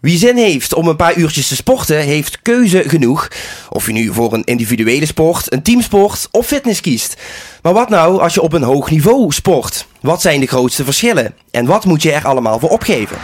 Wie 0.00 0.18
zin 0.18 0.36
heeft 0.36 0.74
om 0.74 0.88
een 0.88 0.96
paar 0.96 1.16
uurtjes 1.16 1.48
te 1.48 1.56
sporten, 1.56 1.98
heeft 1.98 2.42
keuze 2.42 2.82
genoeg. 2.86 3.28
Of 3.70 3.86
je 3.86 3.92
nu 3.92 4.12
voor 4.12 4.32
een 4.32 4.44
individuele 4.44 5.06
sport, 5.06 5.52
een 5.52 5.62
teamsport 5.62 6.28
of 6.30 6.46
fitness 6.46 6.80
kiest. 6.80 7.16
Maar 7.62 7.72
wat 7.72 7.88
nou 7.88 8.20
als 8.20 8.34
je 8.34 8.42
op 8.42 8.52
een 8.52 8.62
hoog 8.62 8.90
niveau 8.90 9.32
sport? 9.32 9.86
Wat 10.00 10.20
zijn 10.20 10.40
de 10.40 10.46
grootste 10.46 10.84
verschillen? 10.84 11.34
En 11.50 11.66
wat 11.66 11.84
moet 11.84 12.02
je 12.02 12.12
er 12.12 12.26
allemaal 12.26 12.58
voor 12.58 12.68
opgeven? 12.68 13.16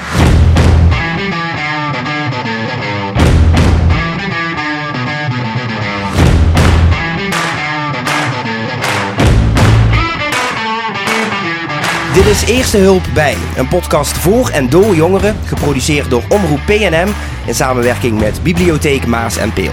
Dit 12.14 12.26
is 12.26 12.44
Eerste 12.44 12.76
Hulp 12.76 13.02
bij, 13.14 13.36
een 13.56 13.68
podcast 13.68 14.12
voor 14.12 14.48
en 14.48 14.70
door 14.70 14.94
jongeren, 14.94 15.36
geproduceerd 15.44 16.10
door 16.10 16.22
Omroep 16.28 16.60
PNM 16.66 17.08
in 17.46 17.54
samenwerking 17.54 18.20
met 18.20 18.42
Bibliotheek 18.42 19.06
Maas 19.06 19.36
en 19.36 19.52
Peel. 19.52 19.72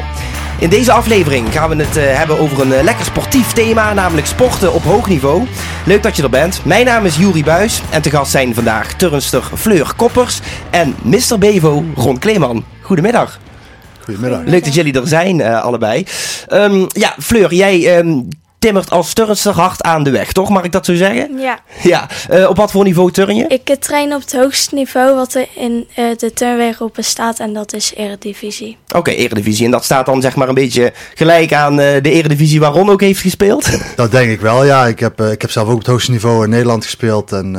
In 0.59 0.69
deze 0.69 0.91
aflevering 0.91 1.53
gaan 1.53 1.69
we 1.69 1.83
het 1.83 1.97
uh, 1.97 2.03
hebben 2.03 2.39
over 2.39 2.61
een 2.61 2.71
uh, 2.71 2.83
lekker 2.83 3.05
sportief 3.05 3.53
thema, 3.53 3.93
namelijk 3.93 4.27
sporten 4.27 4.73
op 4.73 4.83
hoog 4.83 5.07
niveau. 5.07 5.47
Leuk 5.85 6.03
dat 6.03 6.15
je 6.15 6.23
er 6.23 6.29
bent. 6.29 6.65
Mijn 6.65 6.85
naam 6.85 7.05
is 7.05 7.15
Juri 7.15 7.43
Buis 7.43 7.81
en 7.89 8.01
te 8.01 8.09
gast 8.09 8.31
zijn 8.31 8.53
vandaag 8.53 8.93
turnster 8.93 9.43
Fleur 9.55 9.93
Koppers 9.95 10.39
en 10.69 10.95
Mr. 11.03 11.37
Bevo 11.39 11.83
Ron 11.95 12.19
Kleeman. 12.19 12.65
Goedemiddag. 12.81 13.39
Goedemiddag. 13.99 14.41
Leuk 14.45 14.63
dat 14.63 14.73
jullie 14.73 14.93
er 14.93 15.07
zijn, 15.07 15.39
uh, 15.39 15.61
allebei. 15.61 16.05
Um, 16.49 16.87
ja, 16.87 17.15
Fleur, 17.19 17.53
jij 17.53 17.97
um, 17.97 18.27
timmert 18.61 18.89
als 18.89 19.13
turnster 19.13 19.53
hard 19.53 19.81
aan 19.81 20.03
de 20.03 20.09
weg, 20.09 20.31
toch? 20.31 20.49
Mag 20.49 20.63
ik 20.63 20.71
dat 20.71 20.85
zo 20.85 20.95
zeggen? 20.95 21.37
Ja. 21.37 21.59
Ja. 21.83 22.07
Uh, 22.31 22.49
op 22.49 22.57
wat 22.57 22.71
voor 22.71 22.83
niveau 22.83 23.11
turn 23.11 23.35
je? 23.35 23.45
Ik 23.47 23.69
uh, 23.69 23.75
train 23.75 24.13
op 24.13 24.21
het 24.21 24.33
hoogste 24.33 24.75
niveau 24.75 25.15
wat 25.15 25.33
er 25.33 25.47
in 25.55 25.87
uh, 25.97 26.05
de 26.17 26.33
turnwereld 26.33 26.93
bestaat 26.93 27.39
en 27.39 27.53
dat 27.53 27.73
is 27.73 27.93
Eredivisie. 27.95 28.77
Oké, 28.87 28.97
okay, 28.97 29.15
Eredivisie. 29.15 29.65
En 29.65 29.71
dat 29.71 29.83
staat 29.83 30.05
dan 30.05 30.21
zeg 30.21 30.35
maar 30.35 30.47
een 30.47 30.53
beetje 30.53 30.93
gelijk 31.15 31.53
aan 31.53 31.75
de 31.75 32.01
Eredivisie 32.01 32.59
waar 32.59 32.71
Ron 32.71 32.89
ook 32.89 33.01
heeft 33.01 33.21
gespeeld? 33.21 33.69
Dat 33.95 34.11
denk 34.11 34.31
ik 34.31 34.41
wel, 34.41 34.65
ja. 34.65 34.85
Ik 34.85 34.99
heb, 34.99 35.21
ik 35.21 35.41
heb 35.41 35.51
zelf 35.51 35.67
ook 35.67 35.73
op 35.73 35.79
het 35.79 35.87
hoogste 35.87 36.11
niveau 36.11 36.43
in 36.43 36.49
Nederland 36.49 36.83
gespeeld 36.83 37.31
en 37.31 37.57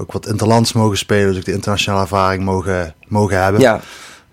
ook 0.00 0.12
wat 0.12 0.26
interlands 0.26 0.72
mogen 0.72 0.98
spelen. 0.98 1.28
Dus 1.28 1.36
ook 1.36 1.44
de 1.44 1.52
internationale 1.52 2.02
ervaring 2.02 2.44
mogen, 2.44 2.94
mogen 3.08 3.42
hebben. 3.42 3.60
Ja 3.60 3.80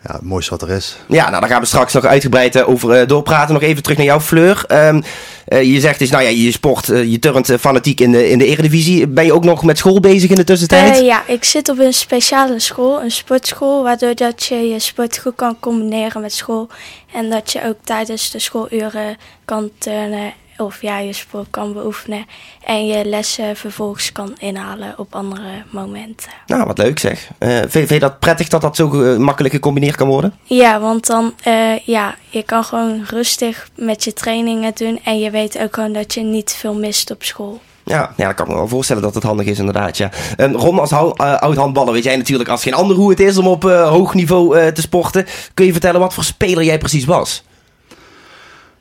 ja, 0.10 0.16
het 0.16 0.26
mooiste 0.26 0.52
wat 0.52 0.62
er 0.62 0.70
is. 0.70 0.98
Ja, 1.08 1.30
nou 1.30 1.40
daar 1.42 1.50
gaan 1.50 1.62
we 1.62 1.68
straks 1.68 1.94
nog 1.94 2.06
uitgebreid 2.06 2.64
over 2.64 3.02
uh, 3.02 3.08
doorpraten. 3.08 3.54
Nog 3.54 3.64
even 3.64 3.84
terug 3.84 3.98
naar 3.98 4.06
jou, 4.06 4.22
Fleur. 4.22 4.66
Um, 4.68 5.04
uh, 5.48 5.64
je 5.64 5.80
zegt 5.80 6.00
dus, 6.00 6.10
nou 6.10 6.24
ja, 6.24 6.30
je 6.30 6.52
sport, 6.52 6.90
uh, 6.90 7.12
je 7.12 7.20
turnt 7.20 7.52
fanatiek 7.60 8.00
in 8.00 8.12
de, 8.12 8.30
in 8.30 8.38
de 8.38 8.46
eredivisie. 8.46 9.08
Ben 9.08 9.26
je 9.26 9.34
ook 9.34 9.44
nog 9.44 9.64
met 9.64 9.78
school 9.78 10.00
bezig 10.00 10.30
in 10.30 10.36
de 10.36 10.44
tussentijd? 10.44 11.00
ja, 11.00 11.24
ik 11.28 11.44
zit 11.44 11.70
op 11.70 11.80
een 11.80 11.94
speciale 11.94 12.60
school, 12.60 13.02
een 13.02 13.12
sportschool, 13.12 13.84
waardoor 13.84 14.16
dat 14.16 14.44
je 14.44 14.56
je 14.56 14.80
sport 14.80 15.18
goed 15.18 15.36
kan 15.36 15.60
combineren 15.60 16.22
met 16.22 16.34
school. 16.34 16.68
En 17.14 17.30
dat 17.30 17.52
je 17.52 17.66
ook 17.66 17.78
tijdens 17.84 18.32
de 18.32 18.40
schooluren 18.40 19.18
kan 19.46 19.70
turnen 19.78 20.34
of 20.60 20.82
ja, 20.82 20.98
je 20.98 21.14
sport 21.14 21.48
kan 21.50 21.74
beoefenen 21.74 22.26
en 22.64 22.88
je 22.88 23.06
lessen 23.06 23.56
vervolgens 23.56 24.12
kan 24.12 24.36
inhalen 24.38 24.94
op 24.98 25.16
andere 25.16 25.64
momenten. 25.70 26.30
Nou, 26.46 26.66
wat 26.66 26.78
leuk 26.78 27.00
zeg. 27.00 27.30
Uh, 27.40 27.58
vind, 27.58 27.72
vind, 27.72 27.90
je 27.90 28.00
dat 28.00 28.20
prettig 28.20 28.48
dat 28.48 28.62
dat 28.62 28.76
zo 28.76 28.92
uh, 28.94 29.18
makkelijk 29.18 29.54
gecombineerd 29.54 29.96
kan 29.96 30.08
worden? 30.08 30.34
Ja, 30.44 30.80
want 30.80 31.08
dan, 31.08 31.34
uh, 31.48 31.78
ja, 31.78 32.16
je 32.30 32.44
kan 32.44 32.64
gewoon 32.64 33.04
rustig 33.08 33.70
met 33.76 34.04
je 34.04 34.14
trainingen 34.14 34.72
doen 34.76 35.00
en 35.04 35.20
je 35.20 35.30
weet 35.30 35.60
ook 35.60 35.74
gewoon 35.74 35.94
dat 35.94 36.14
je 36.14 36.22
niet 36.22 36.52
veel 36.52 36.73
mist 36.73 37.12
op 37.12 37.23
school. 37.23 37.62
Ja, 37.90 38.14
ja, 38.18 38.30
ik 38.30 38.36
kan 38.36 38.48
me 38.48 38.54
wel 38.54 38.68
voorstellen 38.68 39.02
dat 39.02 39.14
het 39.14 39.23
handig 39.23 39.46
is 39.46 39.60
inderdaad, 39.60 39.98
ja. 39.98 40.12
Um, 40.38 40.56
Ron, 40.56 40.80
als 40.80 40.92
uh, 40.92 41.12
oud-handballer 41.18 41.94
weet 41.94 42.04
jij 42.04 42.18
natuurlijk 42.18 42.50
als 42.50 42.64
geen 42.64 42.73
ander 42.73 42.96
hoe 42.96 43.10
het 43.10 43.20
is 43.20 43.38
om 43.38 43.48
op 43.48 43.64
uh, 43.64 43.90
hoog 43.90 44.14
niveau 44.14 44.60
uh, 44.60 44.68
te 44.68 44.82
sporten. 44.82 45.26
Kun 45.54 45.66
je 45.66 45.72
vertellen 45.72 46.00
wat 46.00 46.14
voor 46.14 46.23
speler 46.23 46.64
jij 46.64 46.78
precies 46.78 47.06
was? 47.06 47.44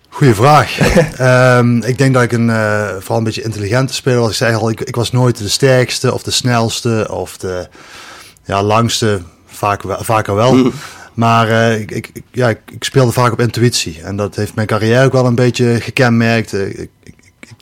Goeie 0.09 0.34
vraag. 0.34 0.78
um, 1.59 1.83
ik 1.92 1.98
denk 1.98 2.14
dat 2.14 2.23
ik 2.23 2.33
een 2.33 2.48
uh, 2.48 2.89
vooral 2.98 3.19
een 3.19 3.25
beetje 3.25 3.42
intelligente 3.42 3.95
speler 3.95 4.20
was. 4.20 4.30
Ik 4.30 4.36
zei 4.36 4.55
al, 4.55 4.70
ik, 4.70 4.80
ik, 4.80 4.96
was 4.96 5.13
nooit 5.13 5.39
de 5.39 5.48
sterkste 5.48 6.14
of 6.14 6.23
de 6.23 6.30
snelste 6.30 7.07
of 7.11 7.36
de 7.36 7.69
ja, 8.45 8.63
langste. 8.63 9.20
Vaak, 9.46 9.83
vaker 9.86 10.35
wel. 10.35 10.55
Mm. 10.55 10.73
Maar 11.14 11.48
uh, 11.48 11.80
ik, 11.80 11.91
ik, 11.91 12.23
ja, 12.33 12.48
ik, 12.48 12.61
speelde 12.85 13.13
vaak 13.13 13.33
op 13.33 13.41
intuïtie. 13.41 14.02
En 14.02 14.17
dat 14.17 14.36
heeft 14.36 14.55
mijn 14.55 14.67
carrière 14.67 15.05
ook 15.05 15.13
wel 15.13 15.27
een 15.27 15.35
beetje 15.35 15.80
gekenmerkt. 15.80 16.52
Ik, 16.52 16.90
ik, 17.02 17.14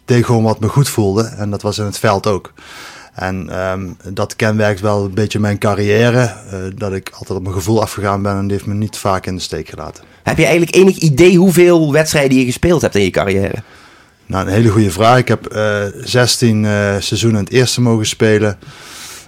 deed 0.05 0.25
gewoon 0.25 0.43
wat 0.43 0.61
me 0.61 0.69
goed 0.69 0.89
voelde. 0.89 1.25
En 1.25 1.51
dat 1.51 1.63
was 1.63 1.79
in 1.79 1.85
het 1.85 1.99
veld 1.99 2.27
ook. 2.27 2.53
En 3.17 3.61
um, 3.71 3.97
dat 4.13 4.37
kenmerkt 4.37 4.81
wel 4.81 5.05
een 5.05 5.15
beetje 5.15 5.39
mijn 5.39 5.59
carrière. 5.59 6.35
Uh, 6.53 6.61
dat 6.75 6.93
ik 6.93 7.11
altijd 7.13 7.39
op 7.39 7.43
mijn 7.43 7.55
gevoel 7.55 7.83
afgegaan 7.83 8.23
ben 8.23 8.37
en 8.37 8.43
die 8.43 8.53
heeft 8.53 8.67
me 8.67 8.75
niet 8.75 8.97
vaak 8.97 9.27
in 9.27 9.35
de 9.35 9.41
steek 9.41 9.69
gelaten. 9.69 10.05
Heb 10.23 10.39
je 10.39 10.45
eigenlijk 10.45 10.77
enig 10.77 10.97
idee 10.97 11.37
hoeveel 11.37 11.93
wedstrijden 11.93 12.39
je 12.39 12.45
gespeeld 12.45 12.83
hebt 12.83 12.95
in 12.95 13.03
je 13.03 13.11
carrière? 13.11 13.63
Nou, 14.27 14.47
een 14.47 14.53
hele 14.53 14.69
goede 14.69 14.91
vraag. 14.91 15.19
Ik 15.19 15.29
heb 15.29 15.55
uh, 15.55 15.83
16 16.01 16.65
uh, 16.65 16.71
seizoenen 16.99 17.39
in 17.39 17.45
het 17.45 17.55
eerste 17.55 17.81
mogen 17.81 18.07
spelen. 18.07 18.59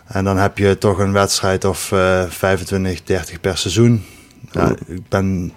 En 0.06 0.24
dan 0.24 0.36
heb 0.36 0.58
je 0.58 0.78
toch 0.78 0.98
een 0.98 1.12
wedstrijd 1.12 1.64
of 1.64 1.90
uh, 1.90 2.22
25, 2.28 3.02
30 3.02 3.40
per 3.40 3.58
seizoen. 3.58 4.04
Ja, 4.50 4.74
ik 4.86 5.08
ben 5.08 5.52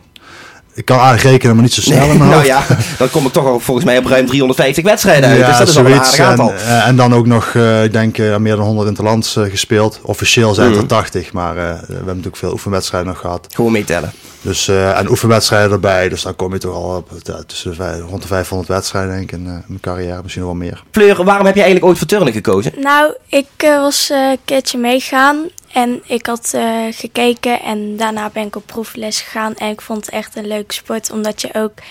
ik 0.82 0.88
kan 0.88 1.00
aardig 1.00 1.24
rekenen, 1.24 1.56
maar 1.56 1.64
niet 1.64 1.74
zo 1.74 1.82
snel. 1.82 2.08
Nee, 2.08 2.18
nou 2.36 2.46
ja, 2.46 2.64
dan 2.98 3.10
kom 3.10 3.26
ik 3.26 3.32
toch 3.32 3.46
al 3.46 3.60
volgens 3.60 3.86
mij 3.86 3.98
op 3.98 4.06
ruim 4.06 4.26
350 4.26 4.84
wedstrijden 4.84 5.30
uit. 5.30 5.40
Ja, 5.40 5.48
dus 5.48 5.58
dat 5.58 5.68
is 5.68 5.78
al 5.78 5.86
een 5.86 5.94
aardig 5.94 6.20
aantal. 6.20 6.54
En, 6.54 6.84
en, 6.84 6.96
dan 6.96 7.14
ook 7.14 7.26
nog, 7.26 7.54
uh, 7.54 7.84
ik 7.84 7.92
denk, 7.92 8.18
uh, 8.18 8.38
meer 8.38 8.56
dan 8.56 8.66
100 8.66 8.88
interlands 8.88 9.36
uh, 9.36 9.50
gespeeld. 9.50 10.00
Officieel 10.02 10.54
zijn 10.54 10.68
het 10.68 10.76
mm. 10.76 10.82
er 10.82 10.88
80, 10.88 11.34
maar 11.34 11.56
we 11.56 11.62
hebben 11.62 12.06
natuurlijk 12.06 12.38
veel 12.38 12.52
oefenwedstrijden 12.52 13.10
nog 13.10 13.20
gehad. 13.20 13.48
Gewoon 13.54 13.72
meetellen. 13.72 14.12
Dus, 14.42 14.68
en 14.68 15.10
oefenwedstrijden 15.10 15.72
erbij, 15.72 16.10
dus 16.10 16.22
dan 16.22 16.36
kom 16.36 16.54
je 16.54 16.60
toch 16.60 16.76
al 16.76 16.96
op 16.96 17.10
tussen 17.48 17.78
de, 17.78 18.00
rond 18.00 18.22
de 18.22 18.28
500 18.28 18.70
wedstrijden 18.70 19.12
denk 19.12 19.24
ik 19.24 19.32
in 19.32 19.44
mijn 19.44 19.80
carrière, 19.82 20.20
misschien 20.22 20.44
wel 20.44 20.54
meer. 20.54 20.84
Fleur, 20.92 21.24
waarom 21.24 21.46
heb 21.46 21.56
je 21.56 21.62
eigenlijk 21.62 21.86
ooit 21.86 21.98
voor 21.98 22.08
turnen 22.08 22.34
gekozen? 22.34 22.74
Nou, 22.78 23.14
ik 23.28 23.48
was 23.58 24.10
een 24.10 24.38
keertje 24.46 24.78
meegaan 24.78 25.38
en 25.74 26.02
ik 26.06 26.26
had 26.26 26.52
uh, 26.56 26.86
gekeken 26.92 27.62
en 27.62 27.98
daarna 27.98 28.30
ben 28.30 28.46
ik 28.46 28.56
op 28.56 28.66
proefles 28.66 29.22
gegaan. 29.22 29.56
En 29.56 29.70
ik 29.70 29.82
vond 29.82 30.06
het 30.06 30.14
echt 30.16 30.36
een 30.36 30.48
leuke 30.48 30.74
sport, 30.74 31.12
omdat 31.12 31.42
je 31.42 31.54
ook 31.54 31.74
uh, 31.78 31.86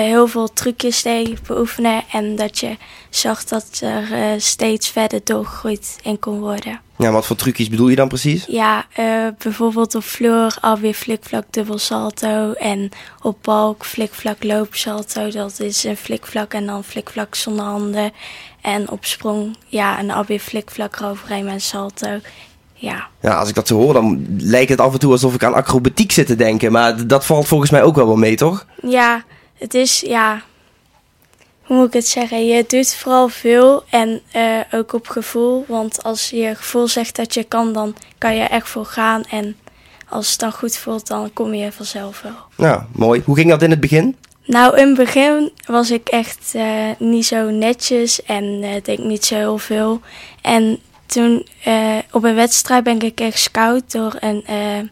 heel 0.00 0.26
veel 0.26 0.52
trucjes 0.52 1.02
deed 1.02 1.42
beoefenen. 1.42 2.02
En 2.12 2.36
dat 2.36 2.58
je 2.58 2.76
zag 3.10 3.44
dat 3.44 3.80
er 3.82 4.12
uh, 4.12 4.40
steeds 4.40 4.88
verder 4.88 5.20
doorgegroeid 5.24 5.98
in 6.02 6.18
kon 6.18 6.40
worden. 6.40 6.80
Ja, 6.98 7.10
wat 7.10 7.26
voor 7.26 7.36
trucjes 7.36 7.68
bedoel 7.68 7.88
je 7.88 7.96
dan 7.96 8.08
precies? 8.08 8.44
Ja, 8.46 8.86
bijvoorbeeld 9.38 9.94
op 9.94 10.04
vloer 10.04 10.56
alweer 10.60 10.94
flikvlak 10.94 11.44
dubbel 11.50 11.78
salto. 11.78 12.52
En 12.52 12.90
op 13.22 13.38
balk 13.42 13.84
flikvlak 13.84 14.44
loopsalto. 14.44 15.30
Dat 15.30 15.60
is 15.60 15.84
een 15.84 15.96
flikvlak 15.96 16.54
en 16.54 16.66
dan 16.66 16.84
flikvlak 16.84 17.34
zonder 17.34 17.64
handen. 17.64 18.12
En 18.60 18.90
op 18.90 19.04
sprong, 19.04 19.56
ja, 19.66 19.98
en 19.98 20.10
alweer 20.10 20.38
flikvlak 20.38 20.96
eroverheen 20.96 21.44
met 21.44 21.62
salto. 21.62 22.20
Ja. 22.80 23.08
ja, 23.20 23.34
als 23.38 23.48
ik 23.48 23.54
dat 23.54 23.66
zo 23.66 23.76
hoor, 23.76 23.92
dan 23.92 24.26
lijkt 24.38 24.70
het 24.70 24.80
af 24.80 24.92
en 24.92 24.98
toe 24.98 25.12
alsof 25.12 25.34
ik 25.34 25.44
aan 25.44 25.54
acrobatiek 25.54 26.12
zit 26.12 26.26
te 26.26 26.34
denken. 26.34 26.72
Maar 26.72 27.06
dat 27.06 27.26
valt 27.26 27.46
volgens 27.46 27.70
mij 27.70 27.82
ook 27.82 27.94
wel 27.94 28.06
wel 28.06 28.16
mee, 28.16 28.36
toch? 28.36 28.66
Ja, 28.82 29.24
het 29.54 29.74
is, 29.74 30.00
ja, 30.00 30.42
hoe 31.62 31.76
moet 31.76 31.86
ik 31.86 31.92
het 31.92 32.08
zeggen? 32.08 32.46
Je 32.46 32.64
doet 32.68 32.94
vooral 32.94 33.28
veel 33.28 33.84
en 33.90 34.20
uh, 34.36 34.60
ook 34.70 34.92
op 34.92 35.08
gevoel. 35.08 35.64
Want 35.68 36.02
als 36.02 36.30
je 36.30 36.54
gevoel 36.54 36.88
zegt 36.88 37.16
dat 37.16 37.34
je 37.34 37.44
kan, 37.44 37.72
dan 37.72 37.94
kan 38.18 38.36
je 38.36 38.42
echt 38.42 38.68
voor 38.68 38.86
gaan. 38.86 39.22
En 39.30 39.56
als 40.08 40.30
het 40.30 40.40
dan 40.40 40.52
goed 40.52 40.76
voelt, 40.76 41.06
dan 41.06 41.32
kom 41.32 41.54
je 41.54 41.72
vanzelf 41.72 42.22
wel. 42.22 42.66
Ja, 42.68 42.86
mooi. 42.92 43.22
Hoe 43.24 43.36
ging 43.36 43.50
dat 43.50 43.62
in 43.62 43.70
het 43.70 43.80
begin? 43.80 44.16
Nou, 44.44 44.78
in 44.78 44.86
het 44.86 44.96
begin 44.96 45.52
was 45.66 45.90
ik 45.90 46.08
echt 46.08 46.52
uh, 46.56 46.64
niet 46.98 47.26
zo 47.26 47.50
netjes 47.50 48.22
en 48.22 48.44
uh, 48.44 48.68
deed 48.82 49.04
niet 49.04 49.24
zo 49.24 49.34
heel 49.34 49.58
veel. 49.58 50.00
En 50.42 50.78
toen 51.10 51.46
uh, 51.66 51.98
op 52.10 52.24
een 52.24 52.34
wedstrijd 52.34 52.84
ben 52.84 53.00
ik 53.00 53.20
echt 53.20 53.38
scout 53.38 53.92
door 53.92 54.16
een 54.20 54.44
uh, 54.50 54.88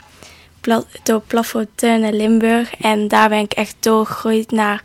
pla 0.61 0.83
door 1.03 1.21
Plafond 1.27 1.69
Turnen 1.75 2.17
Limburg. 2.17 2.75
En 2.81 3.09
daar 3.09 3.29
ben 3.29 3.39
ik 3.39 3.53
echt 3.53 3.77
doorgegroeid 3.81 4.51
naar 4.51 4.83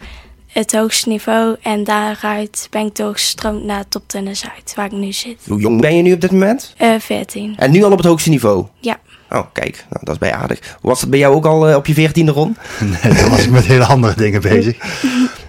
het 0.48 0.72
hoogste 0.72 1.10
niveau. 1.10 1.56
En 1.62 1.84
daaruit 1.84 2.68
ben 2.70 2.86
ik 2.86 2.96
doorgestroomd 2.96 3.64
naar 3.64 3.88
Top 3.90 4.04
Turnen 4.08 4.36
Zuid, 4.36 4.74
waar 4.76 4.86
ik 4.86 4.92
nu 4.92 5.12
zit. 5.12 5.38
Hoe 5.48 5.60
jong 5.60 5.82
ben 5.82 5.96
je 5.96 6.02
nu 6.02 6.14
op 6.14 6.22
dit 6.22 6.32
moment? 6.32 6.76
Uh, 6.82 7.00
14. 7.00 7.54
En 7.58 7.72
nu 7.72 7.84
al 7.84 7.92
op 7.92 7.98
het 7.98 8.08
hoogste 8.08 8.30
niveau? 8.30 8.66
Ja. 8.80 9.00
Oh, 9.30 9.46
kijk, 9.54 9.86
nou, 9.90 10.06
dat 10.06 10.14
is 10.14 10.20
bij 10.20 10.34
aardig. 10.34 10.78
Was 10.82 11.00
dat 11.00 11.10
bij 11.10 11.20
jou 11.20 11.36
ook 11.36 11.46
al 11.46 11.70
uh, 11.70 11.76
op 11.76 11.86
je 11.86 11.94
veertiende 11.94 12.32
rond? 12.32 12.58
Nee, 13.04 13.14
dan 13.14 13.30
was 13.30 13.44
ik 13.44 13.50
met 13.50 13.66
hele 13.66 13.86
andere 13.86 14.16
dingen 14.16 14.42
bezig. 14.42 14.78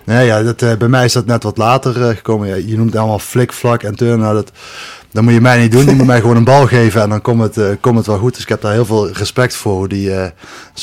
Nee, 0.05 0.27
ja, 0.27 0.43
dat, 0.43 0.63
uh, 0.63 0.75
bij 0.77 0.89
mij 0.89 1.05
is 1.05 1.13
dat 1.13 1.27
net 1.27 1.43
wat 1.43 1.57
later 1.57 1.97
uh, 1.97 2.09
gekomen. 2.09 2.49
Ja, 2.49 2.55
je 2.55 2.77
noemt 2.77 2.91
het 2.91 2.99
allemaal 2.99 3.19
flikvlak 3.19 3.83
en 3.83 3.97
turnen. 3.97 4.19
Nou, 4.19 4.35
dat, 4.35 4.53
dat 5.15 5.23
moet 5.23 5.33
je 5.33 5.41
mij 5.41 5.61
niet 5.61 5.73
doen. 5.73 5.85
Je 5.85 5.95
moet 5.95 6.07
mij 6.07 6.21
gewoon 6.21 6.37
een 6.37 6.45
bal 6.45 6.67
geven 6.67 7.03
en 7.03 7.09
dan 7.09 7.21
komt 7.21 7.41
het, 7.41 7.57
uh, 7.57 7.69
komt 7.81 7.97
het 7.97 8.07
wel 8.07 8.19
goed. 8.19 8.35
Dus 8.35 8.43
ik 8.43 8.49
heb 8.49 8.61
daar 8.61 8.73
heel 8.73 8.85
veel 8.85 9.11
respect 9.11 9.55
voor. 9.55 9.89
Die 9.89 10.09
uh, 10.09 10.27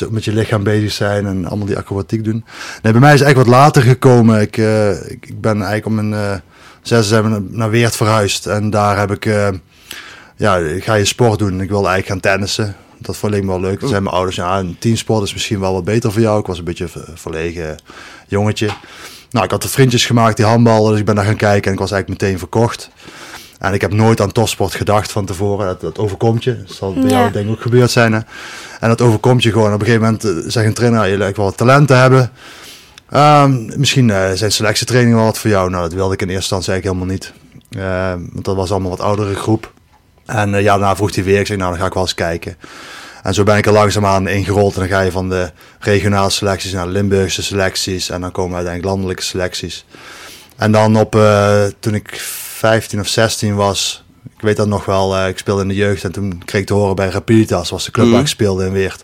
met 0.09 0.25
je 0.25 0.33
lichaam 0.33 0.63
bezig 0.63 0.91
zijn 0.91 1.25
en 1.25 1.45
allemaal 1.45 1.65
die 1.65 1.77
acrobatiek 1.77 2.23
doen. 2.23 2.45
Nee, 2.81 2.91
bij 2.91 3.01
mij 3.01 3.13
is 3.13 3.21
eigenlijk 3.21 3.49
wat 3.49 3.59
later 3.59 3.81
gekomen. 3.81 4.41
Ik, 4.41 4.57
uh, 4.57 4.89
ik, 4.89 5.25
ik, 5.27 5.41
ben 5.41 5.61
eigenlijk 5.61 5.85
om 5.85 6.09
mijn 6.09 6.41
zes 6.81 7.09
hebben 7.09 7.47
naar 7.49 7.69
Weert 7.69 7.95
verhuisd. 7.95 8.45
En 8.45 8.69
daar 8.69 8.99
heb 8.99 9.11
ik, 9.11 9.25
ja, 10.35 10.59
ga 10.79 10.93
je 10.93 11.05
sport 11.05 11.39
doen. 11.39 11.61
Ik 11.61 11.69
wilde 11.69 11.87
eigenlijk 11.87 12.07
gaan 12.07 12.31
tennissen. 12.31 12.75
Dat 12.97 13.17
vond 13.17 13.33
ik 13.33 13.43
wel 13.43 13.59
leuk. 13.59 13.79
Toen 13.79 13.89
zei 13.89 14.01
mijn 14.01 14.15
ouders, 14.15 14.35
ja, 14.35 14.59
een 14.59 14.75
teamsport 14.79 15.23
is 15.23 15.33
misschien 15.33 15.59
wel 15.59 15.73
wat 15.73 15.83
beter 15.83 16.11
voor 16.11 16.21
jou. 16.21 16.39
Ik 16.39 16.45
was 16.45 16.57
een 16.57 16.63
beetje 16.63 16.87
een 16.93 17.17
verlegen 17.17 17.77
jongetje. 18.27 18.69
Nou, 19.31 19.45
ik 19.45 19.51
had 19.51 19.61
de 19.61 19.69
vriendjes 19.69 20.05
gemaakt 20.05 20.37
die 20.37 20.45
handballen, 20.45 20.91
dus 20.91 20.99
ik 20.99 21.05
ben 21.05 21.15
daar 21.15 21.25
gaan 21.25 21.35
kijken 21.35 21.67
en 21.67 21.73
ik 21.73 21.79
was 21.79 21.91
eigenlijk 21.91 22.21
meteen 22.21 22.39
verkocht. 22.39 22.89
En 23.61 23.73
ik 23.73 23.81
heb 23.81 23.93
nooit 23.93 24.21
aan 24.21 24.31
topsport 24.31 24.73
gedacht 24.75 25.11
van 25.11 25.25
tevoren. 25.25 25.65
Dat, 25.65 25.81
dat 25.81 25.97
overkomt 25.97 26.43
je. 26.43 26.63
Dat 26.67 26.75
zal 26.75 26.93
bij 26.93 27.03
Ja. 27.03 27.09
jou 27.09 27.31
denk 27.31 27.45
ik 27.45 27.51
ook 27.51 27.61
gebeurd 27.61 27.91
zijn. 27.91 28.13
Hè? 28.13 28.19
En 28.79 28.89
dat 28.89 29.01
overkomt 29.01 29.43
je 29.43 29.51
gewoon. 29.51 29.73
Op 29.73 29.79
een 29.79 29.85
gegeven 29.85 30.01
moment 30.05 30.23
eh, 30.23 30.31
zegt 30.51 30.65
een 30.67 30.73
trainer, 30.73 31.07
je 31.07 31.17
lijkt 31.17 31.37
wel 31.37 31.45
wat 31.45 31.57
talent 31.57 31.87
te 31.87 31.93
hebben. 31.93 32.31
Ehm, 33.09 33.79
misschien 33.79 34.09
eh, 34.09 34.31
zijn 34.33 34.51
selectietrainingen 34.51 35.17
wel 35.17 35.25
wat 35.25 35.37
voor 35.37 35.49
jou. 35.49 35.69
Nou, 35.69 35.83
dat 35.83 35.93
wilde 35.93 36.13
ik 36.13 36.21
in 36.21 36.29
eerste 36.29 36.55
instantie 36.55 36.71
eigenlijk 36.71 36.99
helemaal 36.99 37.15
niet. 37.15 37.33
Ehm, 37.83 38.33
want 38.33 38.45
dat 38.45 38.55
was 38.55 38.71
allemaal 38.71 38.89
wat 38.89 38.99
oudere 38.99 39.35
groep. 39.35 39.73
En 40.25 40.53
eh, 40.55 40.61
ja, 40.61 40.71
daarna 40.77 40.95
vroeg 40.95 41.15
hij 41.15 41.23
weer. 41.23 41.39
Ik 41.39 41.45
zei, 41.47 41.57
nou, 41.57 41.71
dan 41.71 41.79
ga 41.79 41.85
ik 41.87 41.93
wel 41.93 42.03
eens 42.03 42.13
kijken. 42.13 42.57
En 43.23 43.33
zo 43.33 43.43
ben 43.43 43.57
ik 43.57 43.65
er 43.65 43.71
langzaamaan 43.73 44.27
ingerold. 44.27 44.73
En 44.73 44.79
dan 44.79 44.89
ga 44.89 44.99
je 45.01 45.11
van 45.11 45.29
de 45.29 45.51
regionale 45.79 46.29
selecties 46.29 46.73
naar 46.73 46.85
de 46.85 46.91
Limburgse 46.91 47.43
selecties. 47.43 48.09
En 48.09 48.21
dan 48.21 48.31
komen 48.31 48.55
uiteindelijk 48.55 48.93
landelijke 48.93 49.23
selecties. 49.23 49.85
En 50.57 50.71
dan 50.71 50.95
op, 50.95 51.17
toen 51.79 51.93
ik 51.95 52.21
15 52.61 52.99
of 52.99 53.07
16 53.07 53.55
was, 53.55 54.03
ik 54.35 54.41
weet 54.41 54.57
dat 54.57 54.67
nog 54.67 54.85
wel, 54.85 55.15
eh, 55.17 55.27
ik 55.27 55.37
speelde 55.37 55.61
in 55.61 55.67
de 55.67 55.75
jeugd. 55.75 56.03
En 56.03 56.11
toen 56.11 56.41
kreeg 56.45 56.61
ik 56.61 56.67
te 56.67 56.73
horen 56.73 56.95
bij 56.95 57.09
Rapiditas, 57.09 57.69
was 57.69 57.85
de 57.85 57.91
club 57.91 58.05
Mhm. 58.05 58.13
waar 58.13 58.23
ik 58.23 58.29
speelde 58.29 58.65
in 58.65 58.71
Weert. 58.71 59.03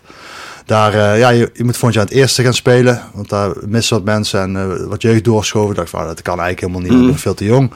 Daar, 0.66 0.94
eh, 0.94 1.18
ja, 1.18 1.28
je, 1.28 1.50
je 1.54 1.64
moet 1.64 1.76
volgend 1.76 1.94
jaar 1.94 2.04
het 2.04 2.14
eerste 2.14 2.42
gaan 2.42 2.54
spelen. 2.54 3.02
Want 3.14 3.28
daar 3.28 3.52
missen 3.66 3.96
wat 3.96 4.04
mensen 4.04 4.40
en 4.40 4.56
eh, 4.56 4.86
wat 4.86 5.02
jeugd 5.02 5.24
doorschoven. 5.24 5.74
Dacht 5.74 5.90
van, 5.90 6.00
ah, 6.00 6.06
dat 6.06 6.22
kan 6.22 6.40
eigenlijk 6.40 6.60
helemaal 6.60 6.90
niet, 6.90 7.02
ik 7.06 7.10
ben 7.12 7.20
veel 7.22 7.34
te 7.34 7.44
jong. 7.44 7.70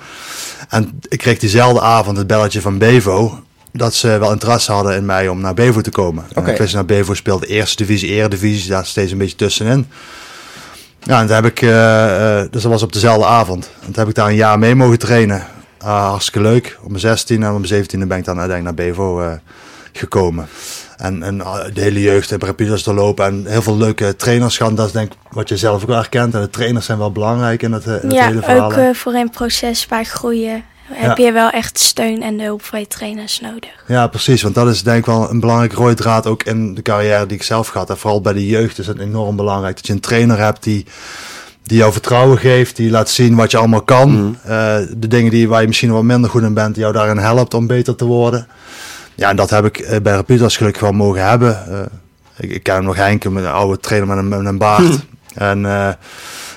En 0.69 1.01
ik 1.09 1.19
kreeg 1.19 1.39
diezelfde 1.39 1.81
avond 1.81 2.17
het 2.17 2.27
belletje 2.27 2.61
van 2.61 2.79
Bevo. 2.79 3.43
Dat 3.73 3.95
ze 3.95 4.19
wel 4.19 4.33
interesse 4.33 4.73
hadden 4.73 4.97
in 4.97 5.05
mij 5.05 5.29
om 5.29 5.41
naar 5.41 5.55
Bevo 5.55 5.81
te 5.81 5.91
komen. 5.91 6.25
En 6.33 6.41
Oké. 6.43 6.51
Ik 6.51 6.59
wist 6.59 6.75
naar 6.75 6.85
Bevo 6.85 7.15
speelde 7.15 7.47
eerste 7.47 7.77
divisie, 7.77 8.09
eredivisie. 8.11 8.71
Daar 8.71 8.87
steeds 8.87 9.13
een 9.13 9.19
beetje 9.19 9.37
tussenin. 9.37 9.87
Ja, 11.03 11.21
en 11.21 11.27
toen 11.27 11.35
heb 11.35 11.47
ik, 11.47 11.61
dus 12.53 12.63
dat 12.63 12.73
was 12.73 12.83
op 12.83 12.93
dezelfde 12.93 13.25
avond. 13.27 13.71
En 13.81 13.87
toen 13.87 13.95
heb 13.95 14.09
ik 14.09 14.15
daar 14.15 14.29
een 14.29 14.35
jaar 14.35 14.59
mee 14.59 14.75
mogen 14.75 14.99
trainen. 14.99 15.47
Ah, 15.83 16.09
hartstikke 16.09 16.41
leuk. 16.41 16.79
Mijn 16.87 17.01
16 17.01 17.43
en 17.43 17.53
mijn 17.53 17.67
17 17.67 18.09
ben 18.09 18.19
ik 18.19 18.25
dan 18.25 18.39
uiteindelijk 18.39 18.77
naar 18.77 18.87
Bevo 18.87 19.21
eh, 19.21 19.33
gekomen. 19.93 20.49
En, 20.97 21.23
en 21.23 21.41
ah, 21.41 21.75
de 21.75 21.81
hele 21.81 22.01
jeugd 22.01 22.31
Rapidas 22.31 22.83
te 22.83 22.95
lopen 22.95 23.25
en 23.25 23.47
heel 23.47 23.63
veel 23.63 23.77
leuke 23.77 24.17
trainers 24.17 24.57
gaan. 24.57 24.75
Dat 24.75 24.87
is 24.87 24.93
denk 24.93 25.13
ik 25.13 25.19
wat 25.31 25.49
je 25.49 25.57
zelf 25.57 25.83
ook 25.83 25.89
wel 25.89 25.97
herkent. 25.97 26.35
En 26.35 26.41
de 26.41 26.51
trainers 26.51 26.87
zijn 26.87 26.99
wel 26.99 27.13
belangrijk 27.13 27.63
in 27.63 27.73
het, 27.73 27.87
eh, 27.87 28.03
in 28.03 28.11
Ja, 28.11 28.27
hele 28.27 28.43
verhaal. 28.43 28.65
ook 28.71 28.75
hè. 28.75 28.89
eh, 28.89 28.95
voor 28.95 29.13
een 29.13 29.31
proces 29.31 29.87
bij 29.87 30.05
groeien 30.05 30.65
heb 30.93 31.17
je 31.17 31.33
wel 31.33 31.51
echt 31.51 31.79
steun 31.79 32.23
en 32.23 32.37
de 32.37 32.43
hulp 32.43 32.63
van 32.63 32.81
je 32.81 32.87
trainers 32.87 33.41
nodig. 33.41 33.85
Ja, 33.87 34.07
precies. 34.07 34.43
Want 34.43 34.55
dat 34.55 34.69
is 34.69 34.83
denk 34.83 34.99
ik 34.99 35.07
wel 35.07 35.31
een 35.31 35.41
belangrijke 35.41 35.75
rode 35.77 35.95
draad 35.95 36.27
ook 36.27 36.43
in 36.43 36.75
de 36.75 36.83
carrière 36.83 37.27
die 37.27 37.37
ik 37.37 37.43
zelf 37.43 37.69
gehad 37.69 37.89
heb. 37.89 37.99
Vooral 37.99 38.21
bij 38.21 38.33
de 38.33 38.47
jeugd 38.47 38.79
is 38.79 38.87
het 38.87 38.99
enorm 38.99 39.37
belangrijk 39.37 39.77
dat 39.77 39.87
je 39.87 39.93
een 39.93 40.01
trainer 40.01 40.39
hebt 40.39 40.63
die, 40.63 40.87
die 41.63 41.79
jou 41.79 41.93
vertrouwen 41.93 42.39
geeft. 42.39 42.77
Die 42.77 42.91
laat 42.91 43.11
zien 43.11 43.35
wat 43.35 43.51
je 43.51 43.57
allemaal 43.57 43.83
kan. 43.83 44.37
Eh, 44.45 44.77
de 44.97 45.09
dingen 45.09 45.31
die, 45.31 45.49
waar 45.49 45.61
je 45.61 45.67
misschien 45.67 45.93
wat 45.93 46.03
minder 46.03 46.31
goed 46.31 46.43
in 46.43 46.55
bent, 46.55 46.75
die 46.75 46.83
jou 46.83 46.95
daarin 46.95 47.19
helpt 47.19 47.55
om 47.55 47.67
beter 47.67 47.97
te 47.97 48.05
worden. 48.05 48.47
Ja, 49.15 49.29
en 49.29 49.37
dat 49.37 49.51
heb 49.51 49.65
ik 49.65 49.79
eh, 49.79 50.01
bij 50.01 50.15
Rapidas 50.15 50.57
gelukkig 50.57 50.83
wel 50.83 50.93
mogen 50.93 51.29
hebben. 51.29 51.67
Eh, 51.69 51.81
ik, 52.37 52.51
ik 52.51 52.63
ken 52.63 52.75
hem 52.75 52.85
nog 52.85 52.97
Henk, 52.97 53.25
een 53.25 53.47
oude 53.47 53.81
trainer 53.81 54.09
met 54.09 54.19
een, 54.19 54.29
met 54.29 54.47
een 54.47 54.59
baard. 54.59 54.99
En 55.35 55.65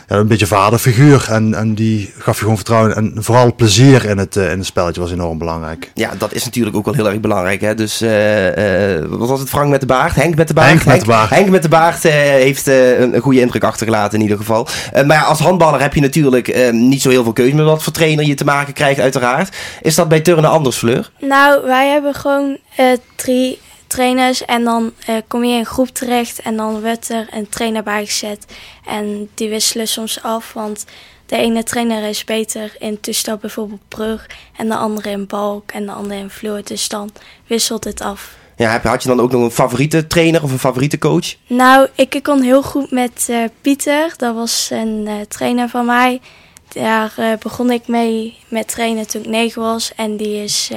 ja, 0.07 0.15
een 0.15 0.27
beetje 0.27 0.47
vaderfiguur. 0.47 1.27
En, 1.29 1.53
en 1.53 1.75
die 1.75 2.13
gaf 2.17 2.35
je 2.35 2.41
gewoon 2.41 2.55
vertrouwen. 2.55 2.95
En 2.95 3.13
vooral 3.15 3.55
plezier 3.55 4.05
in 4.05 4.17
het, 4.17 4.35
eh, 4.35 4.51
in 4.51 4.57
het 4.57 4.65
spelletje 4.65 5.01
was 5.01 5.11
enorm 5.11 5.37
belangrijk. 5.37 5.91
Ja, 5.93 6.11
dat 6.17 6.33
is 6.33 6.45
natuurlijk 6.45 6.75
ook 6.75 6.85
wel 6.85 6.93
heel 6.93 7.09
erg 7.09 7.19
belangrijk. 7.19 7.61
Hè? 7.61 7.75
Dus, 7.75 8.01
eh, 8.01 8.95
eh, 8.95 9.05
wat 9.09 9.29
was 9.29 9.39
het? 9.39 9.49
Frank 9.49 9.69
met 9.69 9.79
de 9.79 9.85
baard? 9.85 10.15
Henk 10.15 10.35
met 10.35 10.47
de 10.47 10.53
baard? 10.53 10.69
Henk 10.69 10.85
met 10.85 10.99
de 10.99 11.05
baard. 11.05 11.29
Henk 11.29 11.49
met 11.49 11.61
de 11.61 11.69
baard 11.69 12.05
eh, 12.05 12.13
heeft 12.13 12.67
een, 12.67 13.15
een 13.15 13.21
goede 13.21 13.39
indruk 13.39 13.63
achtergelaten 13.63 14.17
in 14.17 14.23
ieder 14.23 14.37
geval. 14.37 14.67
Eh, 14.93 15.03
maar 15.05 15.17
ja, 15.17 15.23
als 15.23 15.39
handballer 15.39 15.81
heb 15.81 15.93
je 15.93 16.01
natuurlijk 16.01 16.71
niet 16.71 17.01
zo 17.01 17.09
heel 17.09 17.23
veel 17.23 17.33
keuze 17.33 17.55
met 17.55 17.65
wat 17.65 17.83
voor 17.83 17.93
trainer 17.93 18.25
je 18.25 18.33
te 18.35 18.43
maken 18.45 18.73
krijgt, 18.73 18.99
uiteraard. 18.99 19.55
Is 19.81 19.95
dat 19.95 20.07
bij 20.07 20.21
turnen 20.21 20.49
anders, 20.49 20.77
Fleur? 20.77 21.11
Nou, 21.19 21.65
wij 21.65 21.89
hebben 21.89 22.13
gewoon 22.13 22.57
eh, 22.75 22.85
drie 23.15 23.59
trainers 23.87 24.45
en 24.45 24.63
dan 24.63 24.91
eh, 25.05 25.15
kom 25.27 25.43
je 25.43 25.53
in 25.53 25.59
een 25.59 25.65
groep 25.65 25.89
terecht 25.89 26.39
en 26.39 26.57
dan 26.57 26.81
wordt 26.81 27.09
er 27.09 27.27
een 27.31 27.49
trainer 27.49 27.83
bijgezet. 27.83 28.45
En 28.85 29.29
die 29.33 29.49
wisselen 29.49 29.87
soms 29.87 30.23
af, 30.23 30.53
want 30.53 30.85
de 31.25 31.35
ene 31.35 31.63
trainer 31.63 32.03
is 32.03 32.23
beter 32.23 32.75
in 32.79 32.99
toestel 32.99 33.37
bijvoorbeeld 33.37 33.87
brug 33.87 34.29
en 34.57 34.67
de 34.67 34.75
andere 34.75 35.09
in 35.09 35.27
balk 35.27 35.71
en 35.71 35.85
de 35.85 35.91
andere 35.91 36.19
in 36.19 36.29
vloer. 36.29 36.61
Dus 36.63 36.87
dan 36.87 37.09
wisselt 37.47 37.83
het 37.83 38.01
af. 38.01 38.35
Ja, 38.55 38.81
had 38.83 39.03
je 39.03 39.09
dan 39.09 39.19
ook 39.19 39.31
nog 39.31 39.41
een 39.41 39.51
favoriete 39.51 40.07
trainer 40.07 40.43
of 40.43 40.51
een 40.51 40.59
favoriete 40.59 40.97
coach? 40.97 41.35
Nou, 41.47 41.87
ik 41.95 42.19
kon 42.23 42.41
heel 42.41 42.63
goed 42.63 42.91
met 42.91 43.25
eh, 43.29 43.43
Pieter. 43.61 44.13
Dat 44.17 44.35
was 44.35 44.67
een 44.71 45.03
eh, 45.07 45.15
trainer 45.27 45.69
van 45.69 45.85
mij. 45.85 46.21
Daar 46.67 47.37
begon 47.39 47.71
ik 47.71 47.87
mee 47.87 48.37
met 48.47 48.67
trainen 48.67 49.07
toen 49.07 49.21
ik 49.21 49.27
negen 49.27 49.61
was. 49.61 49.91
En 49.95 50.17
die 50.17 50.43
is, 50.43 50.71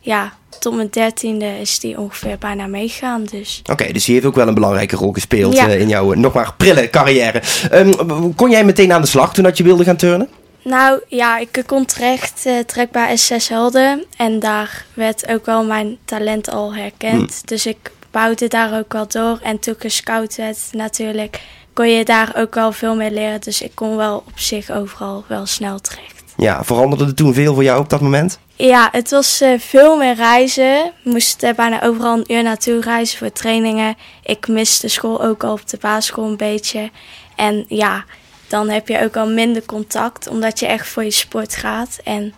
ja, 0.00 0.37
tot 0.58 0.74
mijn 0.74 0.88
dertiende 0.90 1.60
is 1.60 1.78
die 1.78 1.98
ongeveer 1.98 2.38
bijna 2.38 2.66
meegegaan. 2.66 3.24
Dus 3.24 3.62
Oké, 3.70 3.92
dus 3.92 4.04
die 4.04 4.14
heeft 4.14 4.26
ook 4.26 4.34
wel 4.34 4.48
een 4.48 4.54
belangrijke 4.54 4.96
rol 4.96 5.12
gespeeld 5.12 5.54
Ja. 5.54 5.68
eh, 5.68 5.80
in 5.80 5.88
jouw 5.88 6.12
eh, 6.12 6.18
nog 6.18 6.32
maar 6.34 6.54
prille 6.56 6.90
carrière. 6.90 7.42
Ehm, 7.70 8.32
kon 8.36 8.50
jij 8.50 8.64
meteen 8.64 8.92
aan 8.92 9.00
de 9.00 9.06
slag 9.06 9.34
toen 9.34 9.44
dat 9.44 9.56
je 9.56 9.64
wilde 9.64 9.84
gaan 9.84 9.96
turnen? 9.96 10.28
Nou 10.62 11.00
ja, 11.08 11.38
ik 11.38 11.62
kon 11.66 11.84
terecht 11.84 12.42
eh 12.46 12.58
trek 12.66 12.90
bij 12.90 13.16
S6 13.18 13.48
Helden. 13.48 14.04
En 14.16 14.38
daar 14.38 14.84
werd 14.94 15.28
ook 15.28 15.46
wel 15.46 15.64
mijn 15.64 15.98
talent 16.04 16.50
al 16.50 16.74
herkend. 16.74 17.48
Dus 17.48 17.66
ik 17.66 17.90
bouwde 18.10 18.48
daar 18.48 18.78
ook 18.78 18.92
wel 18.92 19.08
door. 19.08 19.38
En 19.42 19.58
toen 19.58 19.74
ik 19.74 19.80
gescout 19.80 20.36
werd 20.36 20.58
natuurlijk, 20.72 21.40
kon 21.72 21.88
je 21.88 22.04
daar 22.04 22.32
ook 22.36 22.54
wel 22.54 22.72
veel 22.72 22.96
meer 22.96 23.10
leren. 23.10 23.40
Dus 23.40 23.62
ik 23.62 23.70
kon 23.74 23.96
wel 23.96 24.16
op 24.26 24.38
zich 24.38 24.70
overal 24.70 25.24
wel 25.26 25.46
snel 25.46 25.80
terecht. 25.80 26.17
Ja, 26.38 26.64
veranderde 26.64 27.04
er 27.04 27.14
toen 27.14 27.34
veel 27.34 27.54
voor 27.54 27.62
jou 27.62 27.80
op 27.80 27.88
dat 27.90 28.00
moment? 28.00 28.38
Ja, 28.56 28.88
het 28.92 29.10
was 29.10 29.40
eh, 29.40 29.50
veel 29.58 29.96
meer 29.96 30.14
reizen. 30.14 30.92
We 31.02 31.10
moesten 31.10 31.56
bijna 31.56 31.82
overal 31.82 32.16
een 32.18 32.32
uur 32.32 32.42
naartoe 32.42 32.80
reizen 32.80 33.18
voor 33.18 33.32
trainingen. 33.32 33.96
Ik 34.22 34.48
miste 34.48 34.88
school 34.88 35.22
ook 35.24 35.44
al 35.44 35.52
op 35.52 35.68
de 35.68 35.78
basisschool 35.80 36.24
een 36.26 36.36
beetje. 36.36 36.90
En 37.36 37.64
ja, 37.68 38.04
dan 38.48 38.68
heb 38.68 38.88
je 38.88 39.02
ook 39.04 39.16
al 39.16 39.28
minder 39.28 39.62
contact, 39.66 40.28
omdat 40.28 40.58
je 40.60 40.66
echt 40.66 40.88
voor 40.88 41.04
je 41.04 41.10
sport 41.10 41.54
gaat. 41.56 41.98
En 42.04 42.34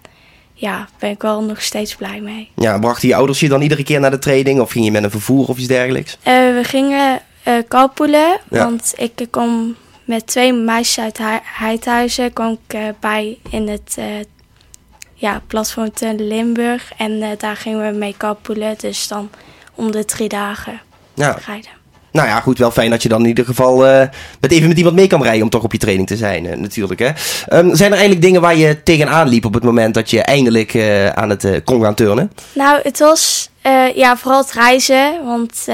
ja, 0.54 0.88
ben 0.98 1.10
ik 1.10 1.22
wel 1.22 1.42
nog 1.42 1.62
steeds 1.62 1.94
blij 1.94 2.20
mee. 2.20 2.50
Ja, 2.56 2.78
brachten 2.78 3.08
je 3.08 3.14
ouders 3.14 3.40
je 3.40 3.48
dan 3.48 3.62
iedere 3.62 3.82
keer 3.82 4.00
naar 4.00 4.10
de 4.10 4.18
training 4.18 4.60
of 4.60 4.70
ging 4.70 4.84
je 4.84 4.90
met 4.90 5.02
een 5.04 5.10
vervoer 5.10 5.48
of 5.48 5.58
iets 5.58 5.66
dergelijks? 5.68 6.16
Eh, 6.22 6.34
we 6.34 6.60
gingen 6.62 7.20
eh 7.42 7.54
carpoolen, 7.68 8.38
Ja. 8.50 8.64
want 8.64 8.94
ik 8.96 9.26
kom 9.30 9.76
met 10.10 10.26
twee 10.26 10.52
meisjes 10.52 11.04
uit 11.04 11.18
Hei- 11.18 11.40
Heidhuizen 11.44 12.32
kwam 12.32 12.58
ik 12.66 12.74
eh, 12.74 12.82
bij 13.00 13.38
in 13.50 13.68
het 13.68 13.94
eh, 13.98 14.04
ja, 15.14 15.42
platform 15.46 15.92
te 15.92 16.14
Limburg. 16.18 16.92
En 16.96 17.22
eh, 17.22 17.28
daar 17.38 17.56
gingen 17.56 17.92
we 17.92 17.98
mee 17.98 18.14
carpoolen, 18.18 18.74
dus 18.78 19.08
dan 19.08 19.30
om 19.74 19.90
de 19.92 20.04
drie 20.04 20.28
dagen 20.28 20.80
Ja, 21.14 21.38
rijden. 21.46 21.70
nou 22.12 22.28
ja, 22.28 22.40
goed, 22.40 22.58
wel 22.58 22.70
fijn 22.70 22.90
dat 22.90 23.02
je 23.02 23.08
dan 23.08 23.20
in 23.22 23.28
ieder 23.28 23.44
geval 23.44 23.76
met 24.40 24.52
even 24.52 24.68
met 24.68 24.76
iemand 24.76 24.94
mee 24.94 25.06
kan 25.06 25.22
rijden 25.22 25.42
om 25.42 25.50
toch 25.50 25.62
op 25.62 25.72
je 25.72 25.78
training 25.78 26.08
te 26.08 26.16
zijn, 26.16 26.60
natuurlijk. 26.60 27.00
Hè? 27.00 27.10
Ehm, 27.46 27.74
zijn 27.74 27.90
er 27.90 27.98
eigenlijk 27.98 28.22
dingen 28.22 28.40
waar 28.40 28.56
je 28.56 28.82
tegenaan 28.82 29.28
liep 29.28 29.44
op 29.44 29.54
het 29.54 29.62
moment 29.62 29.94
dat 29.94 30.10
je 30.10 30.22
eindelijk 30.22 30.76
aan 31.14 31.30
het 31.30 31.60
kon 31.64 31.82
gaan 31.82 31.94
turnen? 31.94 32.32
Nou, 32.52 32.80
het 32.82 32.98
was 32.98 33.50
ja, 33.94 34.16
vooral 34.16 34.40
het 34.40 34.52
reizen, 34.52 35.24
want 35.24 35.66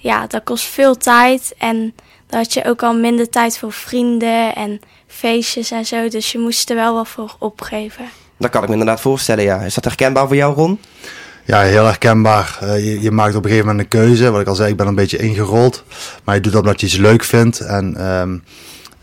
ja, 0.00 0.26
dat 0.26 0.44
kost 0.44 0.64
veel 0.64 0.96
tijd. 0.96 1.54
En 1.58 1.94
dan 2.34 2.42
had 2.42 2.52
je 2.52 2.64
ook 2.64 2.82
al 2.82 2.94
minder 2.94 3.28
tijd 3.28 3.58
voor 3.58 3.72
vrienden 3.72 4.54
en 4.54 4.80
feestjes 5.06 5.70
en 5.70 5.86
zo. 5.86 6.08
Dus 6.08 6.32
je 6.32 6.38
moest 6.38 6.70
er 6.70 6.76
wel 6.76 6.94
wat 6.94 7.08
voor 7.08 7.36
opgeven. 7.38 8.04
Dat 8.36 8.50
kan 8.50 8.62
ik 8.62 8.66
me 8.66 8.72
inderdaad 8.72 9.00
voorstellen, 9.00 9.44
ja. 9.44 9.60
Is 9.60 9.74
dat 9.74 9.84
herkenbaar 9.84 10.26
voor 10.26 10.36
jou, 10.36 10.54
Ron? 10.54 10.80
Ja, 11.44 11.60
heel 11.60 11.84
herkenbaar. 11.84 12.58
Eh, 12.60 12.84
je, 12.84 13.00
je 13.00 13.10
maakt 13.10 13.34
op 13.34 13.44
een 13.44 13.50
gegeven 13.50 13.68
moment 13.68 13.84
een 13.84 14.00
keuze. 14.00 14.30
Wat 14.30 14.40
ik 14.40 14.46
al 14.46 14.54
zei, 14.54 14.70
ik 14.70 14.76
ben 14.76 14.86
een 14.86 14.94
beetje 14.94 15.18
ingerold. 15.18 15.84
Maar 16.24 16.34
je 16.34 16.40
doet 16.40 16.52
dat 16.52 16.62
omdat 16.62 16.80
je 16.80 16.86
iets 16.86 16.96
leuk 16.96 17.24
vindt. 17.24 17.60
En 17.60 17.96
ehm, 17.96 18.38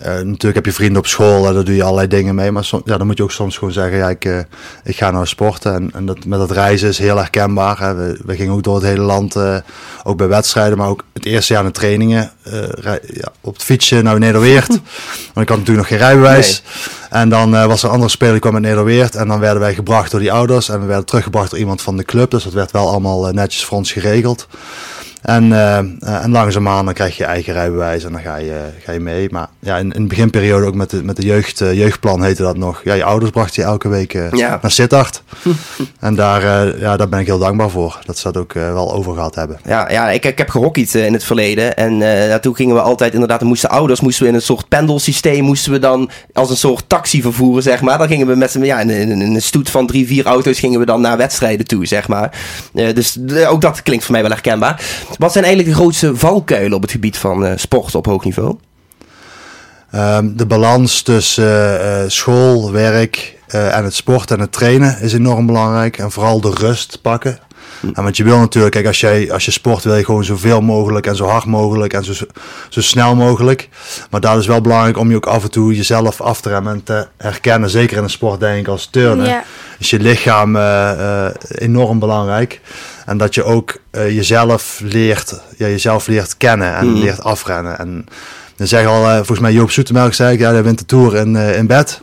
eh, 0.01 0.13
natuurlijk 0.13 0.55
heb 0.55 0.65
je 0.65 0.73
vrienden 0.73 0.97
op 0.97 1.07
school 1.07 1.47
en 1.47 1.53
daar 1.53 1.63
doe 1.63 1.75
je 1.75 1.83
allerlei 1.83 2.07
dingen 2.07 2.35
mee. 2.35 2.51
Maar 2.51 2.69
ja, 2.85 2.97
dan 2.97 3.07
moet 3.07 3.17
je 3.17 3.23
ook 3.23 3.31
soms 3.31 3.57
gewoon 3.57 3.73
zeggen, 3.73 3.97
ja, 3.97 4.09
ik, 4.09 4.25
eh, 4.25 4.39
ik 4.83 4.97
ga 4.97 5.11
nou 5.11 5.25
sporten. 5.25 5.73
En, 5.73 5.89
en 5.93 6.05
dat, 6.05 6.25
met 6.25 6.39
dat 6.39 6.51
reizen 6.51 6.89
is 6.89 6.97
heel 6.97 7.17
herkenbaar. 7.17 7.79
Hè. 7.79 7.95
We, 7.95 8.19
we 8.25 8.35
gingen 8.35 8.53
ook 8.53 8.63
door 8.63 8.75
het 8.75 8.83
hele 8.83 9.01
land, 9.01 9.35
eh, 9.35 9.55
ook 10.03 10.17
bij 10.17 10.27
wedstrijden. 10.27 10.77
Maar 10.77 10.87
ook 10.87 11.03
het 11.13 11.25
eerste 11.25 11.53
jaar 11.53 11.61
in 11.61 11.67
de 11.67 11.73
trainingen. 11.73 12.31
rij- 12.71 13.01
ja, 13.13 13.31
op 13.41 13.53
het 13.53 13.63
fietsje 13.63 14.01
naar 14.01 14.19
Nederweert. 14.19 14.67
Want 15.33 15.47
ik 15.47 15.49
had 15.49 15.57
natuurlijk 15.57 15.77
nog 15.77 15.87
geen 15.87 16.07
rijbewijs. 16.07 16.63
En 17.09 17.29
dan 17.29 17.51
was 17.51 17.81
er 17.81 17.87
een 17.87 17.93
andere 17.93 18.11
speler 18.11 18.31
die 18.31 18.41
kwam 18.41 18.53
uit 18.53 18.63
Nederweert. 18.63 19.15
En 19.15 19.27
dan 19.27 19.39
werden 19.39 19.59
wij 19.59 19.73
gebracht 19.73 20.11
door 20.11 20.19
die 20.19 20.31
ouders. 20.31 20.69
En 20.69 20.79
we 20.79 20.85
werden 20.85 21.05
teruggebracht 21.05 21.49
door 21.49 21.59
iemand 21.59 21.81
van 21.81 21.97
de 21.97 22.03
club. 22.03 22.31
Dus 22.31 22.43
dat 22.43 22.53
werd 22.53 22.71
wel 22.71 22.89
allemaal 22.89 23.31
netjes 23.31 23.65
voor 23.65 23.77
ons 23.77 23.91
geregeld. 23.91 24.47
En, 25.21 25.45
uh, 25.45 25.77
en 26.23 26.31
langzaamaan 26.31 26.85
dan 26.85 26.93
krijg 26.93 27.17
je 27.17 27.25
eigen 27.25 27.53
rijbewijs 27.53 28.03
en 28.03 28.11
dan 28.11 28.21
ga 28.21 28.35
je, 28.35 28.59
ga 28.83 28.91
je 28.91 28.99
mee. 28.99 29.27
Maar 29.31 29.47
ja, 29.59 29.77
in, 29.77 29.91
in 29.91 30.01
de 30.01 30.07
beginperiode 30.07 30.65
ook 30.65 30.75
met 30.75 30.89
de, 30.89 31.03
met 31.03 31.15
de 31.15 31.25
jeugd, 31.25 31.59
jeugdplan 31.59 32.23
heette 32.23 32.41
dat 32.41 32.57
nog. 32.57 32.81
Ja, 32.83 32.93
je 32.93 33.03
ouders 33.03 33.31
brachten 33.31 33.63
je 33.63 33.69
elke 33.69 33.89
week 33.89 34.13
naar 34.31 34.71
Sittard. 34.71 35.23
en 35.99 36.15
daar, 36.15 36.79
ja, 36.79 36.97
daar 36.97 37.09
ben 37.09 37.19
ik 37.19 37.25
heel 37.25 37.39
dankbaar 37.39 37.69
voor. 37.69 37.99
Dat 38.05 38.17
ze 38.17 38.31
dat 38.31 38.41
ook 38.41 38.53
wel 38.53 38.93
over 38.93 39.13
gehad 39.13 39.35
hebben. 39.35 39.59
Ja, 39.65 39.91
ja 39.91 40.09
ik, 40.09 40.25
ik 40.25 40.37
heb 40.37 40.49
gehockeyd 40.49 40.95
in 40.95 41.13
het 41.13 41.23
verleden. 41.23 41.77
En 41.77 41.99
daartoe 41.99 42.55
gingen 42.55 42.75
we 42.75 42.81
altijd 42.81 43.13
inderdaad, 43.13 43.41
moesten 43.41 43.69
ouders 43.69 44.01
moesten 44.01 44.23
we 44.23 44.29
in 44.29 44.35
een 44.35 44.41
soort 44.41 44.67
pendelsysteem, 44.67 45.43
moesten 45.43 45.71
we 45.71 45.79
dan 45.79 46.09
als 46.33 46.49
een 46.49 46.57
soort 46.57 46.83
taxi 46.87 47.21
vervoeren, 47.21 47.63
zeg 47.63 47.81
maar. 47.81 47.97
Dan 47.97 48.07
gingen 48.07 48.27
we 48.27 48.35
met 48.35 48.57
ja, 48.61 48.79
in, 48.79 48.89
in, 48.89 49.09
in 49.09 49.35
een 49.35 49.41
stoet 49.41 49.69
van 49.69 49.87
drie, 49.87 50.07
vier 50.07 50.25
auto's 50.25 50.59
gingen 50.59 50.79
we 50.79 50.85
dan 50.85 51.01
naar 51.01 51.17
wedstrijden 51.17 51.67
toe, 51.67 51.85
zeg 51.85 52.07
maar. 52.07 52.39
dus 52.73 53.19
ook 53.47 53.61
dat 53.61 53.83
klinkt 53.83 54.03
voor 54.03 54.13
mij 54.13 54.21
wel 54.21 54.31
herkenbaar. 54.31 54.81
Wat 55.17 55.31
zijn 55.31 55.43
eigenlijk 55.43 55.75
de 55.75 55.81
grootste 55.81 56.15
valkuilen 56.15 56.73
op 56.73 56.81
het 56.81 56.91
gebied 56.91 57.17
van 57.17 57.45
uh, 57.45 57.51
sport 57.55 57.95
op 57.95 58.05
hoog 58.05 58.23
niveau? 58.23 58.57
Um, 59.95 60.37
de 60.37 60.45
balans 60.45 61.01
tussen 61.01 61.81
uh, 61.81 62.03
school, 62.07 62.71
werk 62.71 63.39
en 63.47 63.83
het 63.83 63.93
sport 63.93 64.31
en 64.31 64.39
het 64.39 64.51
trainen 64.51 65.01
is 65.01 65.13
enorm 65.13 65.45
belangrijk. 65.45 65.97
En 65.97 66.11
vooral 66.11 66.41
de 66.41 66.51
rust 66.51 67.01
pakken. 67.01 67.39
En 67.93 68.03
want 68.03 68.17
je 68.17 68.23
wil 68.23 68.37
natuurlijk, 68.37 68.73
kijk, 68.73 68.87
als, 68.87 68.99
jij, 68.99 69.31
als 69.31 69.45
je 69.45 69.51
sport 69.51 69.83
wil 69.83 69.95
je 69.95 70.05
gewoon 70.05 70.23
zoveel 70.23 70.61
mogelijk 70.61 71.07
en 71.07 71.15
zo 71.15 71.25
hard 71.25 71.45
mogelijk 71.45 71.93
en 71.93 72.03
zo, 72.03 72.13
zo 72.69 72.81
snel 72.81 73.15
mogelijk. 73.15 73.69
Maar 74.09 74.21
dat 74.21 74.37
is 74.37 74.47
wel 74.47 74.61
belangrijk 74.61 74.97
om 74.97 75.09
je 75.09 75.15
ook 75.15 75.25
af 75.25 75.43
en 75.43 75.51
toe 75.51 75.75
jezelf 75.75 76.21
af 76.21 76.41
te 76.41 76.49
remmen 76.49 76.73
en 76.73 76.83
te 76.83 77.07
herkennen. 77.17 77.69
Zeker 77.69 77.97
in 77.97 78.03
een 78.03 78.09
sport 78.09 78.39
denk 78.39 78.59
ik 78.59 78.67
als 78.67 78.87
turnen. 78.91 79.25
Ja. 79.25 79.43
Is 79.79 79.89
je 79.89 79.99
lichaam 79.99 80.55
uh, 80.55 81.27
enorm 81.49 81.99
belangrijk. 81.99 82.61
En 83.05 83.17
dat 83.17 83.35
je 83.35 83.43
ook 83.43 83.77
uh, 83.91 84.15
jezelf 84.15 84.79
leert, 84.83 85.41
ja, 85.57 85.67
jezelf 85.67 86.07
leert 86.07 86.37
kennen 86.37 86.75
en 86.75 86.87
mm. 86.87 86.99
leert 86.99 87.23
afrennen. 87.23 87.79
En 87.79 88.05
dan 88.55 88.67
zeg 88.67 88.85
al, 88.85 89.03
uh, 89.03 89.15
volgens 89.15 89.39
mij 89.39 89.51
Joop 89.51 89.71
Zoetemelk 89.71 90.13
zei 90.13 90.33
ik, 90.33 90.39
ja, 90.39 90.51
hij 90.51 90.63
wint 90.63 90.79
de 90.79 90.85
Tour 90.85 91.15
in, 91.15 91.35
uh, 91.35 91.57
in 91.57 91.67
bed. 91.67 92.01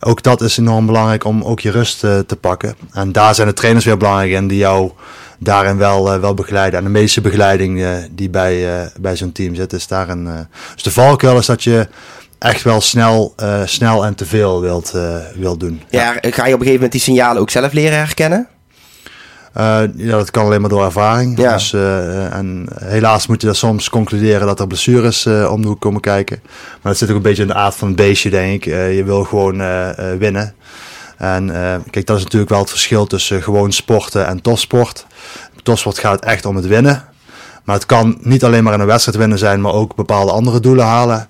Ook 0.00 0.22
dat 0.22 0.40
is 0.40 0.56
enorm 0.56 0.86
belangrijk 0.86 1.24
om 1.24 1.42
ook 1.42 1.60
je 1.60 1.70
rust 1.70 2.00
te 2.00 2.36
pakken. 2.40 2.74
En 2.92 3.12
daar 3.12 3.34
zijn 3.34 3.48
de 3.48 3.54
trainers 3.54 3.84
weer 3.84 3.96
belangrijk 3.96 4.30
in 4.30 4.48
die 4.48 4.58
jou 4.58 4.90
daarin 5.38 5.76
wel, 5.76 6.20
wel 6.20 6.34
begeleiden. 6.34 6.78
En 6.78 6.84
de 6.84 6.90
meeste 6.90 7.20
begeleiding 7.20 7.86
die 8.10 8.30
bij, 8.30 8.90
bij 9.00 9.16
zo'n 9.16 9.32
team 9.32 9.54
zit, 9.54 9.72
is 9.72 9.86
daarin. 9.86 10.48
dus 10.74 10.82
de 10.82 10.90
valkuil 10.90 11.38
is 11.38 11.46
dat 11.46 11.62
je 11.62 11.88
echt 12.38 12.62
wel 12.62 12.80
snel, 12.80 13.34
snel 13.64 14.04
en 14.04 14.14
te 14.14 14.26
veel 14.26 14.60
wilt, 14.60 14.94
wilt 15.34 15.60
doen. 15.60 15.82
Ja, 15.90 16.18
ja, 16.20 16.30
ga 16.30 16.30
je 16.30 16.32
op 16.32 16.40
een 16.40 16.46
gegeven 16.50 16.72
moment 16.72 16.92
die 16.92 17.00
signalen 17.00 17.42
ook 17.42 17.50
zelf 17.50 17.72
leren 17.72 17.98
herkennen? 17.98 18.48
Uh, 19.56 19.80
ja, 19.96 20.16
dat 20.16 20.30
kan 20.30 20.44
alleen 20.44 20.60
maar 20.60 20.70
door 20.70 20.84
ervaring. 20.84 21.38
Ja. 21.38 21.52
Dus, 21.52 21.72
uh, 21.72 22.34
en 22.34 22.68
helaas 22.84 23.26
moet 23.26 23.40
je 23.40 23.46
dan 23.46 23.56
soms 23.56 23.88
concluderen 23.88 24.46
dat 24.46 24.60
er 24.60 24.66
blessures 24.66 25.26
uh, 25.26 25.52
om 25.52 25.62
de 25.62 25.68
hoek 25.68 25.80
komen 25.80 26.00
kijken. 26.00 26.40
Maar 26.42 26.92
dat 26.92 26.96
zit 26.96 27.10
ook 27.10 27.16
een 27.16 27.22
beetje 27.22 27.42
in 27.42 27.48
de 27.48 27.54
aard 27.54 27.74
van 27.74 27.88
het 27.88 27.96
beestje, 27.96 28.30
denk 28.30 28.52
ik. 28.52 28.64
je 28.94 29.02
wil 29.04 29.24
gewoon 29.24 29.56
winnen. 30.18 30.54
En 31.16 31.46
kijk, 31.90 32.06
dat 32.06 32.16
is 32.16 32.22
natuurlijk 32.22 32.50
wel 32.50 32.60
het 32.60 32.70
verschil 32.70 33.06
tussen 33.06 33.42
gewoon 33.42 33.72
sporten 33.72 34.26
en 34.26 34.42
topsport. 34.42 35.06
Topsport 35.62 35.98
gaat 35.98 36.24
echt 36.24 36.44
om 36.44 36.56
het 36.56 36.66
winnen. 36.66 37.04
Maar 37.64 37.74
het 37.74 37.86
kan 37.86 38.18
niet 38.20 38.44
alleen 38.44 38.64
maar 38.64 38.74
in 38.74 38.80
een 38.80 38.86
wedstrijd 38.86 39.18
winnen 39.18 39.38
zijn, 39.38 39.60
maar 39.60 39.72
ook 39.72 39.94
bepaalde 39.94 40.32
andere 40.32 40.60
doelen 40.60 40.84
halen. 40.84 41.28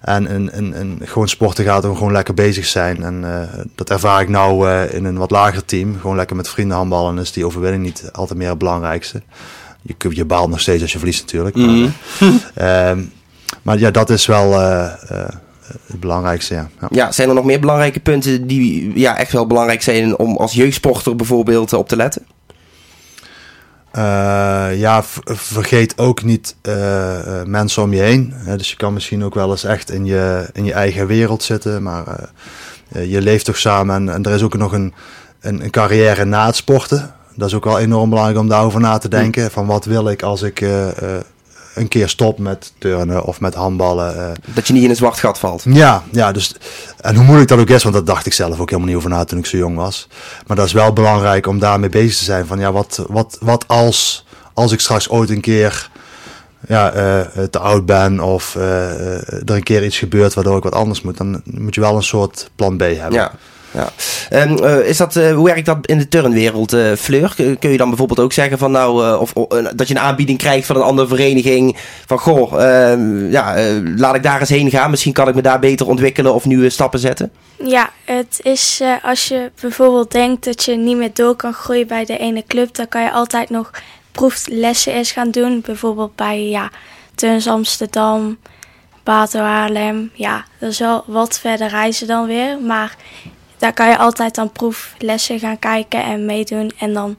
En 0.00 0.26
in, 0.26 0.74
in 0.74 1.00
gewoon 1.04 1.28
sporten 1.28 1.64
gaat 1.64 1.84
om 1.84 1.96
gewoon 1.96 2.12
lekker 2.12 2.34
bezig 2.34 2.66
zijn. 2.66 3.02
En 3.02 3.22
uh, 3.22 3.62
dat 3.74 3.90
ervaar 3.90 4.20
ik 4.20 4.28
nou 4.28 4.68
uh, 4.68 4.94
in 4.94 5.04
een 5.04 5.16
wat 5.16 5.30
lager 5.30 5.64
team. 5.64 5.98
Gewoon 6.00 6.16
lekker 6.16 6.36
met 6.36 6.48
vrienden 6.48 6.76
handballen 6.76 7.18
is 7.18 7.32
die 7.32 7.46
overwinning 7.46 7.82
niet 7.82 8.08
altijd 8.12 8.38
meer 8.38 8.48
het 8.48 8.58
belangrijkste. 8.58 9.22
Je, 9.82 9.94
je 10.08 10.24
baalt 10.24 10.50
nog 10.50 10.60
steeds 10.60 10.82
als 10.82 10.92
je 10.92 10.98
verliest 10.98 11.20
natuurlijk. 11.20 11.56
Maar, 11.56 11.68
mm. 11.68 11.92
uh, 12.58 12.92
maar 13.62 13.78
ja, 13.78 13.90
dat 13.90 14.10
is 14.10 14.26
wel 14.26 14.52
het 15.86 16.00
belangrijkste. 16.00 16.54
Ja. 16.54 16.68
ja. 16.80 16.88
Ja. 16.90 17.12
zijn 17.12 17.28
er 17.28 17.34
nog 17.34 17.44
meer 17.44 17.60
belangrijke 17.60 18.00
punten 18.00 18.46
die 18.46 18.98
ja, 18.98 19.16
echt 19.16 19.32
wel 19.32 19.46
belangrijk 19.46 19.82
zijn 19.82 20.18
om 20.18 20.36
als 20.36 20.52
jeugdsporter 20.52 21.16
bijvoorbeeld 21.16 21.72
op 21.72 21.88
te 21.88 21.96
letten? 21.96 22.22
Uh, 23.96 24.78
ja, 24.78 25.02
vergeet 25.24 25.98
ook 25.98 26.22
niet 26.22 26.56
uh, 26.62 27.42
mensen 27.44 27.82
om 27.82 27.92
je 27.92 28.00
heen. 28.00 28.34
dus 28.56 28.70
je 28.70 28.76
kan 28.76 28.92
misschien 28.92 29.24
ook 29.24 29.34
wel 29.34 29.50
eens 29.50 29.64
echt 29.64 29.90
in 29.90 30.04
je, 30.04 30.48
in 30.52 30.64
je 30.64 30.72
eigen 30.72 31.06
wereld 31.06 31.42
zitten. 31.42 31.82
Maar 31.82 32.30
je 32.88 33.20
leeft 33.20 33.44
toch 33.44 33.58
samen. 33.58 33.94
En, 33.94 34.08
en, 34.14 34.22
er 34.22 34.34
is 34.34 34.42
ook 34.42 34.56
nog 34.56 34.72
een, 34.72 34.94
een, 35.40 35.64
een, 35.64 35.70
carrière 35.70 36.24
na 36.24 36.46
het 36.46 36.56
sporten. 36.56 37.14
Dat 37.34 37.48
is 37.48 37.54
ook 37.54 37.64
wel 37.64 37.78
enorm 37.78 38.08
belangrijk 38.08 38.40
om 38.40 38.48
daarover 38.48 38.80
na 38.80 38.98
te 38.98 39.08
denken. 39.08 39.50
Van 39.50 39.66
wat 39.66 39.84
wil 39.84 40.08
ik 40.08 40.22
als 40.22 40.42
ik 40.42 40.64
een 41.74 41.88
keer 41.88 42.08
stop 42.08 42.38
met 42.38 42.72
turnen 42.78 43.24
of 43.24 43.40
met 43.40 43.54
handballen. 43.54 44.16
Uh. 44.16 44.54
Dat 44.54 44.66
je 44.66 44.72
niet 44.72 44.82
in 44.82 44.90
een 44.90 44.96
zwart 44.96 45.18
gat 45.18 45.38
valt. 45.38 45.62
Ja, 45.68 46.02
ja 46.10 46.32
dus, 46.32 46.54
en 47.00 47.14
hoe 47.14 47.24
moeilijk 47.24 47.48
dat 47.48 47.58
ook 47.58 47.68
is, 47.68 47.82
want 47.82 47.94
dat 47.94 48.06
dacht 48.06 48.26
ik 48.26 48.32
zelf 48.32 48.60
ook 48.60 48.70
helemaal 48.70 48.88
niet 48.88 48.98
over 48.98 49.10
na 49.10 49.24
toen 49.24 49.38
ik 49.38 49.46
zo 49.46 49.56
jong 49.56 49.76
was. 49.76 50.08
Maar 50.46 50.56
dat 50.56 50.66
is 50.66 50.72
wel 50.72 50.92
belangrijk 50.92 51.46
om 51.46 51.58
daarmee 51.58 51.88
bezig 51.88 52.18
te 52.18 52.24
zijn. 52.24 52.46
Van 52.46 52.58
ja, 52.58 52.72
wat, 52.72 53.04
wat, 53.08 53.36
wat 53.40 53.64
als, 53.68 54.26
als 54.54 54.72
ik 54.72 54.80
straks 54.80 55.08
ooit 55.08 55.30
een 55.30 55.40
keer 55.40 55.90
ja, 56.68 56.94
uh, 56.94 57.44
te 57.50 57.58
oud 57.58 57.86
ben 57.86 58.20
of 58.20 58.54
uh, 58.54 59.30
er 59.30 59.50
een 59.50 59.62
keer 59.62 59.84
iets 59.84 59.98
gebeurt 59.98 60.34
waardoor 60.34 60.56
ik 60.56 60.62
wat 60.62 60.74
anders 60.74 61.02
moet, 61.02 61.16
dan 61.16 61.42
moet 61.44 61.74
je 61.74 61.80
wel 61.80 61.96
een 61.96 62.02
soort 62.02 62.50
plan 62.56 62.76
B 62.76 62.80
hebben. 62.80 63.12
Ja. 63.12 63.32
Ja. 63.72 63.92
Um, 64.46 64.64
is 64.64 64.96
dat, 64.96 65.16
uh, 65.16 65.34
hoe 65.34 65.44
werkt 65.44 65.66
dat 65.66 65.86
in 65.86 65.98
de 65.98 66.08
turnwereld, 66.08 66.74
uh, 66.74 66.92
Fleur? 66.92 67.34
Kun 67.58 67.70
je 67.70 67.76
dan 67.76 67.88
bijvoorbeeld 67.88 68.20
ook 68.20 68.32
zeggen 68.32 68.58
van 68.58 68.70
nou, 68.70 69.04
uh, 69.06 69.20
of 69.20 69.32
dat 69.74 69.88
je 69.88 69.94
een 69.94 70.00
aanbieding 70.00 70.38
krijgt 70.38 70.66
van 70.66 70.76
een 70.76 70.82
andere 70.82 71.08
vereniging 71.08 71.76
van 72.06 72.18
goh, 72.18 72.62
ehm, 72.62 73.30
ja, 73.30 73.54
laat 73.96 74.14
ik 74.14 74.22
daar 74.22 74.40
eens 74.40 74.48
heen 74.48 74.70
gaan. 74.70 74.90
Misschien 74.90 75.12
kan 75.12 75.28
ik 75.28 75.34
me 75.34 75.42
daar 75.42 75.58
beter 75.58 75.88
ontwikkelen 75.88 76.34
of 76.34 76.44
nieuwe 76.44 76.70
stappen 76.70 77.00
zetten. 77.00 77.32
Ja, 77.64 77.90
het 78.04 78.40
is 78.42 78.82
als 79.02 79.28
je 79.28 79.50
bijvoorbeeld 79.60 80.10
denkt 80.10 80.44
dat 80.44 80.64
je 80.64 80.76
niet 80.76 80.96
meer 80.96 81.10
door 81.12 81.36
kan 81.36 81.52
groeien 81.52 81.86
bij 81.86 82.04
de 82.04 82.18
ene 82.18 82.44
club, 82.46 82.74
dan 82.74 82.88
kan 82.88 83.02
je 83.02 83.10
altijd 83.10 83.50
nog 83.50 83.70
proeflessen 84.12 84.92
eens 84.92 85.12
gaan 85.12 85.30
doen. 85.30 85.60
Bijvoorbeeld 85.66 86.14
bij 86.14 86.48
ja, 86.48 86.70
Turns 87.14 87.48
Amsterdam, 87.48 88.38
Bato 89.02 89.38
Haarlem. 89.38 90.10
Ja, 90.14 90.44
dat 90.58 90.70
is 90.70 90.78
wel 90.78 91.04
wat 91.06 91.38
verder 91.38 91.68
reizen 91.68 92.06
dan 92.06 92.26
weer, 92.26 92.60
maar 92.60 92.96
daar 93.60 93.72
kan 93.72 93.88
je 93.88 93.98
altijd 93.98 94.34
dan 94.34 94.52
proeflessen 94.52 95.38
gaan 95.38 95.58
kijken 95.58 96.04
en 96.04 96.24
meedoen. 96.24 96.72
En 96.78 96.92
dan 96.92 97.16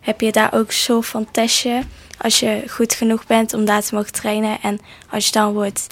heb 0.00 0.20
je 0.20 0.32
daar 0.32 0.52
ook 0.54 0.72
zo 0.72 1.00
van 1.00 1.26
testje. 1.30 1.82
Als 2.18 2.40
je 2.40 2.62
goed 2.68 2.94
genoeg 2.94 3.26
bent 3.26 3.54
om 3.54 3.64
daar 3.64 3.82
te 3.82 3.94
mogen 3.94 4.12
trainen. 4.12 4.58
En 4.62 4.80
als 5.10 5.26
je 5.26 5.32
dan 5.32 5.52
wordt, 5.52 5.86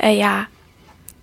uh, 0.00 0.16
ja, 0.16 0.48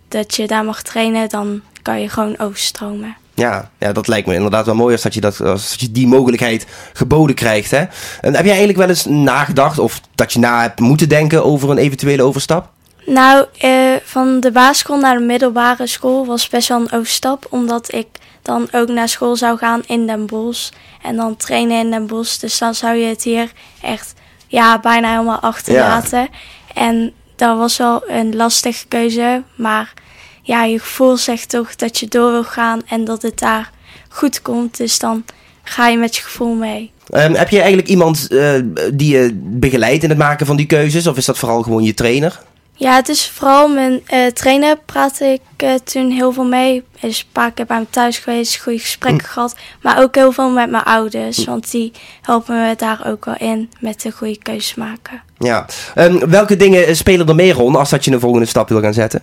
dat 0.08 0.36
je 0.36 0.48
daar 0.48 0.66
mag 0.66 0.82
trainen, 0.82 1.30
dan 1.30 1.62
kan 1.82 2.02
je 2.02 2.10
gewoon 2.10 2.40
overstromen. 2.40 3.16
Ja, 3.34 3.70
ja, 3.78 3.92
dat 3.92 4.08
lijkt 4.08 4.28
me 4.28 4.34
inderdaad 4.34 4.66
wel 4.66 4.76
mooi 4.76 4.94
als 4.94 5.02
dat 5.02 5.14
je, 5.14 5.22
dat, 5.22 5.42
als 5.42 5.76
je 5.78 5.92
die 5.92 6.08
mogelijkheid 6.08 6.66
geboden 6.94 7.36
krijgt. 7.36 7.72
Hè? 7.72 7.86
En 8.22 8.36
heb 8.36 8.46
jij 8.46 8.56
eigenlijk 8.56 8.78
wel 8.78 8.90
eens 8.90 9.06
nagedacht 9.06 9.80
of 9.80 10.02
dat 10.16 10.34
je 10.34 10.40
na 10.40 10.62
hebt 10.62 10.80
moeten 10.80 11.10
denken 11.10 11.46
over 11.46 11.70
een 11.70 11.78
eventuele 11.78 12.24
overstap? 12.24 12.73
Nou, 13.06 13.46
eh, 13.58 13.72
van 14.04 14.40
de 14.40 14.52
basisschool 14.52 14.98
naar 14.98 15.18
de 15.18 15.24
middelbare 15.24 15.88
school 15.88 16.26
was 16.26 16.48
best 16.48 16.68
wel 16.68 16.80
een 16.80 16.92
overstap. 16.92 17.48
Omdat 17.50 17.94
ik 17.94 18.08
dan 18.42 18.68
ook 18.72 18.88
naar 18.88 19.10
school 19.10 19.36
zou 19.36 19.58
gaan 19.58 19.82
in 19.86 20.08
Den 20.08 20.26
Bosch. 20.26 20.70
En 21.02 21.16
dan 21.16 21.36
trainen 21.36 21.80
in 21.80 21.92
Den 21.92 22.08
Bosch. 22.08 22.40
Dus 22.40 22.58
dan 22.58 22.76
zou 22.76 22.96
je 22.96 23.08
het 23.08 23.24
hier 23.24 23.52
echt 23.82 24.14
ja, 24.48 24.80
bijna 24.80 25.12
helemaal 25.12 25.40
achterlaten. 25.40 26.20
Ja. 26.20 26.28
En 26.74 27.14
dat 27.36 27.58
was 27.58 27.78
wel 27.78 28.10
een 28.10 28.36
lastige 28.36 28.88
keuze. 28.88 29.44
Maar 29.56 29.94
ja, 30.42 30.64
je 30.64 30.80
gevoel 30.80 31.18
zegt 31.18 31.50
toch 31.50 31.76
dat 31.76 32.00
je 32.00 32.08
door 32.08 32.32
wil 32.32 32.44
gaan 32.44 32.82
en 32.88 33.06
dat 33.06 33.22
het 33.22 33.40
daar 33.40 33.72
goed 34.10 34.42
komt. 34.42 34.78
Dus 34.78 35.00
dan 35.00 35.26
ga 35.64 35.88
je 35.88 35.98
met 35.98 36.16
je 36.16 36.22
gevoel 36.22 36.54
mee. 36.54 36.92
Um, 37.14 37.36
heb 37.36 37.50
je 37.50 37.58
eigenlijk 37.58 37.88
iemand 37.88 38.28
uh, 38.30 38.54
die 38.94 39.18
je 39.18 39.32
begeleidt 39.36 40.04
in 40.04 40.10
het 40.10 40.18
maken 40.18 40.46
van 40.46 40.56
die 40.56 40.66
keuzes? 40.66 41.08
Of 41.08 41.18
is 41.18 41.26
dat 41.26 41.38
vooral 41.38 41.62
gewoon 41.62 41.84
je 41.84 41.94
trainer? 41.94 42.40
Ja, 42.84 42.96
het 42.96 43.10
is 43.10 43.30
vooral 43.30 43.68
mijn 43.68 44.02
uh, 44.14 44.28
trainer 44.28 44.78
praatte 44.86 45.26
ik 45.26 45.42
uh, 45.64 45.74
toen 45.84 46.12
heel 46.12 46.32
veel 46.32 46.46
mee. 46.46 46.84
Er 47.00 47.10
is 47.10 47.20
een 47.20 47.32
paar 47.32 47.52
keer 47.52 47.66
bij 47.66 47.80
me 47.80 47.86
thuis 47.90 48.18
geweest, 48.18 48.62
goede 48.62 48.80
gesprekken 48.80 49.26
hm. 49.26 49.32
gehad. 49.32 49.56
Maar 49.82 50.02
ook 50.02 50.16
heel 50.16 50.32
veel 50.32 50.50
met 50.50 50.70
mijn 50.70 50.84
ouders, 50.84 51.38
hm. 51.38 51.50
want 51.50 51.72
die 51.72 51.92
helpen 52.22 52.56
me 52.56 52.76
daar 52.76 53.04
ook 53.08 53.26
wel 53.26 53.36
in 53.38 53.70
met 53.80 54.02
de 54.02 54.12
goede 54.12 54.38
keuzes 54.38 54.76
maken. 54.76 55.22
Ja, 55.38 55.66
um, 55.96 56.30
welke 56.30 56.56
dingen 56.56 56.96
spelen 56.96 57.28
er 57.28 57.36
meer 57.36 57.54
rond 57.54 57.76
als 57.76 57.90
dat 57.90 58.06
je 58.06 58.12
een 58.12 58.20
volgende 58.20 58.46
stap 58.46 58.70
wil 58.70 58.82
gaan 58.82 58.94
zetten? 58.94 59.22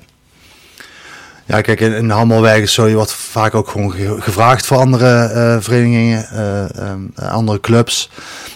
Ja, 1.51 1.61
kijk, 1.61 1.81
in, 1.81 1.93
in 1.93 2.11
Handelweg 2.11 2.61
is 2.61 2.75
zo, 2.75 3.05
vaak 3.07 3.55
ook 3.55 3.69
gewoon 3.69 3.93
gevraagd 4.21 4.67
voor 4.67 4.77
andere 4.77 5.31
uh, 5.35 5.57
verenigingen, 5.61 6.27
um, 6.89 7.13
andere 7.15 7.61
clubs. 7.61 8.11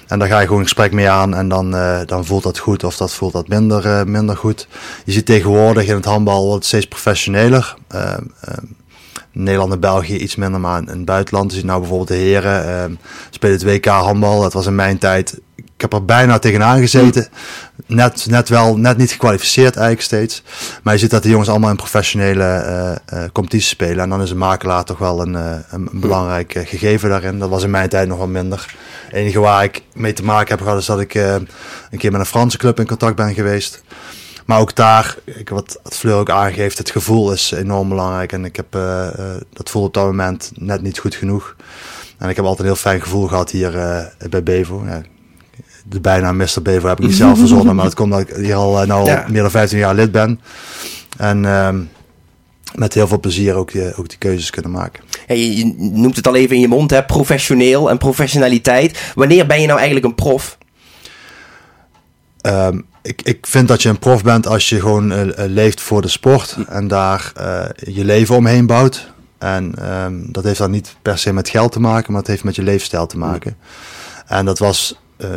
En 0.07 0.19
daar 0.19 0.29
ga 0.29 0.39
je 0.39 0.45
gewoon 0.45 0.61
een 0.61 0.67
gesprek 0.67 0.93
mee 0.93 1.09
aan 1.09 1.35
en 1.35 1.49
dan, 1.49 1.71
dan 2.07 2.25
voelt 2.25 2.43
dat 2.43 2.59
goed 2.59 2.85
of 2.85 2.97
dat 2.97 3.13
voelt 3.13 3.33
dat 3.33 3.49
minder, 3.49 4.09
minder 4.09 4.37
goed. 4.37 4.69
Je 5.05 5.13
ziet 5.13 5.27
tegenwoordig 5.27 5.87
in 5.87 5.95
het 5.95 6.05
handbal 6.05 6.47
wordt 6.47 6.65
steeds 6.65 6.87
professioneler. 6.87 7.75
Uh, 7.95 8.15
Nederland 9.33 9.73
en 9.73 9.81
België 9.81 10.17
iets 10.17 10.37
minder, 10.37 10.61
maar 10.61 10.81
in 10.81 10.89
het 10.89 11.05
buitenland. 11.05 11.53
Ziet 11.53 11.65
nou 11.65 11.79
bijvoorbeeld 11.79 12.09
de 12.09 12.15
heren 12.15 12.99
spelen 13.31 13.55
het 13.55 13.65
WK 13.65 13.87
handbal. 13.87 14.41
Dat 14.41 14.53
was 14.53 14.67
in 14.67 14.75
mijn 14.75 14.99
tijd 14.99 15.41
heb 15.91 15.93
er 15.93 16.05
bijna 16.05 16.39
tegenaan 16.39 16.81
gezeten. 16.81 17.27
Net, 17.87 18.27
net 18.29 18.49
wel, 18.49 18.77
net 18.77 18.97
niet 18.97 19.13
gekwalificeerd 19.13 19.77
eigenlijk 19.77 20.07
steeds. 20.07 20.43
Maar 20.83 20.93
je 20.93 20.99
ziet 21.01 21.11
dat 21.11 21.23
de 21.23 21.29
jongens 21.29 21.49
allemaal 21.49 21.71
in 21.71 21.77
professionele 21.77 23.01
uh, 23.13 23.25
competities 23.33 23.69
spelen. 23.69 23.99
En 23.99 24.09
dan 24.09 24.23
is 24.23 24.31
een 24.31 24.39
makelaar 24.39 24.85
toch 24.85 24.99
wel 24.99 25.21
een, 25.21 25.35
een 25.71 25.89
belangrijk 25.93 26.61
gegeven 26.65 27.09
daarin. 27.09 27.39
Dat 27.39 27.49
was 27.49 27.63
in 27.63 27.71
mijn 27.71 27.89
tijd 27.89 28.09
nog 28.09 28.19
wel 28.19 28.27
minder. 28.27 28.75
Het 29.05 29.15
enige 29.15 29.41
waar 29.41 29.65
ik 29.65 29.83
mee 29.93 30.13
te 30.13 30.25
maken 30.25 30.49
heb 30.49 30.61
gehad 30.61 30.79
is 30.79 30.87
dat 30.87 31.01
ik 31.01 31.15
een 31.15 31.99
keer 31.99 32.11
met 32.11 32.21
een 32.21 32.27
Franse 32.27 32.59
club 32.59 32.79
in 32.79 32.87
contact 32.87 33.17
ben 33.17 33.35
geweest. 33.35 33.83
Maar 34.45 34.61
ook 34.61 34.75
daar, 34.75 35.17
ik, 35.25 35.49
wat, 35.49 35.79
wat 35.83 35.97
Fleur 35.97 36.17
ook 36.17 36.31
aangeeft, 36.31 36.79
het 36.79 36.91
gevoel 36.91 37.33
is 37.33 37.51
enorm 37.51 37.89
belangrijk. 37.89 38.33
En 38.33 38.45
ik 38.45 38.57
heb 38.57 38.75
uh, 38.75 39.09
dat 39.53 39.71
voel 39.71 39.83
op 39.83 39.95
dat 39.95 40.05
moment 40.05 40.51
net 40.55 40.83
niet 40.83 40.99
goed 40.99 41.15
genoeg. 41.15 41.57
En 42.19 42.29
ik 42.29 42.37
heb 42.37 42.45
altijd 42.45 42.61
een 42.61 42.75
heel 42.75 42.83
fijn 42.83 43.03
gevoel 43.03 43.27
gehad 43.27 43.51
hier 43.51 43.75
uh, 43.75 44.03
bij 44.31 44.43
Bevo. 44.43 44.83
Ja, 44.87 45.03
de 45.89 46.01
bijna 46.01 46.33
Mr. 46.33 46.63
Bevo 46.63 46.89
heb 46.89 46.99
ik 46.99 47.07
niet 47.07 47.17
zelf 47.17 47.39
verzonnen, 47.39 47.75
maar 47.75 47.85
het 47.85 47.95
komt 47.95 48.13
dat 48.13 48.21
ik 48.21 48.37
hier 48.37 48.55
al 48.55 48.87
nou 48.87 49.07
ja. 49.07 49.27
meer 49.29 49.43
dan 49.43 49.51
15 49.51 49.79
jaar 49.79 49.95
lid 49.95 50.13
ben. 50.13 50.41
En 51.17 51.43
uh, 51.43 51.69
met 52.75 52.95
heel 52.95 53.09
veel 53.09 53.21
plezier 53.21 53.55
ook 53.55 53.73
die, 53.73 53.97
ook 53.97 54.09
die 54.09 54.19
keuzes 54.19 54.51
kunnen 54.51 54.71
maken. 54.71 55.05
je, 55.27 55.57
je, 55.57 55.75
noemt 55.79 56.17
het 56.17 56.27
al 56.27 56.35
even 56.35 56.55
in 56.55 56.61
je 56.61 56.69
mond, 56.69 56.91
hè? 56.91 57.05
professioneel 57.05 57.91
en 57.91 57.99
professionaliteit. 57.99 59.13
Wanneer 59.15 59.47
ben 59.47 59.61
je 59.61 59.67
nou 59.67 59.79
eigenlijk 59.79 60.07
een 60.07 60.15
prof? 60.15 60.59
Um, 62.47 62.87
ik, 63.03 63.23
ik 63.23 63.47
vind 63.47 63.69
dat 63.69 63.83
je 63.83 63.89
een 63.89 63.99
prof 63.99 64.23
bent 64.23 64.47
als 64.47 64.69
je 64.69 64.81
gewoon 64.81 65.13
uh, 65.13 65.27
leeft 65.35 65.81
voor 65.81 66.03
de 66.03 66.09
sport 66.09 66.57
en 66.69 66.89
daar 66.89 67.33
uh, 67.41 67.95
je 67.95 68.05
leven 68.05 68.37
omheen 68.37 68.67
bouwt. 68.67 69.13
En 69.39 69.93
um, 69.93 70.33
dat 70.33 70.45
heeft 70.45 70.59
dan 70.59 70.71
niet 70.71 70.97
per 71.03 71.19
se 71.19 71.33
met 71.33 71.49
geld 71.49 71.73
te 71.73 71.81
maken, 71.81 72.13
maar 72.13 72.21
het 72.21 72.31
heeft 72.31 72.45
met 72.45 72.57
je 72.57 72.63
leefstijl 72.63 73.07
te 73.07 73.19
maken. 73.19 73.57
En 74.27 74.45
dat 74.45 74.59
was, 74.59 75.01
uh, 75.19 75.29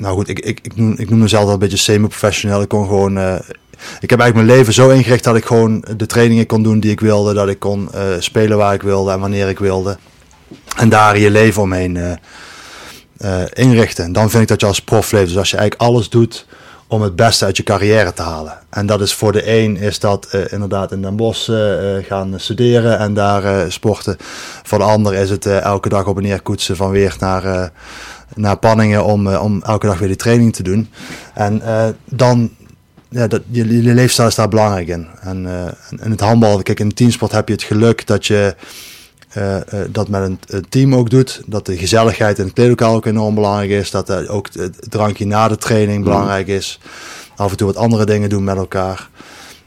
nou 0.00 0.14
goed, 0.14 0.28
ik, 0.28 0.38
ik, 0.38 0.60
ik, 0.62 1.10
noem, 1.10 1.18
mezelf 1.18 1.44
al 1.44 1.52
een 1.52 1.58
beetje 1.58 1.76
semi-professioneel. 1.76 2.62
Ik 2.62 2.68
kon 2.68 2.86
gewoon, 2.86 3.18
ik 4.00 4.10
heb 4.10 4.20
eigenlijk 4.20 4.34
mijn 4.34 4.58
leven 4.58 4.72
zo 4.72 4.88
ingericht 4.88 5.24
dat 5.24 5.36
ik 5.36 5.44
gewoon 5.44 5.84
de 5.96 6.06
trainingen 6.06 6.46
kon 6.46 6.62
doen 6.62 6.80
die 6.80 6.90
ik 6.90 7.00
wilde, 7.00 7.34
dat 7.34 7.48
ik 7.48 7.58
kon 7.58 7.88
spelen 8.18 8.56
waar 8.56 8.74
ik 8.74 8.82
wilde 8.82 9.10
en 9.10 9.20
wanneer 9.20 9.48
ik 9.48 9.58
wilde. 9.58 9.98
En 10.76 10.88
daar 10.88 11.18
je 11.18 11.30
leven 11.30 11.62
omheen 11.62 12.18
inrichten. 13.52 14.04
En 14.04 14.12
dan 14.12 14.30
vind 14.30 14.42
ik 14.42 14.48
dat 14.48 14.60
je 14.60 14.66
als 14.66 14.80
prof 14.80 15.12
leeft. 15.12 15.28
Dus 15.28 15.38
als 15.38 15.50
je 15.50 15.56
eigenlijk 15.56 15.90
alles 15.90 16.08
doet 16.08 16.46
om 16.86 17.02
het 17.02 17.16
beste 17.16 17.44
uit 17.44 17.56
je 17.56 17.62
carrière 17.62 18.12
te 18.12 18.22
halen. 18.22 18.58
En 18.70 18.86
dat 18.86 19.00
is 19.00 19.14
voor 19.14 19.32
de 19.32 19.50
een 19.58 19.76
is 19.76 19.98
dat 19.98 20.28
inderdaad 20.50 20.92
in 20.92 21.02
Den 21.02 21.16
Bosch 21.16 21.50
gaan 22.02 22.34
studeren 22.36 22.98
en 22.98 23.14
daar 23.14 23.72
sporten. 23.72 24.16
Voor 24.62 24.78
de 24.78 24.84
ander 24.84 25.14
is 25.14 25.30
het 25.30 25.46
elke 25.46 25.88
dag 25.88 26.06
op 26.06 26.16
en 26.16 26.22
neer 26.22 26.40
koetsen 26.40 26.76
van 26.76 26.90
weer 26.90 27.16
naar, 27.18 27.72
naar 28.34 28.56
Panningen 28.56 29.04
om, 29.04 29.28
om 29.28 29.62
elke 29.62 29.86
dag 29.86 29.98
weer 29.98 30.08
die 30.08 30.16
training 30.16 30.54
te 30.54 30.62
doen. 30.62 30.88
En 31.34 31.62
dan, 32.04 32.50
ja, 33.08 33.26
dat, 33.26 33.42
je, 33.50 33.82
je 33.82 33.94
leefstijl 33.94 34.28
is 34.28 34.34
daar 34.34 34.48
belangrijk 34.48 34.88
in. 34.88 35.06
En 35.20 35.46
in 36.02 36.10
het 36.10 36.20
handbal, 36.20 36.62
kijk 36.62 36.80
in 36.80 36.88
de 36.88 36.94
teamsport 36.94 37.32
heb 37.32 37.48
je 37.48 37.54
het 37.54 37.62
geluk 37.62 38.06
dat 38.06 38.26
je 38.26 38.54
uh, 39.36 39.54
uh, 39.54 39.80
dat 39.90 40.08
met 40.08 40.22
een, 40.22 40.38
een, 40.46 40.68
team 40.68 40.94
ook 40.94 41.10
doet. 41.10 41.42
Dat 41.46 41.66
de 41.66 41.76
gezelligheid 41.76 42.38
in 42.38 42.44
het 42.44 42.52
kleedlokaal 42.52 42.94
ook 42.94 43.06
enorm 43.06 43.34
belangrijk 43.34 43.70
is. 43.70 43.90
Dat 43.90 44.10
uh, 44.10 44.34
ook 44.34 44.48
het 44.52 44.76
drankje 44.90 45.26
na 45.26 45.48
de 45.48 45.56
training 45.56 46.04
belangrijk 46.04 46.46
is. 46.46 46.80
Af 47.36 47.50
en 47.50 47.56
toe 47.56 47.66
wat 47.66 47.76
andere 47.76 48.06
dingen 48.06 48.28
doen 48.28 48.44
met 48.44 48.56
elkaar. 48.56 49.08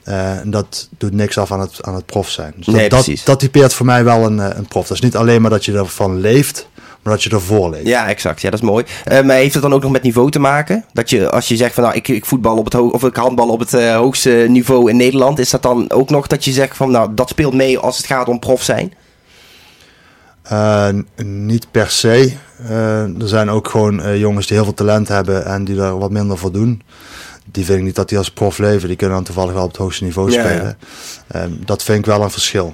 en 0.03 0.51
dat 0.51 0.89
doet 0.97 1.13
niks 1.13 1.37
af 1.37 1.51
aan 1.51 1.59
het, 1.59 1.77
aan 1.81 1.95
het 1.95 2.05
prof 2.05 2.29
zijn. 2.29 2.53
Dus 2.55 2.65
nee, 2.65 2.89
dat, 2.89 3.05
dat, 3.05 3.21
dat, 3.25 3.39
typeert 3.39 3.73
voor 3.73 3.85
mij 3.85 4.03
wel 4.03 4.25
een, 4.25 4.57
een 4.57 4.67
prof. 4.67 4.87
Dat 4.87 4.97
is 4.97 5.03
niet 5.03 5.15
alleen 5.15 5.41
maar 5.41 5.51
dat 5.51 5.65
je 5.65 5.73
ervan 5.73 6.19
leeft, 6.19 6.67
maar 7.03 7.13
dat 7.13 7.23
je 7.23 7.29
ervoor 7.29 7.69
leeft. 7.69 7.87
Ja, 7.87 8.07
exact. 8.07 8.41
Ja, 8.41 8.49
dat 8.49 8.59
is 8.59 8.65
mooi. 8.65 8.85
maar 9.05 9.35
heeft 9.35 9.53
het 9.53 9.63
dan 9.63 9.73
ook 9.73 9.81
nog 9.81 9.91
met 9.91 10.03
niveau 10.03 10.31
te 10.31 10.39
maken? 10.39 10.85
Dat 10.93 11.09
je, 11.09 11.29
als 11.29 11.47
je 11.47 11.55
zegt 11.55 11.73
van 11.73 11.83
nou, 11.83 11.95
ik, 11.95 12.07
ik 12.07 12.25
voetbal 12.25 12.57
op 12.57 12.65
het 12.65 12.73
hoog, 12.73 12.91
of 12.91 13.03
ik 13.03 13.15
handbal 13.15 13.49
op 13.49 13.59
het 13.59 13.71
hoogste 13.91 14.45
niveau 14.49 14.89
in 14.89 14.97
Nederland, 14.97 15.39
is 15.39 15.49
dat 15.49 15.61
dan 15.61 15.91
ook 15.91 16.09
nog 16.09 16.27
dat 16.27 16.45
je 16.45 16.51
zegt 16.51 16.77
van 16.77 16.91
nou, 16.91 17.13
dat 17.13 17.29
speelt 17.29 17.53
mee 17.53 17.77
als 17.77 17.97
het 17.97 18.05
gaat 18.05 18.27
om 18.27 18.39
prof 18.39 18.63
zijn? 18.63 18.93
Uh, 20.51 20.87
niet 21.23 21.71
per 21.71 21.89
se. 21.89 22.31
Er 23.19 23.27
zijn 23.27 23.49
ook 23.49 23.67
gewoon 23.67 24.17
jongens 24.19 24.47
die 24.47 24.55
heel 24.55 24.65
veel 24.65 24.73
talent 24.73 25.07
hebben 25.07 25.45
en 25.45 25.63
die 25.65 25.75
daar 25.75 25.97
wat 25.97 26.11
minder 26.11 26.37
voor 26.37 26.51
doen. 26.51 26.81
Die 27.51 27.65
vind 27.65 27.77
ik 27.77 27.83
niet 27.83 27.95
dat 27.95 28.09
die 28.09 28.17
als 28.17 28.31
prof 28.31 28.57
leven. 28.57 28.87
Die 28.87 28.97
kunnen 28.97 29.15
dan 29.15 29.25
toevallig 29.25 29.53
wel 29.53 29.63
op 29.63 29.69
het 29.69 29.77
hoogste 29.77 30.03
niveau 30.03 30.31
spelen. 30.31 30.77
Ja. 31.29 31.39
Ehm, 31.39 31.51
dat 31.65 31.83
vind 31.83 31.99
ik 31.99 32.05
wel 32.05 32.21
een 32.21 32.31
verschil. 32.31 32.73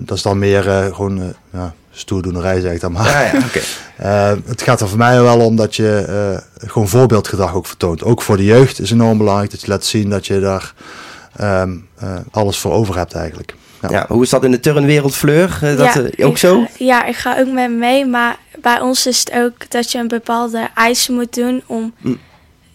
Dat 0.00 0.16
is 0.16 0.22
dan 0.22 0.38
meer 0.38 0.62
gewoon 0.94 1.34
ja, 1.52 1.74
stoerdoenerij, 1.90 2.60
zeg 2.60 2.72
ik 2.72 2.80
dan 2.80 2.92
maar. 2.92 3.34
Ja, 3.36 3.44
okay. 3.46 4.42
het 4.52 4.62
gaat 4.62 4.80
er 4.80 4.88
voor 4.88 4.98
mij 4.98 5.22
wel 5.22 5.40
om 5.40 5.56
dat 5.56 5.76
je 5.76 6.40
gewoon 6.56 6.88
voorbeeldgedrag 6.88 7.54
ook 7.54 7.66
vertoont. 7.66 8.04
Ook 8.04 8.22
voor 8.22 8.36
de 8.36 8.44
jeugd 8.44 8.80
is 8.80 8.90
enorm 8.90 9.18
belangrijk 9.18 9.50
dat 9.50 9.60
je 9.60 9.68
laat 9.68 9.84
zien 9.84 10.10
dat 10.10 10.26
je 10.26 10.40
daar 10.40 10.74
um, 11.40 11.88
alles 12.30 12.58
voor 12.58 12.72
over 12.72 12.96
hebt 12.96 13.14
eigenlijk. 13.14 13.54
Ja. 13.90 14.06
hoe 14.08 14.22
is 14.22 14.30
dat 14.30 14.44
in 14.44 14.50
de 14.50 14.60
turnwereld, 14.60 15.14
Fleur? 15.14 15.58
Dat 15.60 15.94
ja, 16.16 16.24
ook 16.26 16.38
zo? 16.38 16.66
ja, 16.78 17.04
ik 17.04 17.16
ga 17.16 17.38
ook 17.38 17.52
met 17.52 17.70
mee. 17.70 18.06
Maar 18.06 18.36
bij 18.60 18.80
ons 18.80 19.06
is 19.06 19.18
het 19.18 19.32
ook 19.32 19.70
dat 19.70 19.92
je 19.92 19.98
een 19.98 20.08
bepaalde 20.08 20.68
eisen 20.74 21.14
moet 21.14 21.34
doen 21.34 21.62
om 21.66 21.94
hm. 22.00 22.14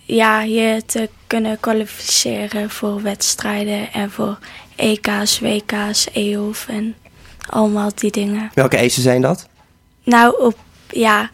ja, 0.03 0.41
je 0.41 0.81
te 0.85 1.09
kunnen 1.27 1.59
kwalificeren 1.59 2.69
voor 2.69 3.01
wedstrijden 3.01 3.93
en 3.93 4.11
voor 4.11 4.37
EK's, 4.77 5.39
WK's, 5.39 6.07
EOF 6.13 6.67
en 6.67 6.95
allemaal 7.49 7.89
die 7.95 8.11
dingen. 8.11 8.51
Welke 8.53 8.77
eisen 8.77 9.01
zijn 9.01 9.21
dat? 9.21 9.47
Nou, 10.03 10.41
op 10.41 10.57
ja, 10.89 11.29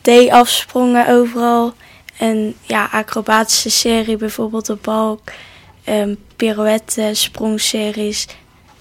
D-afsprongen 0.00 1.08
overal. 1.08 1.74
Een 2.18 2.54
ja, 2.62 2.88
acrobatische 2.92 3.70
serie 3.70 4.16
bijvoorbeeld 4.16 4.70
op 4.70 4.82
balk. 4.82 5.20
Um, 5.88 6.16
pirouette, 6.36 7.10
sprongseries 7.12 8.26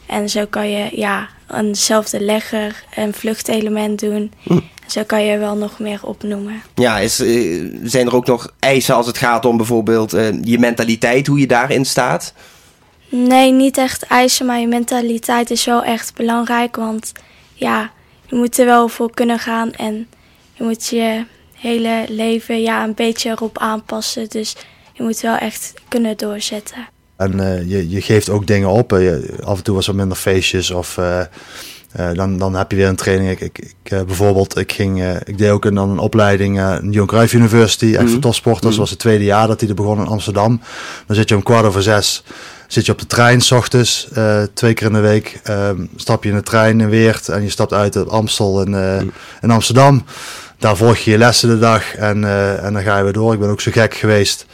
en 0.06 0.30
zo 0.30 0.46
kan 0.46 0.70
je 0.70 0.90
ja, 0.92 1.30
eenzelfde 1.54 2.20
legger 2.20 2.84
en 2.90 3.14
vluchtelement 3.14 4.00
doen. 4.00 4.32
Hm. 4.44 4.60
Zo 4.88 5.04
kan 5.04 5.24
je 5.24 5.38
wel 5.38 5.56
nog 5.56 5.80
meer 5.80 6.00
opnoemen. 6.02 6.62
Ja, 6.76 7.00
is, 7.00 7.20
eh, 7.20 7.64
zijn 7.84 8.08
er 8.08 8.16
ook 8.16 8.26
nog 8.26 8.54
eisen 8.60 8.96
als 8.96 9.08
het 9.08 9.18
gaat 9.18 9.46
om 9.46 9.58
bijvoorbeeld 9.58 10.14
uh, 10.14 10.44
je 10.44 10.60
mentaliteit, 10.60 11.28
hoe 11.28 11.40
je 11.40 11.48
daarin 11.48 11.86
staat? 11.86 12.34
Nee, 13.16 13.52
niet 13.52 13.78
echt 13.78 14.04
eisen, 14.04 14.46
maar 14.46 14.60
je 14.60 14.68
mentaliteit 14.68 15.52
is 15.52 15.66
wel 15.66 15.84
echt 15.84 16.16
belangrijk. 16.16 16.76
Want 16.76 17.12
ja, 17.54 17.92
je 18.26 18.36
moet 18.36 18.60
er 18.60 18.66
wel 18.66 18.88
voor 18.88 19.12
kunnen 19.14 19.40
gaan 19.40 19.74
en 19.74 20.08
je 20.54 20.64
moet 20.64 20.88
je 20.88 21.26
hele 21.54 22.06
leven 22.08 22.62
ja, 22.62 22.84
een 22.84 22.94
beetje 22.94 23.30
erop 23.30 23.58
aanpassen. 23.58 24.30
Dus 24.30 24.56
je 24.94 25.04
moet 25.04 25.20
wel 25.20 25.36
echt 25.36 25.74
kunnen 25.88 26.18
doorzetten. 26.18 26.88
En 27.18 27.34
uh, 27.34 27.70
je, 27.70 27.90
je 27.90 28.02
geeft 28.02 28.30
ook 28.30 28.48
dingen 28.48 28.70
op. 28.70 28.92
Je, 28.92 29.36
af 29.44 29.58
en 29.58 29.64
toe 29.64 29.76
was 29.76 29.88
er 29.88 29.96
minder 29.96 30.18
feestjes 30.18 30.72
of 30.72 30.98
uh, 30.98 31.22
uh, 32.00 32.14
dan, 32.14 32.38
dan 32.38 32.56
heb 32.56 32.72
je 32.72 32.78
weer 32.78 32.88
een 32.88 32.96
training. 32.96 33.30
Ik, 33.30 33.40
ik, 33.40 33.58
ik 33.58 34.06
bijvoorbeeld, 34.06 34.58
ik, 34.58 34.72
ging, 34.72 35.04
ik 35.24 35.38
deed 35.38 35.50
ook 35.50 35.66
een, 35.66 35.76
dan 35.76 35.90
een 35.90 36.00
opleiding 36.00 36.60
aan 36.60 36.92
Johan 36.92 37.08
Cruijff 37.08 37.34
University, 37.34 37.94
echt 37.94 38.04
mm 38.04 38.10
voor 38.10 38.20
topsporters. 38.20 38.64
Mm 38.64 38.70
Dat 38.70 38.80
was 38.80 38.90
het 38.90 39.00
tweede 39.00 39.24
jaar 39.24 39.48
dat 39.48 39.60
hij 39.60 39.70
er 39.70 39.76
begon 39.76 40.00
in 40.00 40.08
Amsterdam. 40.08 40.62
Dan 41.08 41.16
zit 41.16 41.30
je 41.30 41.36
om 41.36 41.44
kwart 41.44 41.66
over 41.66 41.84
zes 41.84 42.24
zit 42.68 42.86
je 42.86 42.92
op 42.92 43.00
de 43.00 43.08
trein, 43.08 43.42
s 43.42 43.52
ochtends, 43.52 44.08
twee 44.54 44.74
keer 44.74 44.88
in 44.88 44.94
de 44.94 45.00
week. 45.00 45.40
Ehm, 45.44 45.86
stap 45.96 46.24
je 46.24 46.30
in 46.30 46.36
de 46.36 46.44
trein 46.44 46.82
in 46.82 46.90
Weert 46.90 47.30
en 47.30 47.44
je 47.44 47.50
stapt 47.50 47.74
uit 47.74 47.96
op 47.96 48.08
Amstel 48.08 48.62
in, 48.62 48.70
mm. 48.70 49.12
in 49.42 49.52
Amsterdam. 49.52 50.06
Daar 50.60 50.78
volg 50.78 50.98
je 50.98 51.12
je 51.12 51.18
lessen 51.18 51.50
de 51.50 51.60
dag 51.60 51.96
en, 51.96 52.24
en 52.64 52.74
dan 52.74 52.84
ga 52.84 52.98
je 52.98 53.04
weer 53.04 53.14
door. 53.14 53.34
Ik 53.34 53.40
ben 53.40 53.50
ook 53.50 53.62
zo 53.62 53.72
gek 53.72 53.94
geweest 53.94 54.46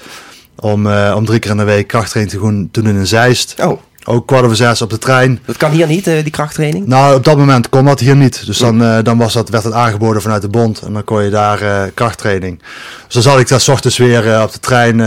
om, 0.56 0.88
om 0.88 1.26
drie 1.26 1.40
keer 1.40 1.52
in 1.52 1.58
de 1.58 1.64
week 1.64 1.88
krachttraining 1.88 2.36
te 2.36 2.42
doen, 2.42 2.70
doen 2.72 2.88
in 2.88 2.96
een 2.96 3.08
Zeist. 3.08 3.56
Oh. 3.60 3.82
Ook 4.04 4.28
kwart 4.28 4.44
over 4.44 4.56
zes 4.56 4.82
op 4.82 4.90
de 4.90 4.98
trein. 4.98 5.40
Dat 5.46 5.58
kan 5.58 5.72
hier 5.72 5.88
niet, 5.88 6.08
uh, 6.08 6.24
die 6.24 6.32
krachttraining? 6.32 6.88
Nou, 6.88 7.16
op 7.16 7.24
dat 7.24 7.38
moment 7.38 7.70
kon 7.70 7.86
dat 7.86 8.00
hier 8.00 8.16
niet. 8.16 8.46
Dus 8.46 8.58
dan, 8.58 8.82
uh, 8.82 8.98
dan 9.04 9.18
was 9.18 9.34
dat, 9.34 9.50
werd 9.50 9.64
het 9.64 9.74
aangeboden 9.74 10.22
vanuit 10.22 10.42
de 10.42 10.48
bond. 10.48 10.82
En 10.82 10.94
dan 10.94 11.04
kon 11.04 11.24
je 11.24 11.30
daar 11.30 11.62
uh, 11.62 11.82
krachttraining. 11.94 12.60
Dus 13.06 13.14
dan 13.14 13.24
zat 13.24 13.40
ik 13.40 13.48
daar 13.48 13.62
s 13.62 13.68
ochtends 13.68 13.98
weer 13.98 14.42
op 14.44 14.52
de 14.52 14.60
trein, 14.60 15.02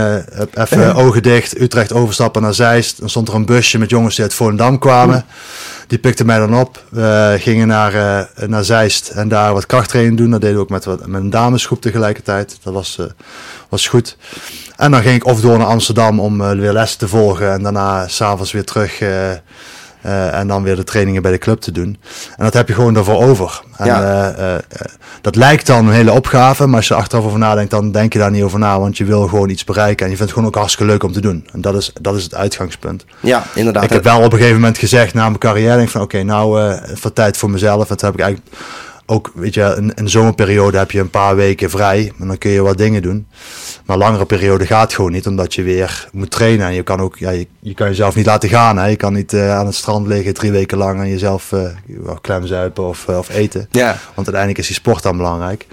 even 0.53 0.95
ogen 0.95 1.23
dicht, 1.23 1.61
Utrecht 1.61 1.93
overstappen 1.93 2.41
naar 2.41 2.53
Zeist. 2.53 2.99
Dan 2.99 3.09
stond 3.09 3.27
er 3.27 3.35
een 3.35 3.45
busje 3.45 3.77
met 3.77 3.89
jongens 3.89 4.15
die 4.15 4.23
uit 4.23 4.33
Volendam 4.33 4.79
kwamen. 4.79 5.25
Die 5.87 5.99
pikten 5.99 6.25
mij 6.25 6.37
dan 6.37 6.55
op. 6.55 6.83
We 6.89 7.35
gingen 7.39 7.67
naar, 7.67 8.29
naar 8.47 8.63
Zeist 8.63 9.09
en 9.09 9.27
daar 9.27 9.53
wat 9.53 9.65
krachttraining 9.65 10.17
doen. 10.17 10.31
Dat 10.31 10.41
deden 10.41 10.55
we 10.55 10.61
ook 10.61 10.69
met, 10.69 10.85
met 10.85 11.21
een 11.21 11.29
damesgroep 11.29 11.81
tegelijkertijd. 11.81 12.57
Dat 12.63 12.73
was, 12.73 12.99
was 13.69 13.87
goed. 13.87 14.17
En 14.75 14.91
dan 14.91 15.01
ging 15.01 15.15
ik 15.15 15.25
of 15.25 15.41
door 15.41 15.57
naar 15.57 15.67
Amsterdam 15.67 16.19
om 16.19 16.41
uh, 16.41 16.51
weer 16.51 16.73
les 16.73 16.95
te 16.95 17.07
volgen. 17.07 17.51
En 17.51 17.63
daarna 17.63 18.07
s'avonds 18.07 18.51
weer 18.51 18.65
terug. 18.65 18.99
Uh, 20.05 20.11
uh, 20.11 20.39
en 20.39 20.47
dan 20.47 20.63
weer 20.63 20.75
de 20.75 20.83
trainingen 20.83 21.21
bij 21.21 21.31
de 21.31 21.37
club 21.37 21.59
te 21.59 21.71
doen. 21.71 21.97
En 22.37 22.43
dat 22.43 22.53
heb 22.53 22.67
je 22.67 22.73
gewoon 22.73 22.95
ervoor 22.95 23.23
over. 23.23 23.61
En, 23.77 23.85
ja. 23.85 24.61
dat 25.21 25.35
lijkt 25.35 25.65
dan 25.65 25.87
een 25.87 25.93
hele 25.93 26.11
opgave. 26.11 26.65
Maar 26.65 26.75
als 26.75 26.87
je 26.87 26.93
er 26.93 26.99
achteraf 26.99 27.25
over 27.25 27.39
nadenkt, 27.39 27.71
dan 27.71 27.91
denk 27.91 28.13
je 28.13 28.19
daar 28.19 28.31
niet 28.31 28.43
over 28.43 28.59
na. 28.59 28.79
Want 28.79 28.97
je 28.97 29.05
wil 29.05 29.27
gewoon 29.27 29.49
iets 29.49 29.63
bereiken. 29.63 30.05
En 30.05 30.11
je 30.11 30.17
vindt 30.17 30.31
het 30.31 30.31
gewoon 30.31 30.47
ook 30.47 30.55
hartstikke 30.55 30.91
leuk 30.91 31.03
om 31.03 31.11
te 31.11 31.21
doen. 31.21 31.47
En 31.53 31.61
dat 31.61 31.75
is, 31.75 31.91
dat 32.01 32.15
is 32.15 32.23
het 32.23 32.35
uitgangspunt. 32.35 33.05
Ja, 33.19 33.43
inderdaad. 33.55 33.83
Ik 33.83 33.89
heb 33.89 34.03
wel 34.03 34.17
op 34.17 34.31
een 34.31 34.37
gegeven 34.37 34.59
moment 34.59 34.77
gezegd 34.77 35.13
na 35.13 35.25
mijn 35.25 35.37
carrière. 35.37 35.77
Denk 35.77 35.89
van 35.89 36.01
oké, 36.01 36.15
okay, 36.15 36.27
nou 36.27 36.61
uh, 36.61 36.77
voor 36.93 37.13
tijd 37.13 37.37
voor 37.37 37.49
mezelf. 37.49 37.89
En 37.89 37.97
toen 37.97 38.07
heb 38.07 38.17
ik 38.19 38.23
eigenlijk 38.23 38.55
ook, 39.05 39.31
weet 39.33 39.53
je, 39.53 39.73
in 39.77 39.91
een 39.95 40.09
zomerperiode 40.09 40.77
heb 40.77 40.91
je 40.91 40.99
een 40.99 41.09
paar 41.09 41.35
weken 41.35 41.69
vrij. 41.69 42.11
En 42.19 42.27
dan 42.27 42.37
kun 42.37 42.51
je 42.51 42.61
wat 42.61 42.77
dingen 42.77 43.01
doen. 43.01 43.27
Maar 43.85 43.97
langere 43.97 44.25
periode 44.25 44.65
gaat 44.65 44.93
gewoon 44.93 45.11
niet, 45.11 45.27
omdat 45.27 45.53
je 45.53 45.63
weer 45.63 46.07
moet 46.11 46.31
trainen. 46.31 46.67
En 46.67 46.73
je 46.73 46.83
kan 46.83 46.99
ook, 46.99 47.17
ja, 47.17 47.29
je, 47.29 47.47
je 47.59 47.73
kan 47.73 47.87
jezelf 47.87 48.15
niet 48.15 48.25
laten 48.25 48.49
gaan. 48.49 48.77
Hè. 48.77 48.85
Je 48.85 48.95
kan 48.95 49.13
niet 49.13 49.33
uh, 49.33 49.57
aan 49.57 49.65
het 49.65 49.75
strand 49.75 50.07
liggen 50.07 50.33
drie 50.33 50.51
weken 50.51 50.77
lang 50.77 50.99
en 50.99 51.09
jezelf 51.09 51.51
uh, 51.51 51.69
klemzuipen 52.21 52.87
of, 52.87 53.05
uh, 53.09 53.17
of 53.17 53.29
eten. 53.29 53.67
Ja. 53.71 53.87
Want 53.87 54.15
uiteindelijk 54.15 54.57
is 54.57 54.67
die 54.67 54.75
sport 54.75 55.03
dan 55.03 55.17
belangrijk. 55.17 55.65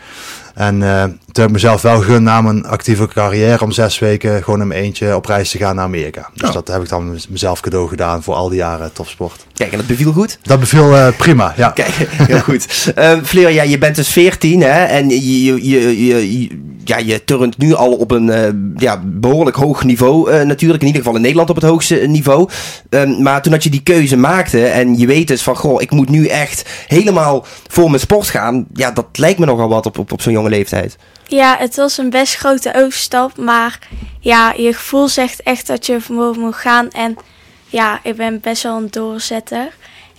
En 0.55 0.81
uh, 0.81 1.03
toen 1.03 1.15
heb 1.33 1.47
ik 1.47 1.53
mezelf 1.53 1.83
wel 1.83 1.99
gegund 1.99 2.23
na 2.23 2.41
mijn 2.41 2.67
actieve 2.67 3.09
carrière 3.09 3.65
om 3.65 3.73
zes 3.73 3.99
weken 3.99 4.43
gewoon 4.43 4.61
in 4.61 4.67
mijn 4.67 4.83
eentje 4.83 5.17
op 5.17 5.27
reis 5.27 5.51
te 5.51 5.59
gaan 5.59 5.75
naar 5.75 5.85
Amerika. 5.85 6.31
Dus 6.35 6.49
Oh. 6.49 6.55
dat 6.55 6.69
heb 6.69 6.83
ik 6.83 6.89
dan 6.89 7.19
mezelf 7.29 7.61
cadeau 7.61 7.89
gedaan 7.89 8.23
voor 8.23 8.35
al 8.35 8.49
die 8.49 8.59
jaren 8.59 8.93
topsport. 8.93 9.47
Kijk, 9.55 9.71
en 9.73 9.79
dat 9.79 9.87
beviel 9.87 10.13
goed? 10.13 10.39
Dat 10.43 10.61
beviel 10.61 10.97
uh, 10.97 11.09
prima, 11.17 11.55
ja. 11.57 11.69
Kijk, 11.81 11.93
heel 12.09 12.41
goed. 12.41 12.93
Um, 12.99 13.25
Fleur, 13.25 13.51
ja, 13.51 13.63
je 13.63 13.79
bent 13.79 13.97
dus 13.97 14.09
14 14.09 14.61
hè, 14.61 14.85
en 14.85 15.09
je, 15.09 15.45
je, 15.45 15.69
je, 15.69 16.41
je, 16.41 16.49
ja, 16.85 16.97
je 16.99 17.25
turnt 17.25 17.59
nu 17.59 17.75
al 17.75 17.93
op 17.93 18.11
een 18.11 18.27
uh, 18.27 18.49
ja, 18.77 19.03
behoorlijk 19.05 19.57
hoog 19.57 19.85
niveau 19.85 20.33
uh, 20.33 20.43
natuurlijk. 20.43 20.81
In 20.81 20.87
ieder 20.87 21.03
geval 21.03 21.17
in 21.17 21.23
Nederland 21.23 21.51
op 21.51 21.57
het 21.57 21.65
hoogste 21.65 21.95
niveau. 21.95 22.49
Um, 22.91 23.23
maar 23.23 23.43
toen 23.43 23.53
dat 23.53 23.65
je 23.65 23.71
die 23.71 23.83
keuze 23.83 24.17
maakte 24.17 24.67
en 24.67 24.99
je 24.99 25.07
weet 25.07 25.29
dus 25.29 25.43
van, 25.43 25.57
goh, 25.57 25.83
ik 25.83 25.91
moet 25.91 26.09
nu 26.09 26.27
echt 26.27 26.69
helemaal 26.87 27.45
voor 27.67 27.89
mijn 27.89 28.01
sport 28.01 28.29
gaan. 28.29 28.67
Ja, 28.75 28.91
dat 28.91 29.07
lijkt 29.13 29.39
me 29.39 29.47
nogal 29.47 29.69
wat 29.69 29.87
op, 29.87 29.99
op, 29.99 30.13
op 30.13 30.23
zo'n 30.23 30.33
jonge 30.33 30.42
leeftijd. 30.51 30.97
Ja, 31.27 31.57
het 31.59 31.77
was 31.77 31.99
een 31.99 32.11
best 32.11 32.35
grote 32.35 32.75
overstap, 32.75 33.37
maar 33.37 33.79
ja, 34.21 34.53
je 34.57 34.73
gevoel 34.75 35.09
zegt 35.09 35.43
echt 35.43 35.67
dat 35.67 35.87
je 35.87 35.93
ervoor 35.93 36.39
moet 36.39 36.55
gaan. 36.55 36.91
En 36.91 37.17
ja, 37.69 38.01
ik 38.03 38.17
ben 38.17 38.41
best 38.41 38.63
wel 38.63 38.77
een 38.77 38.91
doorzetter. 38.91 39.69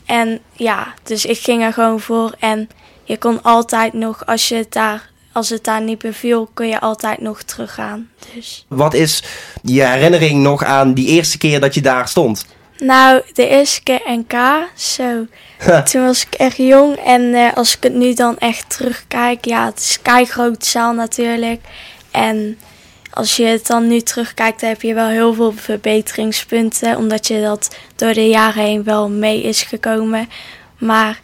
En 0.06 0.40
ja, 0.54 0.94
dus 1.04 1.26
ik 1.26 1.38
ging 1.38 1.64
er 1.64 1.74
gewoon 1.74 2.00
voor. 2.00 2.36
En 2.40 2.70
je 3.04 3.18
kon 3.18 3.42
altijd 3.42 3.94
nog, 3.94 4.26
als, 4.26 4.48
je 4.48 4.56
het 4.56 4.72
daar, 4.72 5.10
als 5.32 5.50
het 5.50 5.64
daar 5.64 5.82
niet 5.82 5.98
beviel, 5.98 6.50
kun 6.54 6.68
je 6.68 6.80
altijd 6.80 7.22
nog 7.22 7.44
teruggaan. 7.44 8.10
Dus. 8.34 8.66
Wat 8.68 8.94
is 8.94 9.24
je 9.62 9.84
herinnering 9.84 10.42
nog 10.42 10.64
aan 10.64 10.94
die 10.94 11.08
eerste 11.08 11.38
keer 11.38 11.60
dat 11.60 11.74
je 11.74 11.82
daar 11.82 12.08
stond? 12.08 12.46
Nou, 12.78 13.22
de 13.34 13.48
eerste 13.48 13.84
keer 13.84 14.02
NK, 14.06 14.68
zo. 14.76 15.26
Toen 15.92 16.06
was 16.06 16.26
ik 16.26 16.34
echt 16.34 16.58
jong 16.58 16.96
en 16.96 17.22
uh, 17.22 17.54
als 17.54 17.76
ik 17.76 17.84
het 17.84 17.94
nu 17.94 18.14
dan 18.14 18.38
echt 18.38 18.70
terugkijk, 18.70 19.46
ja, 19.46 19.66
het 19.66 19.80
is 19.80 20.00
een 20.04 20.26
grote 20.26 20.66
zaal 20.66 20.94
natuurlijk. 20.94 21.62
En 22.12 22.58
als 23.14 23.36
je 23.36 23.46
het 23.46 23.68
dan 23.68 23.88
nu 23.88 24.02
terugkijkt, 24.02 24.60
dan 24.60 24.70
heb 24.70 24.82
je 24.82 24.94
wel 24.94 25.08
heel 25.08 25.34
veel 25.34 25.52
verbeteringspunten, 25.52 26.98
omdat 26.98 27.28
je 27.28 27.42
dat 27.42 27.76
door 27.96 28.14
de 28.14 28.28
jaren 28.28 28.64
heen 28.64 28.84
wel 28.84 29.10
mee 29.10 29.42
is 29.42 29.62
gekomen. 29.62 30.30
Maar 30.78 31.22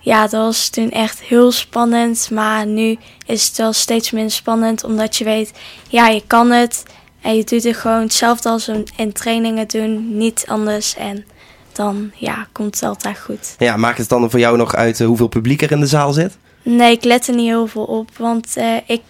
ja, 0.00 0.22
dat 0.22 0.42
was 0.42 0.68
toen 0.68 0.90
echt 0.90 1.20
heel 1.20 1.52
spannend, 1.52 2.30
maar 2.30 2.66
nu 2.66 2.98
is 3.26 3.46
het 3.46 3.56
wel 3.56 3.72
steeds 3.72 4.10
minder 4.10 4.32
spannend, 4.32 4.84
omdat 4.84 5.16
je 5.16 5.24
weet, 5.24 5.52
ja, 5.88 6.08
je 6.08 6.22
kan 6.26 6.50
het. 6.50 6.82
En 7.22 7.36
je 7.36 7.44
doet 7.44 7.64
het 7.64 7.76
gewoon 7.76 8.00
hetzelfde 8.00 8.48
als 8.48 8.70
in 8.96 9.12
trainingen 9.12 9.68
doen, 9.68 10.16
niet 10.16 10.44
anders. 10.46 10.96
En 10.96 11.24
dan 11.72 12.10
ja, 12.14 12.46
komt 12.52 12.74
het 12.74 12.88
altijd 12.88 13.18
goed. 13.18 13.54
Ja, 13.58 13.76
maakt 13.76 13.98
het 13.98 14.08
dan 14.08 14.30
voor 14.30 14.40
jou 14.40 14.56
nog 14.56 14.74
uit 14.74 15.00
uh, 15.00 15.06
hoeveel 15.06 15.28
publiek 15.28 15.62
er 15.62 15.70
in 15.70 15.80
de 15.80 15.86
zaal 15.86 16.12
zit? 16.12 16.36
Nee, 16.62 16.92
ik 16.92 17.04
let 17.04 17.28
er 17.28 17.34
niet 17.34 17.48
heel 17.48 17.66
veel 17.66 17.84
op. 17.84 18.16
Want 18.16 18.56
uh, 18.56 18.76
ik 18.86 19.02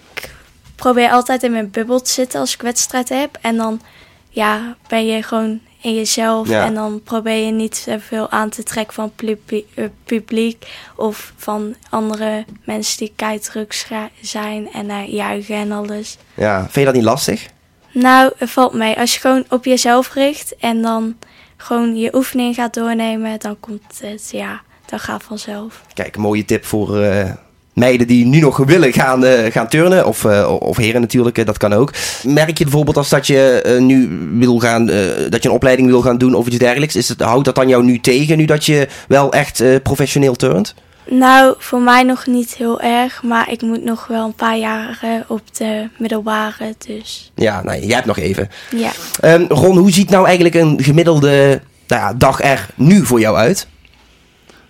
probeer 0.76 1.10
altijd 1.10 1.42
in 1.42 1.52
mijn 1.52 1.70
bubbel 1.70 2.00
te 2.00 2.10
zitten 2.10 2.40
als 2.40 2.54
ik 2.54 2.62
wedstrijd 2.62 3.08
heb. 3.08 3.38
En 3.40 3.56
dan 3.56 3.80
ja, 4.28 4.76
ben 4.88 5.06
je 5.06 5.22
gewoon 5.22 5.60
in 5.80 5.94
jezelf. 5.94 6.48
Ja. 6.48 6.64
En 6.64 6.74
dan 6.74 7.02
probeer 7.02 7.46
je 7.46 7.52
niet 7.52 7.76
zoveel 7.76 8.30
aan 8.30 8.48
te 8.48 8.62
trekken 8.62 8.94
van 8.94 9.12
publiek, 9.16 9.66
uh, 9.74 9.84
publiek 10.04 10.66
of 10.96 11.32
van 11.36 11.74
andere 11.90 12.44
mensen 12.64 12.98
die 12.98 13.12
keidruk 13.16 13.86
zijn 14.20 14.72
en 14.72 15.10
juichen 15.10 15.56
en 15.56 15.72
alles. 15.72 16.16
Ja, 16.34 16.60
vind 16.60 16.74
je 16.74 16.84
dat 16.84 16.94
niet 16.94 17.04
lastig? 17.04 17.48
Nou, 17.92 18.32
het 18.36 18.50
valt 18.50 18.72
mee. 18.72 18.96
Als 18.96 19.14
je 19.14 19.20
gewoon 19.20 19.44
op 19.48 19.64
jezelf 19.64 20.14
richt 20.14 20.56
en 20.60 20.82
dan 20.82 21.16
gewoon 21.56 21.96
je 21.96 22.14
oefening 22.14 22.54
gaat 22.54 22.74
doornemen, 22.74 23.40
dan 23.40 23.56
komt 23.60 24.00
het, 24.00 24.28
ja, 24.30 24.60
dat 24.86 25.00
gaat 25.00 25.22
vanzelf. 25.22 25.82
Kijk, 25.94 26.16
een 26.16 26.22
mooie 26.22 26.44
tip 26.44 26.64
voor 26.64 27.00
uh, 27.02 27.30
meiden 27.72 28.06
die 28.06 28.24
nu 28.24 28.40
nog 28.40 28.56
willen 28.56 28.92
gaan, 28.92 29.24
uh, 29.24 29.44
gaan 29.50 29.68
turnen, 29.68 30.06
of, 30.06 30.24
uh, 30.24 30.56
of 30.58 30.76
heren 30.76 31.00
natuurlijk, 31.00 31.46
dat 31.46 31.58
kan 31.58 31.72
ook. 31.72 31.92
Merk 32.22 32.58
je 32.58 32.64
bijvoorbeeld 32.64 32.96
als 32.96 33.08
dat 33.08 33.26
je 33.26 33.76
nu 33.80 34.08
wil 34.38 34.58
gaan, 34.58 34.86
dat 35.28 35.42
je 35.42 35.48
een 35.48 35.54
opleiding 35.54 35.88
wil 35.88 36.02
gaan 36.02 36.18
doen 36.18 36.34
of 36.34 36.46
iets 36.46 36.58
dergelijks, 36.58 36.96
is 36.96 37.08
het, 37.08 37.20
houdt 37.20 37.44
dat 37.44 37.54
dan 37.54 37.68
jou 37.68 37.84
nu 37.84 38.00
tegen, 38.00 38.36
nu 38.36 38.44
dat 38.44 38.66
je 38.66 38.88
wel 39.08 39.32
echt 39.32 39.82
professioneel 39.82 40.34
turnt? 40.34 40.74
Nou, 41.04 41.54
voor 41.58 41.80
mij 41.80 42.02
nog 42.02 42.26
niet 42.26 42.54
heel 42.54 42.80
erg, 42.80 43.22
maar 43.22 43.50
ik 43.50 43.62
moet 43.62 43.84
nog 43.84 44.06
wel 44.06 44.24
een 44.24 44.34
paar 44.34 44.56
jaren 44.56 45.24
op 45.28 45.56
de 45.56 45.88
middelbare, 45.98 46.74
dus... 46.86 47.32
Ja, 47.34 47.62
nou, 47.62 47.80
jij 47.80 47.94
hebt 47.94 48.06
nog 48.06 48.18
even. 48.18 48.50
Ja. 48.70 48.90
Um, 49.24 49.46
Ron, 49.48 49.76
hoe 49.76 49.92
ziet 49.92 50.10
nou 50.10 50.24
eigenlijk 50.24 50.54
een 50.54 50.82
gemiddelde 50.82 51.60
nou 51.86 52.02
ja, 52.02 52.12
dag 52.12 52.42
er 52.42 52.68
nu 52.74 53.06
voor 53.06 53.20
jou 53.20 53.36
uit? 53.36 53.66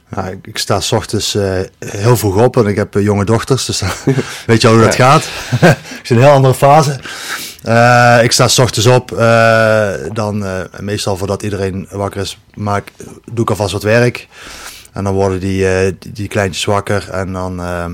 Nou, 0.08 0.30
ik, 0.30 0.46
ik, 0.46 0.58
sta 0.58 0.80
s 0.80 0.92
ochtends 0.92 1.34
uh, 1.34 1.60
heel 1.78 2.16
vroeg 2.16 2.42
op 2.42 2.56
en 2.56 2.66
ik 2.66 2.76
heb 2.76 2.96
uh, 2.96 3.02
jonge 3.02 3.24
dochters, 3.24 3.66
dus 3.66 3.82
weet 4.46 4.60
je 4.60 4.68
al 4.68 4.74
hoe 4.74 4.84
dat 4.84 4.96
ja. 4.96 5.10
gaat. 5.10 5.28
zit 6.02 6.10
in 6.10 6.16
een 6.16 6.22
heel 6.22 6.32
andere 6.32 6.54
fase. 6.54 7.00
Uh, 7.64 8.18
ik 8.22 8.32
sta 8.32 8.48
s 8.48 8.58
ochtends 8.58 8.86
op, 8.86 9.08
dan 10.12 10.44
meestal 10.80 11.16
voordat 11.16 11.42
iedereen 11.42 11.86
wakker 11.90 12.20
is, 12.20 12.38
maak, 12.54 12.88
doe 13.32 13.44
ik 13.44 13.50
alvast 13.50 13.72
wat 13.72 13.82
werk. 13.82 14.28
En 14.92 15.04
dan 15.04 15.14
worden 15.14 15.40
die, 15.40 15.62
uh, 15.62 15.92
die, 15.98 16.12
die, 16.12 16.28
kleintjes 16.28 16.64
wakker. 16.64 17.10
En 17.10 17.32
dan. 17.32 17.60
Uh, 17.60 17.86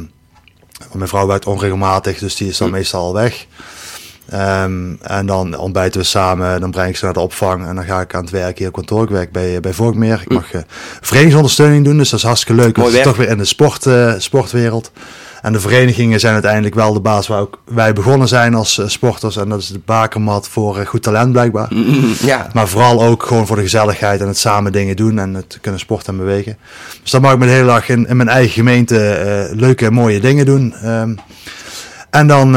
mijn 0.93 1.09
vrouw 1.09 1.27
werkt 1.27 1.47
onregelmatig, 1.47 2.19
dus 2.19 2.37
die 2.37 2.49
is 2.49 2.59
dan 2.59 2.69
mm. 2.69 2.75
meestal 2.75 3.05
al 3.05 3.13
weg. 3.13 3.47
Um, 4.35 4.99
en 5.03 5.27
dan 5.27 5.57
ontbijten 5.57 6.01
we 6.01 6.07
samen, 6.07 6.61
dan 6.61 6.71
breng 6.71 6.89
ik 6.89 6.97
ze 6.97 7.05
naar 7.05 7.15
de 7.15 7.21
opvang 7.21 7.67
en 7.67 7.75
dan 7.75 7.85
ga 7.85 8.01
ik 8.01 8.15
aan 8.15 8.21
het 8.21 8.31
werk 8.31 8.59
hier 8.59 8.69
op 8.69 8.73
kantoor. 8.75 9.03
Ik 9.03 9.09
werk 9.09 9.33
bij, 9.33 9.61
bij 9.61 9.73
Volkmeer. 9.73 10.21
Ik 10.25 10.33
mag 10.33 10.55
uh, 10.55 10.61
verenigingsondersteuning 11.01 11.85
doen, 11.85 11.99
dus 11.99 12.11
dat 12.11 12.19
is 12.19 12.25
hartstikke 12.25 12.63
leuk. 12.63 12.77
Want 12.77 12.89
het 12.89 12.97
is 12.97 13.03
toch 13.03 13.17
weer 13.17 13.29
in 13.29 13.39
de 13.39 13.45
sport, 13.45 13.85
uh, 13.85 14.15
sportwereld. 14.19 14.93
En 15.43 15.53
de 15.53 15.61
verenigingen 15.61 16.21
zijn 16.21 16.33
uiteindelijk 16.33 16.75
wel 16.75 16.93
de 16.93 17.01
baas 17.01 17.27
waar 17.27 17.41
ook 17.41 17.61
wij 17.65 17.93
begonnen 17.93 18.29
zijn 18.29 18.55
als 18.55 18.79
uh, 18.79 18.89
sporters. 18.89 19.37
En 19.37 19.49
dat 19.49 19.61
is 19.61 19.69
de 19.69 19.81
bakermat 19.85 20.49
voor 20.49 20.77
goed 20.87 21.03
talent 21.03 21.33
blijkbaar. 21.33 21.69
Mm, 21.71 22.13
ja. 22.21 22.47
Maar 22.53 22.69
vooral 22.69 23.03
ook 23.03 23.23
gewoon 23.23 23.47
voor 23.47 23.57
de 23.57 23.63
gezelligheid 23.63 24.21
en 24.21 24.27
het 24.27 24.39
samen 24.39 24.73
dingen 24.73 24.97
doen 24.97 25.19
en 25.19 25.35
het 25.35 25.59
kunnen 25.61 25.81
sporten 25.81 26.13
en 26.13 26.19
bewegen. 26.19 26.59
Dus 27.03 27.11
dan 27.11 27.21
mag 27.21 27.33
ik 27.33 27.39
me 27.39 27.47
de 27.47 27.53
hele 27.53 27.67
dag 27.67 27.89
in, 27.89 28.07
in 28.09 28.17
mijn 28.17 28.29
eigen 28.29 28.53
gemeente 28.53 29.51
leuke 29.55 29.87
en 29.87 29.93
mooie 29.93 30.21
dingen 30.21 30.47
doen. 30.47 30.75
Um, 30.85 31.19
en 32.11 32.27
dan 32.27 32.57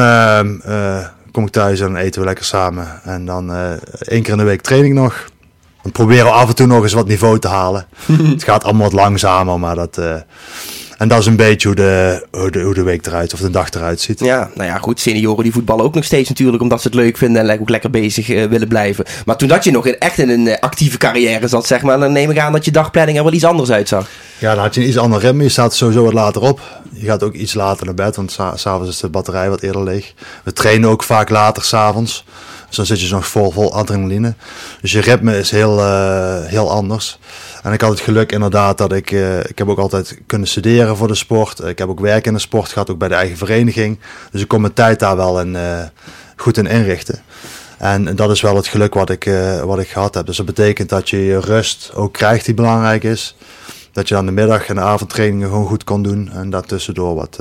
kom 1.31 1.45
ik 1.45 1.51
thuis 1.51 1.79
en 1.79 1.85
dan 1.85 1.95
eten 1.95 2.21
we 2.21 2.27
lekker 2.27 2.45
samen. 2.45 3.01
En 3.03 3.25
dan 3.25 3.51
één 3.99 4.21
keer 4.21 4.31
in 4.31 4.37
de 4.37 4.43
week 4.43 4.61
training 4.61 4.93
nog. 4.93 5.29
Dan 5.81 5.91
proberen 5.91 6.25
we 6.25 6.31
af 6.31 6.47
en 6.47 6.55
toe 6.55 6.67
nog 6.67 6.83
eens 6.83 6.93
wat 6.93 7.07
niveau 7.07 7.39
te 7.39 7.47
halen. 7.47 7.85
het 8.35 8.43
gaat 8.43 8.63
allemaal 8.63 8.83
wat 8.83 8.93
langzamer, 8.93 9.59
maar 9.59 9.75
dat... 9.75 9.99
En 11.01 11.07
dat 11.07 11.19
is 11.19 11.25
een 11.25 11.35
beetje 11.35 11.67
hoe 11.67 11.77
de, 11.77 12.25
hoe, 12.31 12.51
de, 12.51 12.61
hoe 12.61 12.73
de 12.73 12.83
week 12.83 13.05
eruit 13.05 13.33
of 13.33 13.39
de 13.39 13.49
dag 13.49 13.69
eruit 13.69 14.01
ziet. 14.01 14.19
Ja, 14.19 14.49
nou 14.55 14.69
ja, 14.69 14.77
goed. 14.77 14.99
Senioren 14.99 15.43
die 15.43 15.51
voetballen 15.51 15.85
ook 15.85 15.93
nog 15.93 16.03
steeds 16.03 16.29
natuurlijk 16.29 16.61
omdat 16.61 16.81
ze 16.81 16.87
het 16.87 16.95
leuk 16.95 17.17
vinden 17.17 17.49
en 17.49 17.59
ook 17.59 17.69
lekker 17.69 17.89
bezig 17.89 18.29
uh, 18.29 18.45
willen 18.45 18.67
blijven. 18.67 19.05
Maar 19.25 19.37
toen 19.37 19.47
dat 19.47 19.63
je 19.63 19.71
nog 19.71 19.85
in, 19.85 19.99
echt 19.99 20.17
in 20.17 20.29
een 20.29 20.59
actieve 20.59 20.97
carrière 20.97 21.47
zat, 21.47 21.67
zeg 21.67 21.81
maar, 21.81 21.99
dan 21.99 22.11
neem 22.11 22.31
ik 22.31 22.37
aan 22.37 22.51
dat 22.51 22.65
je 22.65 22.71
dagplanning 22.71 23.17
er 23.17 23.23
wel 23.23 23.33
iets 23.33 23.43
anders 23.43 23.71
uitzag. 23.71 24.09
Ja, 24.41 24.53
dan 24.53 24.63
had 24.63 24.75
je 24.75 24.81
een 24.81 24.87
iets 24.87 24.97
ander 24.97 25.19
ritme. 25.19 25.43
Je 25.43 25.49
staat 25.49 25.73
sowieso 25.73 26.03
wat 26.03 26.13
later 26.13 26.41
op. 26.41 26.61
Je 26.91 27.05
gaat 27.05 27.23
ook 27.23 27.33
iets 27.33 27.53
later 27.53 27.85
naar 27.85 27.95
bed, 27.95 28.15
want 28.15 28.31
s'avonds 28.55 28.89
is 28.89 28.99
de 28.99 29.09
batterij 29.09 29.49
wat 29.49 29.61
eerder 29.61 29.83
leeg. 29.83 30.13
We 30.43 30.53
trainen 30.53 30.89
ook 30.89 31.03
vaak 31.03 31.29
later 31.29 31.63
s'avonds. 31.63 32.25
Dus 32.67 32.75
dan 32.75 32.85
zit 32.85 33.01
je 33.01 33.13
nog 33.13 33.27
vol, 33.27 33.51
vol 33.51 33.73
adrenaline. 33.73 34.33
Dus 34.81 34.91
je 34.91 35.01
ritme 35.01 35.37
is 35.37 35.51
heel, 35.51 35.79
uh, 35.79 36.45
heel 36.45 36.71
anders. 36.71 37.19
En 37.63 37.73
ik 37.73 37.81
had 37.81 37.89
het 37.89 37.99
geluk 37.99 38.31
inderdaad 38.31 38.77
dat 38.77 38.91
ik, 38.91 39.11
uh, 39.11 39.39
ik 39.39 39.57
heb 39.57 39.69
ook 39.69 39.79
altijd 39.79 40.19
kunnen 40.25 40.47
studeren 40.47 40.97
voor 40.97 41.07
de 41.07 41.15
sport. 41.15 41.59
Ik 41.59 41.77
heb 41.77 41.89
ook 41.89 41.99
werk 41.99 42.25
in 42.25 42.33
de 42.33 42.39
sport 42.39 42.71
gehad, 42.71 42.89
ook 42.89 42.97
bij 42.97 43.07
de 43.07 43.15
eigen 43.15 43.37
vereniging. 43.37 43.99
Dus 44.31 44.41
ik 44.41 44.47
kon 44.47 44.61
mijn 44.61 44.73
tijd 44.73 44.99
daar 44.99 45.15
wel 45.15 45.39
in, 45.39 45.53
uh, 45.53 45.79
goed 46.35 46.57
in 46.57 46.67
inrichten. 46.67 47.21
En 47.77 48.15
dat 48.15 48.31
is 48.31 48.41
wel 48.41 48.55
het 48.55 48.67
geluk 48.67 48.93
wat 48.93 49.09
ik, 49.09 49.31
wat 49.63 49.79
ik 49.79 49.89
gehad 49.89 50.13
heb. 50.13 50.25
Dus 50.25 50.37
dat 50.37 50.45
betekent 50.45 50.89
dat 50.89 51.09
je 51.09 51.25
je 51.25 51.39
rust 51.39 51.91
ook 51.93 52.13
krijgt 52.13 52.45
die 52.45 52.53
belangrijk 52.53 53.03
is. 53.03 53.35
Dat 53.91 54.07
je 54.07 54.13
dan 54.13 54.25
de 54.25 54.31
middag 54.31 54.67
en 54.67 54.75
de 54.75 54.81
avondtrainingen 54.81 55.49
gewoon 55.49 55.67
goed 55.67 55.83
kan 55.83 56.03
doen. 56.03 56.31
En 56.31 56.49
daartussendoor 56.49 57.15
wat, 57.15 57.39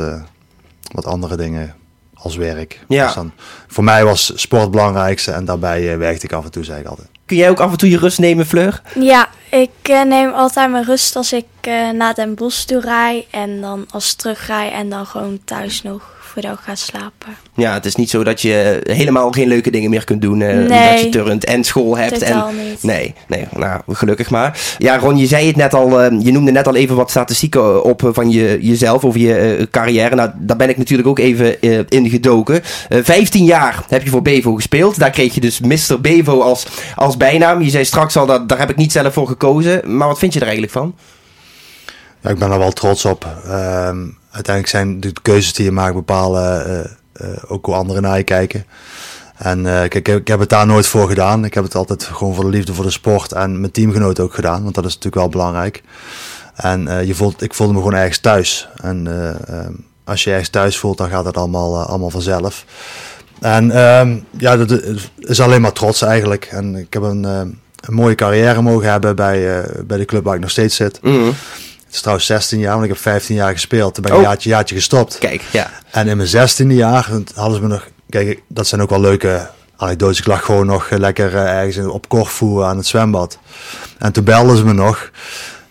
wat 0.92 1.06
andere 1.06 1.36
dingen 1.36 1.74
als 2.14 2.36
werk. 2.36 2.80
Ja. 2.88 3.04
Dus 3.04 3.14
dan, 3.14 3.32
voor 3.66 3.84
mij 3.84 4.04
was 4.04 4.32
sport 4.34 4.62
het 4.62 4.70
belangrijkste 4.70 5.30
en 5.30 5.44
daarbij 5.44 5.98
werkte 5.98 6.26
ik 6.26 6.32
af 6.32 6.44
en 6.44 6.50
toe, 6.50 6.64
zei 6.64 6.80
ik 6.80 6.86
altijd. 6.86 7.08
Kun 7.26 7.36
jij 7.36 7.50
ook 7.50 7.60
af 7.60 7.70
en 7.70 7.78
toe 7.78 7.90
je 7.90 7.98
rust 7.98 8.18
nemen, 8.18 8.46
Fleur? 8.46 8.82
Ja, 8.94 9.28
ik 9.50 9.70
uh, 9.90 10.02
neem 10.02 10.32
altijd 10.32 10.70
mijn 10.70 10.84
rust 10.84 11.16
als 11.16 11.32
ik 11.32 11.46
uh, 11.68 11.90
naar 11.90 12.14
Den 12.14 12.34
Bosch 12.34 12.64
toe 12.64 12.80
rij. 12.80 13.26
En 13.30 13.60
dan 13.60 13.86
als 13.90 14.12
ik 14.12 14.18
terugrij 14.18 14.72
en 14.72 14.88
dan 14.88 15.06
gewoon 15.06 15.40
thuis 15.44 15.82
nog 15.82 16.19
voordat 16.32 16.52
ik 16.52 16.58
ga 16.62 16.74
slapen. 16.74 17.28
Ja, 17.54 17.72
het 17.74 17.84
is 17.84 17.94
niet 17.94 18.10
zo 18.10 18.24
dat 18.24 18.42
je 18.42 18.80
helemaal 18.82 19.30
geen 19.30 19.48
leuke 19.48 19.70
dingen 19.70 19.90
meer 19.90 20.04
kunt 20.04 20.22
doen. 20.22 20.42
eh, 20.42 20.54
Nee. 20.56 20.90
Dat 20.92 21.00
je 21.00 21.08
turnt 21.08 21.44
en 21.44 21.64
school 21.64 21.96
hebt. 21.96 22.18
Totaal 22.18 22.48
en, 22.48 22.68
niet. 22.68 22.82
Nee, 22.82 23.14
nee, 23.28 23.46
nou, 23.56 23.80
gelukkig 23.88 24.30
maar. 24.30 24.60
Ja, 24.78 24.98
Ron, 24.98 25.16
je 25.16 25.26
zei 25.26 25.46
het 25.46 25.56
net 25.56 25.74
al, 25.74 26.00
eh, 26.00 26.20
je 26.20 26.32
noemde 26.32 26.50
net 26.50 26.66
al 26.66 26.74
even 26.74 26.96
wat 26.96 27.10
statistieken 27.10 27.84
op 27.84 28.04
eh, 28.04 28.10
van 28.12 28.30
je, 28.30 28.58
jezelf, 28.60 29.04
over 29.04 29.20
je 29.20 29.34
eh, 29.36 29.66
carrière. 29.70 30.14
Nou, 30.14 30.30
daar 30.38 30.56
ben 30.56 30.68
ik 30.68 30.76
natuurlijk 30.78 31.08
ook 31.08 31.18
even 31.18 31.60
eh, 31.60 31.78
in 31.88 32.08
gedoken. 32.10 32.62
Eh 32.88 32.98
15 33.02 33.44
jaar 33.44 33.84
heb 33.88 34.02
je 34.02 34.10
voor 34.10 34.22
Bevo 34.22 34.54
gespeeld. 34.54 34.98
Daar 34.98 35.10
kreeg 35.10 35.34
je 35.34 35.40
dus 35.40 35.60
Mr. 35.60 36.00
Bevo 36.00 36.40
als, 36.40 36.66
als 36.94 37.16
bijnaam. 37.16 37.62
Je 37.62 37.70
zei 37.70 37.84
straks 37.84 38.16
al, 38.16 38.26
dat, 38.26 38.48
daar 38.48 38.58
heb 38.58 38.70
ik 38.70 38.76
niet 38.76 38.92
zelf 38.92 39.12
voor 39.12 39.26
gekozen. 39.26 39.96
Maar 39.96 40.08
wat 40.08 40.18
vind 40.18 40.32
je 40.32 40.38
er 40.40 40.46
eigenlijk 40.46 40.74
van? 40.74 40.94
Ja, 42.20 42.30
ik 42.30 42.38
ben 42.38 42.50
er 42.50 42.58
wel 42.58 42.72
trots 42.72 43.04
op. 43.04 43.26
Ehm, 43.46 43.98
uiteindelijk 44.30 44.76
zijn 44.76 45.00
de 45.00 45.12
keuzes 45.22 45.52
die 45.52 45.64
je 45.64 45.70
maakt 45.70 45.94
bepalen 45.94 46.66
eh, 46.66 46.80
eh, 47.12 47.42
ook 47.48 47.66
hoe 47.66 47.74
anderen 47.74 48.02
naar 48.02 48.16
je 48.16 48.24
kijken. 48.24 48.64
En 49.36 49.62
kijk, 49.62 50.08
ik 50.08 50.28
heb 50.28 50.40
het 50.40 50.48
daar 50.48 50.66
nooit 50.66 50.86
voor 50.86 51.08
gedaan. 51.08 51.44
Ik 51.44 51.54
heb 51.54 51.64
het 51.64 51.74
altijd 51.74 52.04
gewoon 52.04 52.34
voor 52.34 52.44
de 52.44 52.50
liefde 52.50 52.74
voor 52.74 52.84
de 52.84 52.90
sport 52.90 53.32
en 53.32 53.60
mijn 53.60 53.72
teamgenoten 53.72 54.24
ook 54.24 54.34
gedaan. 54.34 54.62
Want 54.62 54.74
dat 54.74 54.84
is 54.84 54.94
natuurlijk 54.94 55.22
wel 55.22 55.28
belangrijk. 55.28 55.82
En 56.54 57.06
je 57.06 57.14
voelt, 57.14 57.42
ik 57.42 57.54
voelde 57.54 57.72
me 57.72 57.78
gewoon 57.78 57.94
ergens 57.94 58.18
thuis. 58.18 58.68
En 58.82 59.06
als 60.04 60.24
je 60.24 60.30
ergens 60.30 60.48
thuis 60.48 60.78
voelt, 60.78 60.98
dan 60.98 61.08
gaat 61.08 61.24
het 61.24 61.36
allemaal, 61.36 61.82
allemaal 61.82 62.10
vanzelf. 62.10 62.64
En 63.40 63.70
ehm, 63.70 64.16
ja, 64.38 64.56
dat 64.56 64.82
is 65.18 65.40
alleen 65.40 65.60
maar 65.60 65.72
trots 65.72 66.02
eigenlijk. 66.02 66.44
En 66.44 66.76
ik 66.76 66.92
heb 66.92 67.02
een, 67.02 67.24
een 67.24 67.58
mooie 67.88 68.14
carrière 68.14 68.62
mogen 68.62 68.90
hebben 68.90 69.16
bij, 69.16 69.64
bij 69.86 69.98
de 69.98 70.04
club 70.04 70.24
waar 70.24 70.34
ik 70.34 70.40
nog 70.40 70.50
steeds 70.50 70.76
zit. 70.76 71.02
Mhm. 71.02 71.30
Het 71.90 71.98
is 71.98 72.04
trouwens 72.04 72.28
16 72.28 72.58
jaar, 72.58 72.72
want 72.72 72.84
ik 72.84 72.90
heb 72.90 73.00
15 73.00 73.34
jaar 73.34 73.52
gespeeld. 73.52 73.94
Toen 73.94 74.02
ben 74.02 74.12
ik 74.12 74.18
Oh. 74.18 74.24
een 74.24 74.30
jaartje, 74.30 74.48
jaartje 74.48 74.74
gestopt. 74.74 75.18
Kijk, 75.18 75.42
ja. 75.52 75.70
En 75.90 76.08
in 76.08 76.16
mijn 76.16 76.28
16e 76.28 76.66
jaar 76.74 77.08
hadden 77.34 77.54
ze 77.56 77.62
me 77.62 77.68
nog... 77.68 77.88
Kijk, 78.08 78.42
dat 78.48 78.66
zijn 78.66 78.80
ook 78.82 78.90
wel 78.90 79.00
leuke 79.00 79.48
anekdotes. 79.76 80.18
Ik 80.18 80.26
lag 80.26 80.44
gewoon 80.44 80.66
nog 80.66 80.90
lekker 80.90 81.36
eh, 81.36 81.58
ergens 81.58 81.86
op 81.86 82.08
Corfu 82.08 82.62
aan 82.62 82.76
het 82.76 82.86
zwembad. 82.86 83.38
En 83.98 84.12
toen 84.12 84.24
belden 84.24 84.56
ze 84.56 84.64
me 84.64 84.72
nog. 84.72 85.10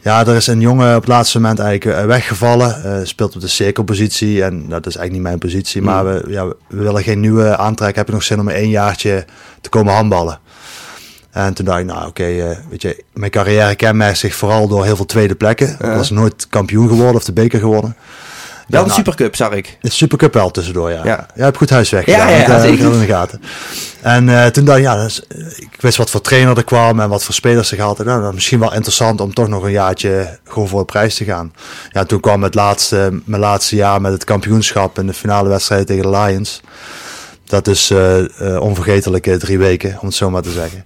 Ja, 0.02 0.26
er 0.28 0.36
is 0.36 0.48
een 0.48 0.60
jongen 0.60 0.96
op 0.96 1.02
het 1.02 1.10
laatste 1.10 1.40
moment 1.40 1.60
eigenlijk 1.60 2.00
eh, 2.00 2.06
weggevallen. 2.06 2.84
Eh, 2.84 3.06
speelt 3.06 3.36
op 3.36 3.42
de 3.42 3.48
cirkelpositie. 3.48 4.44
En 4.44 4.70
dat 4.70 4.86
is 4.86 4.96
eigenlijk 4.96 5.12
niet 5.12 5.22
mijn 5.22 5.38
positie. 5.38 5.82
Maar 5.82 6.06
we, 6.06 6.24
ja, 6.28 6.46
we 6.46 6.56
willen 6.70 7.04
geen 7.04 7.20
nieuwe 7.20 7.58
aantrek. 7.58 7.96
Heb 7.96 8.08
je 8.08 8.14
nog 8.14 8.24
zin 8.24 8.40
om 8.40 8.50
één 8.50 8.70
jaartje 8.70 9.26
te 9.62 9.70
komen 9.70 9.94
handballen? 9.94 10.40
En 11.32 11.54
toen 11.54 11.66
dacht 11.66 11.80
ik, 11.80 11.86
nou 11.86 12.08
oké, 12.08 12.24
eh, 12.24 12.58
weet 12.70 12.82
je, 12.82 13.04
mijn 13.14 13.32
carrière 13.32 13.76
kenmerkt 13.76 14.18
zich 14.18 14.36
vooral 14.36 14.68
door 14.68 14.86
heel 14.86 14.96
veel 14.96 15.06
tweede 15.06 15.36
plekken. 15.36 15.70
Ik 15.70 15.80
was 15.80 16.10
nooit 16.10 16.48
kampioen 16.50 16.88
geworden 16.88 17.16
of 17.16 17.24
de 17.24 17.34
beker 17.34 17.60
geworden. 17.60 17.96
Wel 18.70 18.82
de 18.84 18.88
nou, 18.90 19.00
Supercup, 19.00 19.36
zag 19.36 19.52
ik. 19.52 19.78
de 19.82 19.92
Supercup 19.92 20.34
wel 20.34 20.52
tussendoor, 20.52 20.90
ja. 20.90 20.96
Ja. 20.98 21.04
ja. 21.06 21.28
je 21.36 21.42
hebt 21.42 21.58
goed 21.58 21.70
huiswerk 21.70 22.06
Ja, 22.06 22.20
gedaan. 22.20 22.32
ja, 22.32 22.64
ja, 22.64 22.64
eh, 22.64 22.80
in 22.80 23.00
de 23.00 23.06
gaten. 23.06 23.42
En 24.02 24.30
eh, 24.30 24.46
toen 24.46 24.66
dacht 24.66 24.78
ik, 24.78 24.84
ja, 24.84 24.98
eh, 24.98 25.46
ik 25.58 25.78
wist 25.80 25.98
wat 25.98 26.10
voor 26.10 26.22
trainer 26.22 26.58
er 26.58 26.64
kwam 26.64 27.00
en 27.00 27.10
wat 27.10 27.24
voor 27.24 27.34
spelers 27.34 27.72
er 27.72 27.78
gehad. 27.78 27.98
hadden. 27.98 28.14
Nou, 28.14 28.26
dat 28.26 28.34
misschien 28.34 28.60
wel 28.60 28.74
interessant 28.74 29.22
om 29.22 29.34
toch 29.34 29.48
nog 29.48 29.64
een 29.64 29.72
jaartje 29.72 30.40
gewoon 30.44 30.68
voor 30.68 30.80
de 30.80 30.86
prijs 30.86 31.16
te 31.16 31.24
gaan. 31.24 31.54
Ja, 31.90 32.04
toen 32.04 32.20
kwam 32.20 32.44
het 32.44 32.56
laatste, 32.56 33.20
mijn 33.26 33.42
laatste 33.42 33.76
jaar 33.76 34.02
met 34.02 34.12
het 34.12 34.24
kampioenschap 34.24 35.00
in 35.00 35.08
de 35.08 35.14
finale 35.14 35.50
wedstrijd 35.50 35.88
tegen 35.88 36.04
de 36.12 36.18
Lions. 36.18 36.62
Dat 37.50 37.68
is 37.68 37.90
eh 37.92 38.20
eh, 38.20 38.62
onvergetelijke 38.62 39.38
drie 39.38 39.58
weken, 39.58 39.98
om 40.02 40.08
het 40.08 40.16
zo 40.16 40.30
maar 40.30 40.42
te 40.42 40.52
zeggen. 40.52 40.86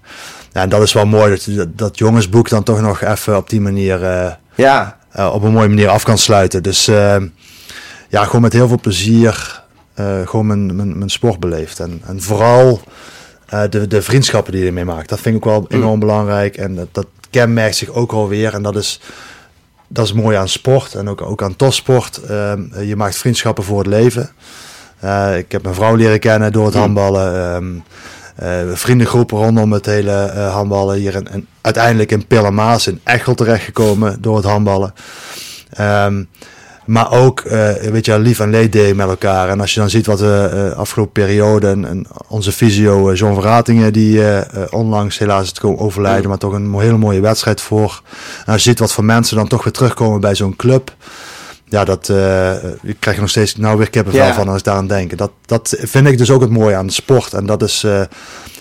Ja, 0.53 0.61
en 0.61 0.69
dat 0.69 0.81
is 0.81 0.93
wel 0.93 1.05
mooi 1.05 1.29
dat 1.29 1.55
dat, 1.55 1.77
dat 1.77 1.97
jongensboek 1.97 2.49
dan 2.49 2.63
toch 2.63 2.81
nog 2.81 3.01
even 3.01 3.37
op 3.37 3.49
die 3.49 3.61
manier 3.61 4.03
eh, 4.03 4.31
Ja, 4.55 4.97
eh, 5.11 5.31
op 5.33 5.43
een 5.43 5.51
mooie 5.51 5.67
manier 5.67 5.89
af 5.89 6.03
kan 6.03 6.17
sluiten. 6.17 6.63
Dus 6.63 6.87
eh, 6.87 7.15
ja, 8.09 8.25
gewoon 8.25 8.41
met 8.41 8.53
heel 8.53 8.67
veel 8.67 8.79
plezier 8.79 9.63
eh, 9.93 10.27
gewoon 10.27 10.45
mijn, 10.47 10.75
mijn, 10.75 10.97
mijn 10.97 11.09
sport 11.09 11.39
beleefd. 11.39 11.79
En, 11.79 12.01
en 12.05 12.21
vooral 12.21 12.81
eh, 13.47 13.61
de, 13.69 13.87
de 13.87 14.01
vriendschappen 14.01 14.51
die 14.51 14.61
je 14.61 14.67
ermee 14.67 14.85
maakt. 14.85 15.09
Dat 15.09 15.19
vind 15.19 15.35
ik 15.35 15.45
ook 15.45 15.69
wel 15.69 15.79
enorm 15.79 15.99
belangrijk. 15.99 16.57
En 16.57 16.75
dat, 16.75 16.87
dat 16.91 17.07
kenmerkt 17.29 17.75
zich 17.75 17.89
ook 17.89 18.11
alweer. 18.11 18.53
En 18.53 18.63
dat 18.63 18.75
is, 18.75 18.99
dat 19.87 20.05
is 20.05 20.13
mooi 20.13 20.37
aan 20.37 20.49
sport 20.49 20.95
en 20.95 21.09
ook, 21.09 21.21
ook 21.21 21.41
aan 21.43 21.55
topsport. 21.55 22.21
Je 22.79 22.93
maakt 22.97 23.15
vriendschappen 23.15 23.63
voor 23.63 23.77
het 23.77 23.87
leven. 23.87 24.29
Eh, 25.03 25.37
ik 25.37 25.51
heb 25.51 25.63
mijn 25.63 25.75
vrouw 25.75 25.95
leren 25.95 26.19
kennen 26.19 26.51
door 26.51 26.65
het 26.65 26.75
handballen. 26.75 27.35
Ehm 27.35 27.81
eh, 28.35 28.59
vriendengroepen 28.73 29.37
rondom 29.37 29.71
het 29.71 29.85
hele 29.85 30.11
eh, 30.11 30.53
handballen. 30.53 30.97
Hier 30.97 31.15
in, 31.15 31.27
en 31.27 31.47
uiteindelijk 31.61 32.11
in 32.11 32.27
Pillermaas 32.27 32.87
in 32.87 32.99
Echel 33.03 33.35
terechtgekomen 33.35 34.21
door 34.21 34.35
het 34.35 34.45
handballen. 34.45 34.93
Ehm, 35.69 36.23
maar 36.85 37.11
ook, 37.11 37.41
weet 37.91 38.05
je, 38.05 38.19
lief 38.19 38.39
en 38.39 38.49
leed 38.49 38.71
delen 38.71 38.95
met 38.95 39.07
elkaar. 39.07 39.49
En 39.49 39.59
als 39.59 39.73
je 39.73 39.79
dan 39.79 39.89
ziet 39.89 40.05
wat 40.05 40.19
we 40.19 40.73
afgelopen 40.75 41.13
periode 41.13 41.67
en, 41.67 41.85
en 41.85 42.07
onze 42.27 42.51
fysio 42.51 43.09
eh, 43.09 43.17
John 43.17 43.33
Verratingen, 43.33 43.93
die 43.93 44.21
onlangs 44.69 45.17
helaas 45.17 45.47
het 45.47 45.59
komen 45.59 45.79
overlijden, 45.79 46.29
maar 46.29 46.37
toch 46.37 46.53
een 46.53 46.79
hele 46.79 46.97
mooie 46.97 47.19
wedstrijd 47.19 47.61
voor. 47.61 48.01
En 48.45 48.53
als 48.53 48.63
je 48.63 48.69
ziet 48.69 48.79
wat 48.79 48.93
voor 48.93 49.05
mensen 49.05 49.35
dan 49.35 49.47
toch 49.47 49.63
weer 49.63 49.73
terugkomen 49.73 50.21
bij 50.21 50.35
zo'n 50.35 50.55
club. 50.55 50.95
Ja, 51.73 51.83
dat 51.85 52.09
eh, 52.09 52.53
ik 52.81 52.95
krijg 52.99 53.15
er 53.15 53.21
nog 53.21 53.29
steeds 53.29 53.55
nou 53.55 53.77
weer 53.77 53.89
kippenvel 53.89 54.25
Ja. 54.25 54.33
van 54.33 54.47
als 54.47 54.57
ik 54.57 54.63
daaraan 54.63 54.87
denk. 54.87 55.17
Dat, 55.17 55.31
dat 55.45 55.75
vind 55.79 56.07
ik 56.07 56.17
dus 56.17 56.31
ook 56.31 56.41
het 56.41 56.49
mooie 56.49 56.75
aan 56.75 56.87
de 56.87 56.93
sport. 56.93 57.33
En 57.33 57.45
dat 57.45 57.61
is 57.63 57.83
eh, 57.83 58.01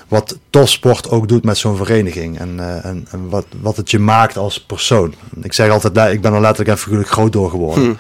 wat 0.09 0.38
topsport 0.51 1.11
ook 1.11 1.29
doet 1.29 1.44
met 1.44 1.59
zo'n 1.59 1.77
vereniging. 1.77 2.38
En, 2.38 2.61
eh, 2.61 2.85
en, 2.85 3.07
en 3.11 3.29
wat, 3.29 3.46
wat 3.61 3.77
het 3.77 3.90
je 3.90 3.98
maakt 3.98 4.37
als 4.37 4.61
persoon. 4.64 5.14
Ik 5.42 5.53
zeg 5.53 5.70
altijd, 5.70 5.96
le- 5.96 6.11
ik 6.11 6.20
ben 6.20 6.33
er 6.33 6.40
letterlijk 6.40 6.70
en 6.70 6.79
figuurlijk 6.79 7.11
groot 7.11 7.33
door 7.33 7.51
geworden. 7.51 7.98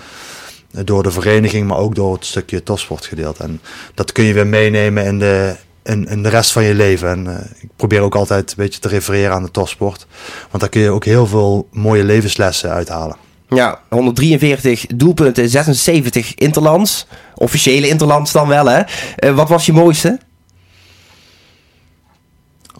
Eh, 0.72 0.80
Door 0.84 1.02
de 1.02 1.10
vereniging, 1.10 1.66
maar 1.68 1.78
ook 1.78 1.94
door 1.94 2.14
het 2.14 2.24
stukje 2.26 2.62
topsportgedeelte. 2.62 3.42
En 3.42 3.60
dat 3.94 4.12
kun 4.12 4.24
je 4.24 4.32
weer 4.32 4.46
meenemen 4.46 5.04
in 5.04 5.18
de, 5.18 5.54
in, 5.82 6.06
in 6.08 6.22
de 6.22 6.28
rest 6.28 6.52
van 6.52 6.62
je 6.64 6.74
leven. 6.74 7.08
En 7.08 7.50
ik 7.60 7.68
probeer 7.76 8.00
ook 8.00 8.14
altijd 8.14 8.50
een 8.50 8.56
beetje 8.56 8.80
te 8.80 8.88
refereren 8.88 9.32
aan 9.34 9.42
de 9.42 9.50
topsport. 9.50 10.06
Want 10.50 10.60
daar 10.60 10.68
kun 10.68 10.80
je 10.80 10.90
ook 10.90 11.04
heel 11.04 11.26
veel 11.26 11.68
mooie 11.72 12.04
levenslessen 12.04 12.70
uithalen. 12.70 13.16
Ja, 13.54 13.80
143 13.88 14.86
doelpunten, 14.86 15.48
76 15.48 16.34
interlands. 16.34 17.06
Officiële 17.34 17.88
interlands 17.88 18.32
dan 18.32 18.48
wel, 18.48 18.66
hè? 18.66 18.82
Eh, 19.16 19.34
wat 19.34 19.48
was 19.48 19.66
je 19.66 19.72
mooiste? 19.72 20.18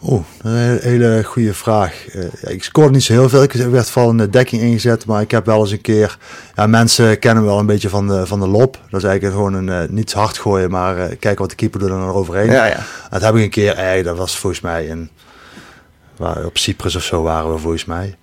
Oeh, 0.05 0.25
een 0.43 0.79
hele, 0.81 1.23
goede 1.25 1.55
vraag. 1.55 2.07
Eh, 2.09 2.53
ik 2.55 2.65
scoorde 2.65 2.91
niet 2.91 3.03
zo 3.03 3.13
heel 3.13 3.29
veel. 3.29 3.43
Ik 3.43 3.53
werd 3.53 3.91
vooral 3.91 4.11
in 4.11 4.17
de 4.17 4.31
dekking 4.31 4.63
ingezet. 4.63 5.07
Maar 5.07 5.21
ik 5.21 5.31
heb 5.31 5.47
wel 5.47 5.61
eens 5.61 5.71
een 5.71 5.81
keer... 5.81 6.19
Ja, 6.55 6.67
mensen 6.67 7.19
kennen 7.19 7.43
me 7.43 7.49
wel 7.49 7.59
een 7.59 7.67
beetje 7.67 7.89
van 7.89 8.09
de, 8.09 8.27
van 8.27 8.41
de 8.41 8.47
lop. 8.47 8.79
Dat 8.91 9.03
is 9.03 9.09
eigenlijk 9.09 9.37
gewoon 9.37 9.55
een 9.55 9.69
eh, 9.69 9.89
niet 9.89 10.13
hard 10.13 10.39
gooien, 10.39 10.71
maar 10.71 10.99
eh, 10.99 11.09
kijken 11.19 11.39
wat 11.41 11.51
de 11.51 11.57
keeper 11.57 11.81
doet 11.81 11.89
en 11.89 11.95
er 11.95 12.15
overheen. 12.15 12.51
Ja, 12.51 12.65
ja. 12.65 12.85
Dat 13.11 13.23
heb 13.23 13.35
ik 13.35 13.43
een 13.43 13.51
keer... 13.51 13.75
Eh, 13.75 14.05
dat 14.05 14.17
was 14.17 14.39
volgens 14.39 14.63
mij 14.63 14.87
in... 14.87 15.11
Waar, 16.17 16.45
op 16.45 16.59
Cyprus 16.59 16.97
of 16.97 17.03
zo 17.03 17.23
waren 17.23 17.53
we 17.53 17.59
volgens 17.59 17.85
mij. 17.85 18.17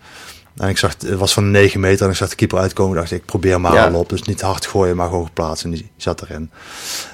En 0.59 0.69
ik 0.69 0.77
zag, 0.77 0.91
het 0.99 1.13
was 1.15 1.33
van 1.33 1.51
9 1.51 1.79
meter 1.79 2.05
en 2.05 2.11
ik 2.11 2.17
zag 2.17 2.29
de 2.29 2.35
keeper 2.35 2.57
uitkomen. 2.59 2.95
dacht 2.95 3.11
ik, 3.11 3.17
ik 3.19 3.25
probeer 3.25 3.61
maar 3.61 3.73
Ja. 3.73 3.87
al 3.87 3.99
op. 3.99 4.09
Dus 4.09 4.21
niet 4.23 4.41
hard 4.41 4.65
gooien, 4.65 4.95
maar 4.95 5.07
gewoon 5.07 5.25
geplaatst. 5.25 5.63
En 5.63 5.71
die 5.71 5.89
zat 5.97 6.21
erin. 6.21 6.51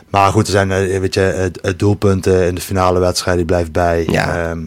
Maar 0.09 0.31
goed, 0.31 0.45
er 0.45 0.51
zijn, 0.51 0.71
eh, 0.71 0.99
weet 0.99 1.13
je, 1.13 1.19
het, 1.19 1.59
het 1.61 1.79
doelpunten 1.79 2.47
in 2.47 2.55
de 2.55 2.61
finale 2.61 2.99
wedstrijd, 2.99 3.37
die 3.37 3.45
blijft 3.45 3.71
bij. 3.71 4.05
Ja. 4.09 4.49
Ehm, 4.49 4.63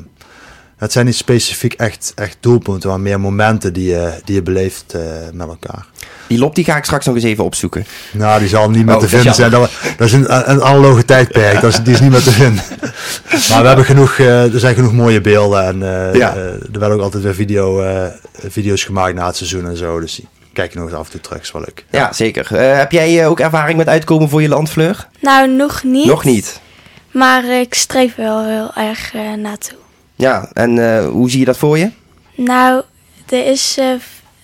het 0.77 0.93
zijn 0.93 1.07
niet 1.07 1.15
specifiek 1.17 1.73
echt, 1.73 2.13
echt 2.15 2.37
doelpunten, 2.41 2.89
maar 2.89 3.01
meer 3.01 3.21
momenten 3.21 3.73
die 3.73 3.89
je, 3.91 4.21
die 4.25 4.35
je 4.35 4.43
beleeft 4.43 4.95
eh, 4.95 5.03
met 5.33 5.49
elkaar. 5.49 5.87
Die 6.29 6.39
lop 6.39 6.55
die 6.55 6.65
ga 6.65 6.77
ik 6.77 6.85
straks 6.85 7.07
nog 7.07 7.15
eens 7.15 7.25
even 7.25 7.45
opzoeken. 7.45 7.87
Nou, 8.13 8.39
die 8.39 8.49
zal 8.49 8.71
niet 8.71 8.85
meer 8.85 8.95
Oh, 8.95 9.01
te 9.01 9.07
is 9.07 9.13
vinden 9.13 9.35
zijn. 9.35 9.51
Dat, 9.51 9.71
dat 9.97 10.07
is 10.07 10.13
een, 10.13 10.51
een 10.51 10.63
analoge 10.63 11.05
tijdperk. 11.05 11.61
Dat 11.61 11.71
is, 11.73 11.83
die 11.83 11.93
is 11.95 12.01
niet 12.01 12.11
meer 12.11 12.23
te 12.23 12.31
vinden. 12.31 12.63
Maar 13.51 13.61
we 13.61 13.67
hebben 13.67 13.85
genoeg, 13.85 14.19
eh, 14.19 14.55
er 14.55 14.61
zijn 14.61 14.75
genoeg 14.75 14.93
mooie 14.93 15.21
beelden. 15.21 15.65
En 15.67 15.83
eh, 15.83 16.15
Ja. 16.15 16.35
eh, 16.35 16.43
er 16.45 16.79
werden 16.79 16.93
ook 16.97 17.03
altijd 17.03 17.23
weer 17.23 17.35
video, 17.35 17.81
eh, 17.83 18.05
video's 18.49 18.85
gemaakt 18.85 19.15
na 19.15 19.27
het 19.27 19.37
seizoen 19.37 19.67
en 19.69 19.77
zo. 19.77 20.01
Dus 20.01 20.15
die 20.15 20.29
kijk 20.53 20.73
je 20.73 20.79
nog 20.79 20.89
eens 20.89 20.97
af 20.99 21.05
en 21.05 21.11
toe 21.13 21.21
terug. 21.21 21.43
is 21.43 21.53
wel 21.53 21.63
leuk. 21.63 21.85
Ja, 21.91 22.13
zeker. 22.13 22.57
Eh, 22.57 22.77
heb 22.79 22.93
jij 22.93 23.27
ook 23.27 23.41
ervaring 23.41 23.79
met 23.79 23.89
uitkomen 23.89 24.29
voor 24.29 24.43
je 24.43 24.49
landvleur? 24.49 25.09
Nou, 25.21 25.49
nog 25.51 25.83
niet. 25.83 26.07
Nog 26.07 26.25
niet. 26.25 26.61
Maar 27.11 27.45
ik 27.61 27.75
streef 27.75 28.15
wel 28.15 28.45
heel 28.45 28.71
erg 28.75 29.13
naartoe. 29.37 29.79
Ja, 30.15 30.49
en 30.53 30.97
eh, 30.97 31.07
hoe 31.09 31.31
zie 31.31 31.39
je 31.39 31.45
dat 31.45 31.57
voor 31.59 31.79
je? 31.79 31.91
Nou, 32.35 32.83
er 33.29 33.47
is, 33.47 33.77
eh, 33.79 33.87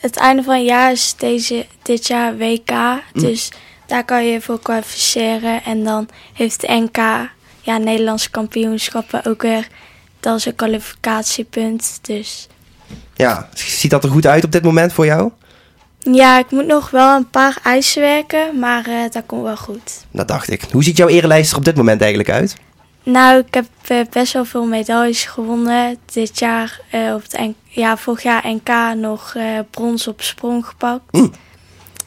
het 0.04 0.16
einde 0.16 0.42
van 0.42 0.54
het 0.54 0.64
jaar 0.64 0.92
is 0.92 1.14
deze, 1.18 1.66
dit 1.82 2.06
jaar 2.06 2.36
WK. 2.36 2.72
Dus 3.12 3.50
daar 3.86 4.04
kan 4.04 4.24
je 4.26 4.40
voor 4.40 4.60
kwalificeren. 4.60 5.64
En 5.64 5.84
dan 5.84 6.08
heeft 6.32 6.60
de 6.60 6.66
NK, 6.68 6.96
ja, 7.60 7.78
Nederlandse 7.78 8.30
kampioenschappen 8.30 9.24
ook 9.24 9.42
weer. 9.42 9.68
Dat 10.20 10.38
is 10.38 10.46
een 10.46 10.54
kwalificatiepunt. 10.54 11.98
Dus 12.02 12.48
Ja, 13.14 13.48
ziet 13.54 13.90
dat 13.90 14.04
er 14.04 14.10
goed 14.10 14.26
uit 14.26 14.44
op 14.44 14.52
dit 14.52 14.62
moment 14.62 14.92
voor 14.92 15.06
jou? 15.06 15.30
ja, 15.98 16.38
ik 16.38 16.50
moet 16.50 16.66
nog 16.66 16.90
wel 16.90 17.16
een 17.16 17.30
paar 17.30 17.58
eisen 17.62 18.02
werken. 18.02 18.58
Maar 18.58 18.86
eh, 18.86 19.10
dat 19.10 19.22
komt 19.26 19.42
wel 19.42 19.56
goed. 19.56 20.04
Dat 20.10 20.28
dacht 20.28 20.50
ik. 20.50 20.62
Hoe 20.72 20.84
ziet 20.84 20.96
jouw 20.96 21.08
erelijst 21.08 21.50
er 21.50 21.56
op 21.58 21.64
dit 21.64 21.76
moment 21.76 22.00
eigenlijk 22.00 22.30
uit? 22.30 22.56
Nou, 23.02 23.38
ik 23.46 23.54
heb 23.54 23.66
eh, 23.90 24.06
best 24.10 24.32
wel 24.32 24.44
veel 24.44 24.66
medailles 24.66 25.24
gewonnen. 25.24 25.98
Dit 26.12 26.38
jaar, 26.38 26.80
eh, 26.90 27.14
op 27.14 27.22
het 27.22 27.54
ja, 27.64 27.96
vorig 27.96 28.22
jaar 28.22 28.44
NK 28.46 28.94
nog 28.96 29.34
eh, 29.34 29.58
brons 29.70 30.06
op 30.08 30.22
sprong 30.22 30.66
gepakt. 30.66 31.30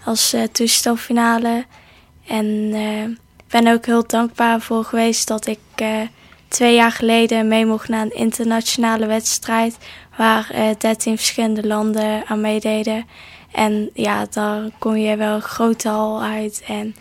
Als 0.05 0.33
eh 0.33 0.43
toestelfinale. 0.43 1.65
En 2.27 2.71
eh, 2.73 3.15
ben 3.49 3.73
ook 3.73 3.85
heel 3.85 4.07
dankbaar 4.07 4.61
voor 4.61 4.83
geweest 4.83 5.27
dat 5.27 5.47
ik 5.47 5.59
twee 6.47 6.75
jaar 6.75 6.91
geleden 6.91 7.47
mee 7.47 7.65
mocht 7.65 7.87
naar 7.87 8.01
een 8.01 8.15
internationale 8.15 9.05
wedstrijd. 9.05 9.77
Waar 10.17 10.51
dertien 10.77 11.17
verschillende 11.17 11.67
landen 11.67 12.25
aan 12.27 12.41
meededen. 12.41 13.05
En 13.51 13.89
ja, 13.93 14.25
daar 14.29 14.69
kom 14.77 14.95
je 14.95 15.15
wel 15.15 15.39
grote 15.39 15.89
hal 15.89 16.21
uit 16.21 16.63
en 16.67 16.95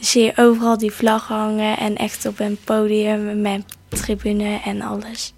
zie 0.00 0.22
je 0.22 0.36
overal 0.36 0.78
die 0.78 0.92
vlag 0.92 1.28
hangen 1.28 1.78
en 1.78 1.96
echt 1.96 2.26
op 2.26 2.40
een 2.40 2.58
podium 2.64 3.40
met 3.40 3.75
tribune 3.88 4.60
en 4.64 4.82
alles. 4.82 5.32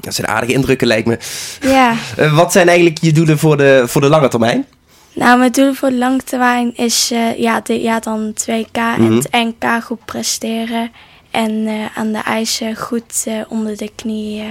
Dat 0.00 0.14
zijn 0.14 0.28
aardige 0.28 0.52
indrukken, 0.52 0.86
lijkt 0.86 1.06
me. 1.06 1.18
Ja. 1.60 1.94
Uh, 2.18 2.36
wat 2.40 2.52
zijn 2.52 2.68
eigenlijk 2.68 2.98
je 3.00 3.12
doelen 3.12 3.38
voor 3.38 3.56
de, 3.56 3.84
voor 3.86 4.00
de 4.00 4.08
lange 4.08 4.28
termijn? 4.28 4.66
Nou, 5.14 5.38
mijn 5.38 5.52
doel 5.52 5.74
voor 5.74 5.88
de 5.88 5.96
lange 5.96 6.22
termijn 6.22 6.76
is 6.76 7.12
uh, 7.12 7.38
ja, 7.38 7.60
dit 7.60 7.82
jaar 7.82 8.00
dan 8.00 8.34
2K 8.42 8.72
en 8.72 9.02
mhm. 9.02 9.12
het 9.12 9.28
NK 9.30 9.84
goed 9.84 10.04
presteren. 10.04 10.90
En 11.30 11.50
uh, 11.50 11.84
aan 11.94 12.12
de 12.12 12.18
ijzer 12.18 12.76
goed 12.76 13.26
onder 13.48 13.76
de 13.76 13.90
knie 13.94 14.42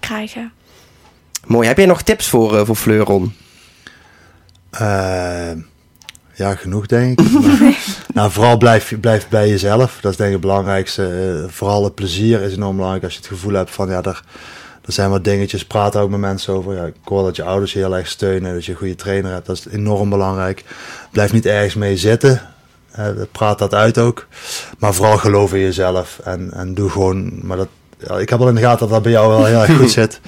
krijgen. 0.00 0.52
Mooi. 1.46 1.68
Heb 1.68 1.76
jij 1.76 1.86
nog 1.86 2.02
tips 2.02 2.28
voor, 2.28 2.66
voor 2.66 2.76
Fleuron? 2.76 3.34
Ja, 6.38 6.54
genoeg 6.54 6.86
denk 6.86 7.20
ik. 7.20 7.28
nou, 8.14 8.30
vooral 8.30 8.56
blijf, 8.56 9.00
blijf 9.00 9.28
bij 9.28 9.48
jezelf. 9.48 9.98
Dat 10.00 10.10
is 10.10 10.16
denk 10.16 10.28
ik 10.28 10.36
het 10.36 10.46
belangrijkste. 10.46 11.02
Uh, 11.42 11.50
vooral 11.50 11.84
het 11.84 11.94
plezier 11.94 12.40
is 12.40 12.54
enorm 12.54 12.74
belangrijk. 12.76 13.04
Als 13.04 13.12
je 13.12 13.18
het 13.18 13.28
gevoel 13.28 13.52
hebt 13.52 13.70
van 13.70 13.88
ja, 13.88 14.02
er, 14.02 14.22
er 14.84 14.92
zijn 14.92 15.10
wat 15.10 15.24
dingetjes. 15.24 15.66
Praat 15.66 15.96
ook 15.96 16.10
met 16.10 16.20
mensen 16.20 16.54
over. 16.54 16.74
Ja, 16.74 16.84
ik 16.84 16.94
hoor 17.04 17.22
dat 17.24 17.36
je 17.36 17.42
ouders 17.42 17.72
je 17.72 17.78
heel 17.78 17.96
erg 17.96 18.08
steunen. 18.08 18.54
Dat 18.54 18.64
je 18.64 18.72
een 18.72 18.78
goede 18.78 18.94
trainer 18.94 19.32
hebt. 19.32 19.46
Dat 19.46 19.56
is 19.56 19.66
enorm 19.66 20.10
belangrijk. 20.10 20.64
Blijf 21.10 21.32
niet 21.32 21.46
ergens 21.46 21.74
mee 21.74 21.96
zitten. 21.96 22.40
Uh, 22.98 23.06
praat 23.32 23.58
dat 23.58 23.74
uit 23.74 23.98
ook. 23.98 24.26
Maar 24.78 24.94
vooral 24.94 25.18
geloof 25.18 25.52
in 25.54 25.60
jezelf. 25.60 26.18
En, 26.24 26.52
en 26.52 26.74
doe 26.74 26.90
gewoon. 26.90 27.46
Maar 27.46 27.56
dat, 27.56 27.68
ja, 27.98 28.18
ik 28.18 28.28
heb 28.28 28.40
al 28.40 28.48
in 28.48 28.54
de 28.54 28.60
gaten 28.60 28.80
dat 28.80 28.90
dat 28.90 29.02
bij 29.02 29.12
jou 29.12 29.28
wel 29.28 29.44
heel 29.44 29.60
erg 29.60 29.76
goed 29.76 29.90
zit. 30.00 30.20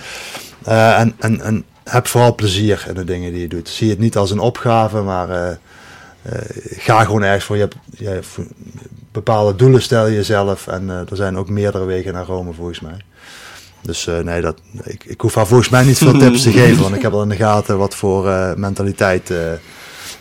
Uh, 0.69 0.99
en, 0.99 1.15
en, 1.19 1.41
en 1.41 1.65
heb 1.85 2.07
vooral 2.07 2.35
plezier 2.35 2.85
in 2.89 2.95
de 2.95 3.05
dingen 3.05 3.33
die 3.33 3.41
je 3.41 3.49
doet. 3.49 3.69
Zie 3.69 3.91
het 3.91 3.99
niet 3.99 4.17
als 4.17 4.31
een 4.31 4.39
opgave, 4.39 5.01
maar 5.01 5.29
uh, 5.29 5.57
ga 6.77 7.05
gewoon 7.05 7.23
ergens 7.23 7.45
voor. 7.45 7.57
Je 7.57 7.63
hebt, 7.63 7.77
je 7.91 8.21
bepaalde 9.13 9.57
doelen 9.57 9.83
stel 9.83 10.07
je 10.07 10.15
jezelf. 10.15 10.67
En 10.67 10.85
uh, 10.85 11.11
er 11.11 11.17
zijn 11.17 11.37
ook 11.37 11.49
meerdere 11.49 11.85
wegen 11.85 12.13
naar 12.13 12.27
Rome 12.27 12.53
volgens 12.53 12.81
mij. 12.81 12.97
Dus 13.83 14.07
uh, 14.07 14.19
nee, 14.19 14.41
dat, 14.41 14.61
ik, 14.85 15.05
ik 15.05 15.21
hoef 15.21 15.35
haar 15.35 15.47
volgens 15.47 15.69
mij 15.69 15.85
niet 15.85 15.99
veel 15.99 16.19
tips 16.25 16.43
te 16.43 16.53
geven. 16.53 16.83
Want 16.83 16.95
ik 16.95 17.03
heb 17.03 17.13
al 17.13 17.23
in 17.23 17.29
de 17.29 17.37
gaten 17.37 17.79
wat 17.79 17.95
voor 17.95 18.25
mentaliteit 18.57 19.33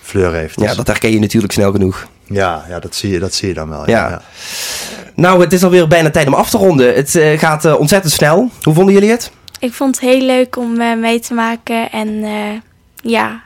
Fleur 0.02 0.34
heeft. 0.34 0.58
Dus. 0.60 0.70
Ja, 0.70 0.76
dat 0.76 0.88
herken 0.88 1.12
je 1.12 1.20
natuurlijk 1.20 1.54
snel 1.54 1.72
genoeg. 1.72 2.08
Ja, 2.26 2.66
ja 2.70 2.80
dat, 2.80 2.96
zie 2.96 3.12
je, 3.12 3.20
dat 3.20 3.34
zie 3.34 3.48
je 3.48 3.54
dan 3.54 3.70
wel. 3.70 3.90
Ja. 3.90 4.10
ja. 4.10 4.22
Nou, 5.16 5.42
het 5.42 5.54
is 5.54 5.64
alweer 5.64 5.88
bijna 5.88 6.10
tijd 6.10 6.28
om 6.28 6.34
af 6.34 6.50
te 6.50 6.58
ronden. 6.58 6.96
Het 6.96 7.20
gaat 7.38 7.78
ontzettend 7.78 8.14
snel. 8.14 8.50
Hoe 8.62 8.74
vonden 8.74 8.94
jullie 8.94 9.10
het? 9.10 9.32
Ik 9.60 9.74
vond 9.74 9.96
het 10.00 10.10
heel 10.10 10.22
leuk 10.22 10.58
om 10.58 11.00
mee 11.00 11.20
te 11.20 11.34
maken. 11.34 11.92
En 11.92 12.24
ja, 12.96 13.42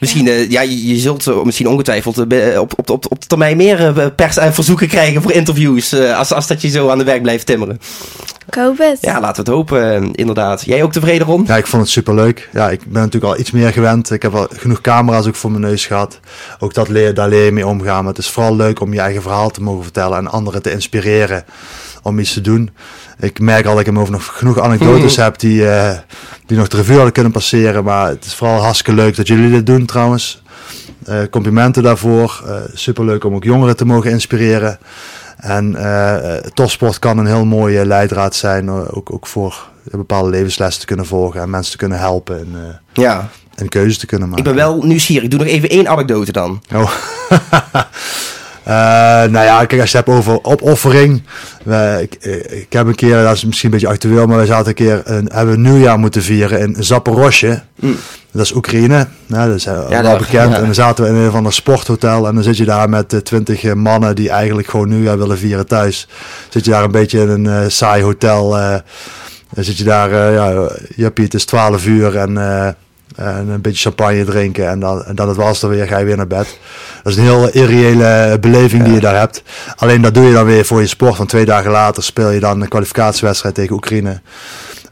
Misschien, 0.00 0.26
uh, 0.26 0.50
ja, 0.50 0.60
je, 0.60 0.86
je 0.86 0.96
zult 0.96 1.26
uh, 1.26 1.42
misschien 1.42 1.68
ongetwijfeld 1.68 2.32
uh, 2.32 2.60
op, 2.60 2.72
op, 2.76 2.90
op, 2.90 3.06
op 3.08 3.24
termijn 3.24 3.56
meer 3.56 4.12
pers 4.16 4.36
en 4.36 4.54
verzoeken 4.54 4.88
krijgen 4.88 5.22
voor 5.22 5.32
interviews. 5.32 5.94
als, 5.94 6.32
als 6.32 6.46
dat 6.46 6.62
je 6.62 6.68
zo 6.68 6.88
aan 6.88 6.98
de 6.98 7.04
werk 7.04 7.22
blijft 7.22 7.46
timmeren. 7.46 7.80
Ik 8.46 8.54
hoop 8.54 8.78
het. 8.78 8.98
Ja, 9.00 9.20
laten 9.20 9.44
we 9.44 9.50
het 9.50 9.58
hopen, 9.58 10.12
inderdaad. 10.12 10.64
Jij 10.64 10.82
ook 10.82 10.92
tevreden, 10.92 11.26
Ron? 11.26 11.44
Ja, 11.46 11.56
ik 11.56 11.66
vond 11.66 11.82
het 11.82 11.90
superleuk. 11.90 12.48
Ja, 12.52 12.70
ik 12.70 12.80
ben 12.84 13.02
natuurlijk 13.02 13.32
al 13.32 13.38
iets 13.38 13.50
meer 13.50 13.72
gewend. 13.72 14.10
Ik 14.10 14.22
heb 14.22 14.34
al 14.34 14.46
genoeg 14.50 14.80
camera's 14.80 15.26
ook 15.26 15.34
voor 15.34 15.50
mijn 15.50 15.62
neus 15.62 15.86
gehad. 15.86 16.20
Ook 16.58 16.74
dat 16.74 16.88
leer, 16.88 17.14
daar 17.14 17.28
leer 17.28 17.44
je 17.44 17.52
mee 17.52 17.66
omgaan. 17.66 18.04
Maar 18.04 18.12
het 18.12 18.22
is 18.22 18.30
vooral 18.30 18.56
leuk 18.56 18.80
om 18.80 18.92
je 18.92 19.00
eigen 19.00 19.22
verhaal 19.22 19.50
te 19.50 19.62
mogen 19.62 19.82
vertellen 19.82 20.18
en 20.18 20.30
anderen 20.30 20.62
te 20.62 20.70
inspireren 20.70 21.44
om 22.02 22.18
iets 22.18 22.32
te 22.32 22.40
doen. 22.40 22.70
Ik 23.18 23.40
merk 23.40 23.66
al 23.66 23.70
dat 23.70 23.80
ik 23.80 23.86
in 23.86 23.92
mijn 23.92 24.10
nog 24.10 24.38
genoeg 24.38 24.60
anekdotes 24.60 25.16
heb 25.16 25.38
die, 25.38 25.62
uh, 25.62 25.90
die 26.46 26.56
nog 26.56 26.68
de 26.68 26.76
revue 26.76 26.94
hadden 26.94 27.12
kunnen 27.12 27.32
passeren. 27.32 27.84
Maar 27.84 28.08
het 28.08 28.24
is 28.24 28.34
vooral 28.34 28.62
hartstikke 28.62 29.00
leuk 29.00 29.16
dat 29.16 29.26
jullie 29.26 29.50
dit 29.50 29.66
doen 29.66 29.86
trouwens. 29.86 30.42
Uh, 31.08 31.22
complimenten 31.30 31.82
daarvoor. 31.82 32.42
Uh, 32.46 32.54
superleuk 32.74 33.24
om 33.24 33.34
ook 33.34 33.44
jongeren 33.44 33.76
te 33.76 33.84
mogen 33.84 34.10
inspireren. 34.10 34.78
En 35.36 35.76
topsport 36.54 36.98
kan 36.98 37.18
een 37.18 37.26
heel 37.26 37.44
mooie 37.44 37.86
leidraad 37.86 38.34
zijn. 38.34 38.70
ook, 38.70 39.12
ook 39.12 39.26
voor 39.26 39.68
bepaalde 39.82 40.30
levenslessen 40.30 40.80
te 40.80 40.86
kunnen 40.86 41.06
volgen. 41.06 41.40
En 41.40 41.50
mensen 41.50 41.72
te 41.72 41.78
kunnen 41.78 41.98
helpen. 41.98 42.38
En, 42.38 42.80
ja. 42.92 43.28
en 43.54 43.68
keuzes 43.68 43.98
te 43.98 44.06
kunnen 44.06 44.28
maken. 44.28 44.44
Ik 44.44 44.50
ben 44.50 44.62
wel 44.62 44.82
nieuwsgierig. 44.82 45.24
Ik 45.24 45.30
doe 45.30 45.38
nog 45.38 45.48
even 45.48 45.68
één 45.68 45.88
anekdote 45.88 46.32
dan. 46.32 46.62
Oh. 46.74 46.92
Uh, 48.68 48.74
nou 49.32 49.44
ja, 49.44 49.64
kijk, 49.64 49.80
als 49.80 49.90
je 49.90 49.96
het 49.96 50.06
hebt 50.06 50.18
over 50.18 50.44
opoffering. 50.44 51.22
ik, 52.00 52.14
ik, 52.50 52.72
heb 52.72 52.86
een 52.86 52.94
keer, 52.94 53.22
dat 53.22 53.34
is 53.34 53.44
misschien 53.44 53.72
een 53.72 53.78
beetje 53.78 53.94
actueel, 53.94 54.26
maar 54.26 54.38
we 54.38 54.46
zaten 54.46 54.68
een 54.68 54.74
keer, 54.74 55.02
een, 55.04 55.30
hebben 55.32 55.54
een 55.54 55.62
nieuwjaar 55.62 55.98
moeten 55.98 56.22
vieren 56.22 56.60
in 56.60 56.84
Zaporozhye. 56.84 57.62
Mm. 57.74 57.96
Dat 58.32 58.42
is 58.42 58.54
Oekraïne, 58.54 59.06
nou, 59.26 59.48
dat 59.48 59.56
is 59.56 59.66
uh, 59.66 59.86
ja, 59.88 60.02
wel 60.02 60.16
bekend. 60.16 60.54
En 60.54 60.64
dan 60.64 60.74
zaten 60.74 61.04
we 61.04 61.10
in 61.10 61.16
een 61.16 61.30
van 61.30 61.44
een 61.44 61.52
sporthotel 61.52 62.26
en 62.26 62.34
dan 62.34 62.42
zit 62.42 62.56
je 62.56 62.64
daar 62.64 62.88
met 62.88 63.12
uh, 63.12 63.20
twintig 63.20 63.74
mannen 63.74 64.16
die 64.16 64.30
eigenlijk 64.30 64.68
gewoon 64.68 64.88
nieuwjaar 64.88 65.18
willen 65.18 65.38
vieren 65.38 65.66
thuis. 65.66 66.08
Zit 66.48 66.64
je 66.64 66.70
daar 66.70 66.84
een 66.84 66.90
beetje 66.90 67.20
in 67.20 67.44
een 67.44 67.70
saai 67.70 68.02
hotel. 68.02 68.50
dan 69.50 69.64
zit 69.64 69.78
je 69.78 69.84
daar, 69.84 70.32
ja, 70.32 70.70
Jappie, 70.96 71.24
het 71.24 71.34
is 71.34 71.44
12 71.44 71.86
uur 71.86 72.16
en 72.16 72.36
en 73.16 73.48
een 73.48 73.60
beetje 73.60 73.80
champagne 73.80 74.24
drinken 74.24 74.68
en 74.68 74.80
dan, 74.80 75.04
en 75.04 75.14
dan 75.14 75.28
het 75.28 75.36
was 75.36 75.62
er 75.62 75.68
weer, 75.68 75.86
ga 75.86 75.98
je 75.98 76.04
weer 76.04 76.16
naar 76.16 76.26
bed. 76.26 76.58
Dat 77.02 77.12
is 77.12 77.18
een 77.18 77.24
heel 77.24 77.48
irreële 77.48 78.38
beleving 78.40 78.84
die 78.84 78.92
je 78.92 79.00
daar 79.00 79.18
hebt. 79.18 79.42
Alleen 79.76 80.02
dat 80.02 80.14
doe 80.14 80.24
je 80.24 80.32
dan 80.32 80.44
weer 80.44 80.64
voor 80.64 80.80
je 80.80 80.86
sport. 80.86 81.16
Want 81.16 81.28
twee 81.28 81.44
dagen 81.44 81.70
later 81.70 82.02
speel 82.02 82.30
je 82.30 82.40
dan 82.40 82.60
een 82.60 82.68
kwalificatiewedstrijd 82.68 83.54
tegen 83.54 83.74
Oekraïne. 83.74 84.20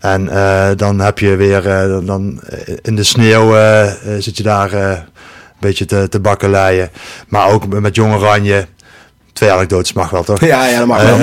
En 0.00 0.24
uh, 0.24 0.68
dan 0.76 1.00
heb 1.00 1.18
je 1.18 1.36
weer, 1.36 1.66
uh, 1.66 2.06
dan 2.06 2.40
in 2.82 2.96
de 2.96 3.02
sneeuw 3.02 3.56
uh, 3.56 3.92
zit 4.18 4.36
je 4.36 4.42
daar 4.42 4.72
een 4.72 5.04
beetje 5.60 5.84
te, 5.84 6.08
te 6.08 6.20
bakkeleien. 6.20 6.90
Maar 7.28 7.48
ook 7.48 7.80
met 7.80 7.94
Jong 7.94 8.14
Oranje. 8.14 8.66
Twee 9.32 9.52
anekdotes 9.52 9.92
mag 9.92 10.10
wel, 10.10 10.24
toch? 10.24 10.40
Ja, 10.40 10.66
ja 10.66 10.78
dat 10.78 10.86
mag 10.86 11.02
wel. 11.02 11.18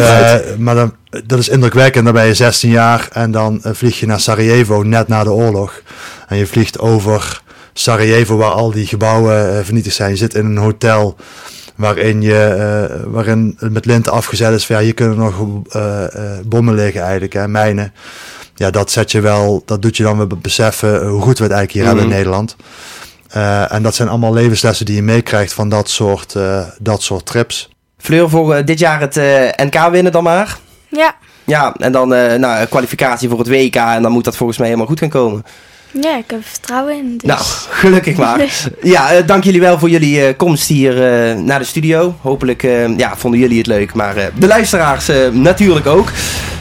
maar 0.57 0.75
dan, 0.75 0.93
dat 1.25 1.39
is 1.39 1.49
indrukwekkend. 1.49 2.05
Dan 2.05 2.13
ben 2.13 2.25
je 2.25 2.33
16 2.33 2.69
jaar 2.69 3.07
en 3.11 3.31
dan 3.31 3.59
vlieg 3.63 3.99
je 3.99 4.05
naar 4.05 4.19
Sarajevo 4.19 4.81
net 4.81 5.07
na 5.07 5.23
de 5.23 5.31
oorlog. 5.31 5.81
En 6.27 6.37
je 6.37 6.47
vliegt 6.47 6.79
over 6.79 7.43
Sarajevo, 7.77 8.37
waar 8.37 8.51
al 8.51 8.71
die 8.71 8.85
gebouwen 8.85 9.53
uh, 9.53 9.59
vernietigd 9.63 9.95
zijn. 9.95 10.09
Je 10.09 10.15
zit 10.15 10.33
in 10.33 10.45
een 10.45 10.57
hotel 10.57 11.15
waarin, 11.75 12.21
je, 12.21 12.89
uh, 12.91 13.13
waarin 13.13 13.57
met 13.59 13.85
linten 13.85 14.11
afgezet 14.11 14.53
is. 14.53 14.65
Van, 14.65 14.75
ja, 14.75 14.81
hier 14.81 14.93
kunnen 14.93 15.17
nog 15.17 15.47
uh, 15.75 16.03
bommen 16.45 16.73
liggen 16.73 17.01
eigenlijk, 17.01 17.33
hè, 17.33 17.47
mijnen. 17.47 17.93
Ja, 18.55 18.69
dat 18.69 18.91
zet 18.91 19.11
je 19.11 19.21
wel, 19.21 19.63
dat 19.65 19.81
doet 19.81 19.97
je 19.97 20.03
dan 20.03 20.17
weer 20.17 20.39
beseffen 20.41 21.07
hoe 21.07 21.21
goed 21.21 21.37
we 21.37 21.43
het 21.43 21.53
eigenlijk 21.53 21.71
hier 21.71 21.83
hebben 21.83 22.03
in 22.03 22.09
mhm. 22.09 22.17
Nederland. 22.17 22.55
en 23.71 23.83
dat 23.83 23.95
zijn 23.95 24.09
allemaal 24.09 24.33
levenslessen 24.33 24.85
die 24.85 24.95
je 24.95 25.03
meekrijgt 25.03 25.53
van 25.53 25.69
dat 25.69 25.89
soort, 25.89 26.35
dat 26.79 27.01
soort 27.01 27.25
trips. 27.25 27.69
Fleur, 27.97 28.29
voor 28.29 28.65
dit 28.65 28.79
jaar 28.79 28.99
het 28.99 29.15
NK 29.57 29.89
winnen 29.91 30.11
dan 30.11 30.23
maar? 30.23 30.57
Ja. 30.95 31.15
Ja, 31.43 31.73
en 31.77 31.91
dan 31.91 32.07
nou, 32.39 32.65
kwalificatie 32.65 33.29
voor 33.29 33.39
het 33.39 33.47
WK 33.47 33.75
en 33.75 34.01
dan 34.01 34.11
moet 34.11 34.23
dat 34.23 34.37
volgens 34.37 34.57
mij 34.57 34.67
helemaal 34.67 34.89
goed 34.89 34.99
gaan 34.99 35.09
komen. 35.09 35.43
Ja, 36.01 36.17
ik 36.17 36.23
heb 36.27 36.45
vertrouwen 36.45 36.95
in. 36.97 37.17
Dus. 37.17 37.29
Nou, 37.29 37.41
gelukkig 37.81 38.17
maar. 38.17 38.67
ja, 38.81 39.15
uh, 39.15 39.27
dank 39.27 39.43
jullie 39.43 39.59
wel 39.59 39.79
voor 39.79 39.89
jullie 39.89 40.27
uh, 40.27 40.33
komst 40.37 40.67
hier 40.67 40.93
uh, 40.93 41.39
naar 41.39 41.59
de 41.59 41.65
studio. 41.65 42.15
Hopelijk 42.21 42.61
ja, 42.97 43.17
vonden 43.17 43.39
jullie 43.39 43.57
het 43.57 43.67
leuk, 43.67 43.93
maar 43.93 44.15
de 44.39 44.47
luisteraars 44.47 45.09
natuurlijk 45.31 45.85
ook. 45.85 46.11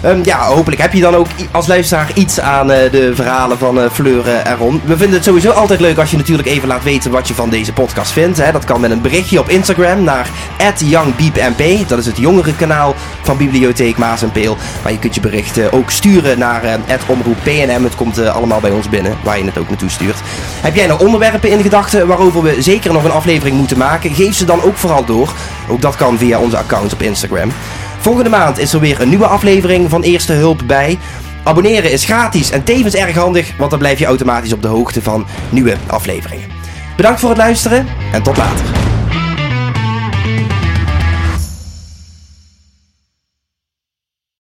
Um, 0.07 0.21
ja, 0.25 0.39
hopelijk 0.47 0.81
heb 0.81 0.93
je 0.93 1.01
dan 1.01 1.15
ook 1.15 1.27
als 1.51 1.67
luisteraar 1.67 2.11
iets 2.15 2.41
aan 2.41 2.67
de 2.67 3.13
verhalen 3.15 3.59
van 3.59 3.91
Fleur 3.93 4.29
en 4.29 4.57
Ron. 4.57 4.81
We 4.85 4.97
vinden 4.97 5.15
het 5.15 5.25
sowieso 5.25 5.51
altijd 5.51 5.81
leuk 5.81 5.99
als 5.99 6.11
je 6.11 6.17
natuurlijk 6.17 6.49
even 6.49 6.69
laat 6.69 6.83
weten 6.83 7.11
wat 7.11 7.29
je 7.29 7.35
van 7.35 7.51
deze 7.51 7.73
podcast 7.73 8.13
vindt. 8.13 8.39
Hè. 8.39 8.53
Dat 8.53 8.65
kan 8.65 8.81
met 8.81 8.91
een 8.91 9.01
berichtje 9.01 9.41
op 9.41 9.49
Instagram 9.49 10.03
naar 10.03 10.29
youngbeepmp. 10.79 11.89
Dat 11.89 11.99
is 11.99 12.07
het 12.07 12.17
jongere 12.17 12.55
kanaal 12.55 12.95
van 13.23 13.37
Bibliotheek 13.37 13.97
Maas 13.97 14.23
en 14.23 14.33
Peel. 14.33 14.57
Maar 14.83 14.93
je 14.93 14.99
kunt 14.99 15.15
je 15.15 15.21
berichten 15.21 15.73
ook 15.73 15.91
sturen 15.91 16.39
naar 16.39 16.79
omroeppnm. 17.07 17.85
Het 17.85 17.95
komt 17.95 18.27
allemaal 18.27 18.61
bij 18.61 18.71
ons 18.71 18.89
binnen 18.89 19.17
waar 19.23 19.39
je 19.39 19.45
het 19.45 19.59
ook 19.59 19.69
naartoe 19.69 19.91
stuurt. 19.91 20.21
Heb 20.61 20.75
jij 20.75 20.87
nou 20.87 21.01
onderwerpen 21.01 21.51
in 21.51 21.63
gedachten 21.63 22.07
waarover 22.07 22.43
we 22.43 22.63
zeker 22.63 22.93
nog 22.93 23.05
een 23.05 23.11
aflevering 23.11 23.57
moeten 23.57 23.79
maken? 23.79 24.15
Geef 24.15 24.35
ze 24.35 24.45
dan 24.45 24.63
ook 24.63 24.77
vooral 24.77 25.05
door. 25.05 25.33
Ook 25.69 25.81
dat 25.81 25.97
kan 25.97 26.19
via 26.19 26.39
onze 26.39 26.57
account 26.57 26.93
op 26.93 27.03
Instagram. 27.03 27.53
Volgende 28.05 28.31
maand 28.31 28.59
is 28.59 28.73
er 28.73 28.81
weer 28.81 29.01
een 29.01 29.09
nieuwe 29.09 29.27
aflevering 29.27 29.91
van 29.91 30.03
Eerste 30.03 30.33
Hulp 30.33 30.63
bij. 30.67 30.99
Abonneren 31.45 31.93
is 31.93 32.05
gratis 32.05 32.51
en 32.51 32.65
tevens 32.65 32.95
erg 32.95 33.17
handig, 33.17 33.57
want 33.57 33.71
dan 33.71 33.79
blijf 33.79 33.99
je 33.99 34.05
automatisch 34.05 34.53
op 34.53 34.63
de 34.63 34.69
hoogte 34.69 35.03
van 35.03 35.27
nieuwe 35.51 35.77
afleveringen. 35.87 36.49
Bedankt 36.97 37.21
voor 37.21 37.29
het 37.29 37.39
luisteren 37.39 37.87
en 38.13 38.23
tot 38.23 38.37
later. 38.37 38.94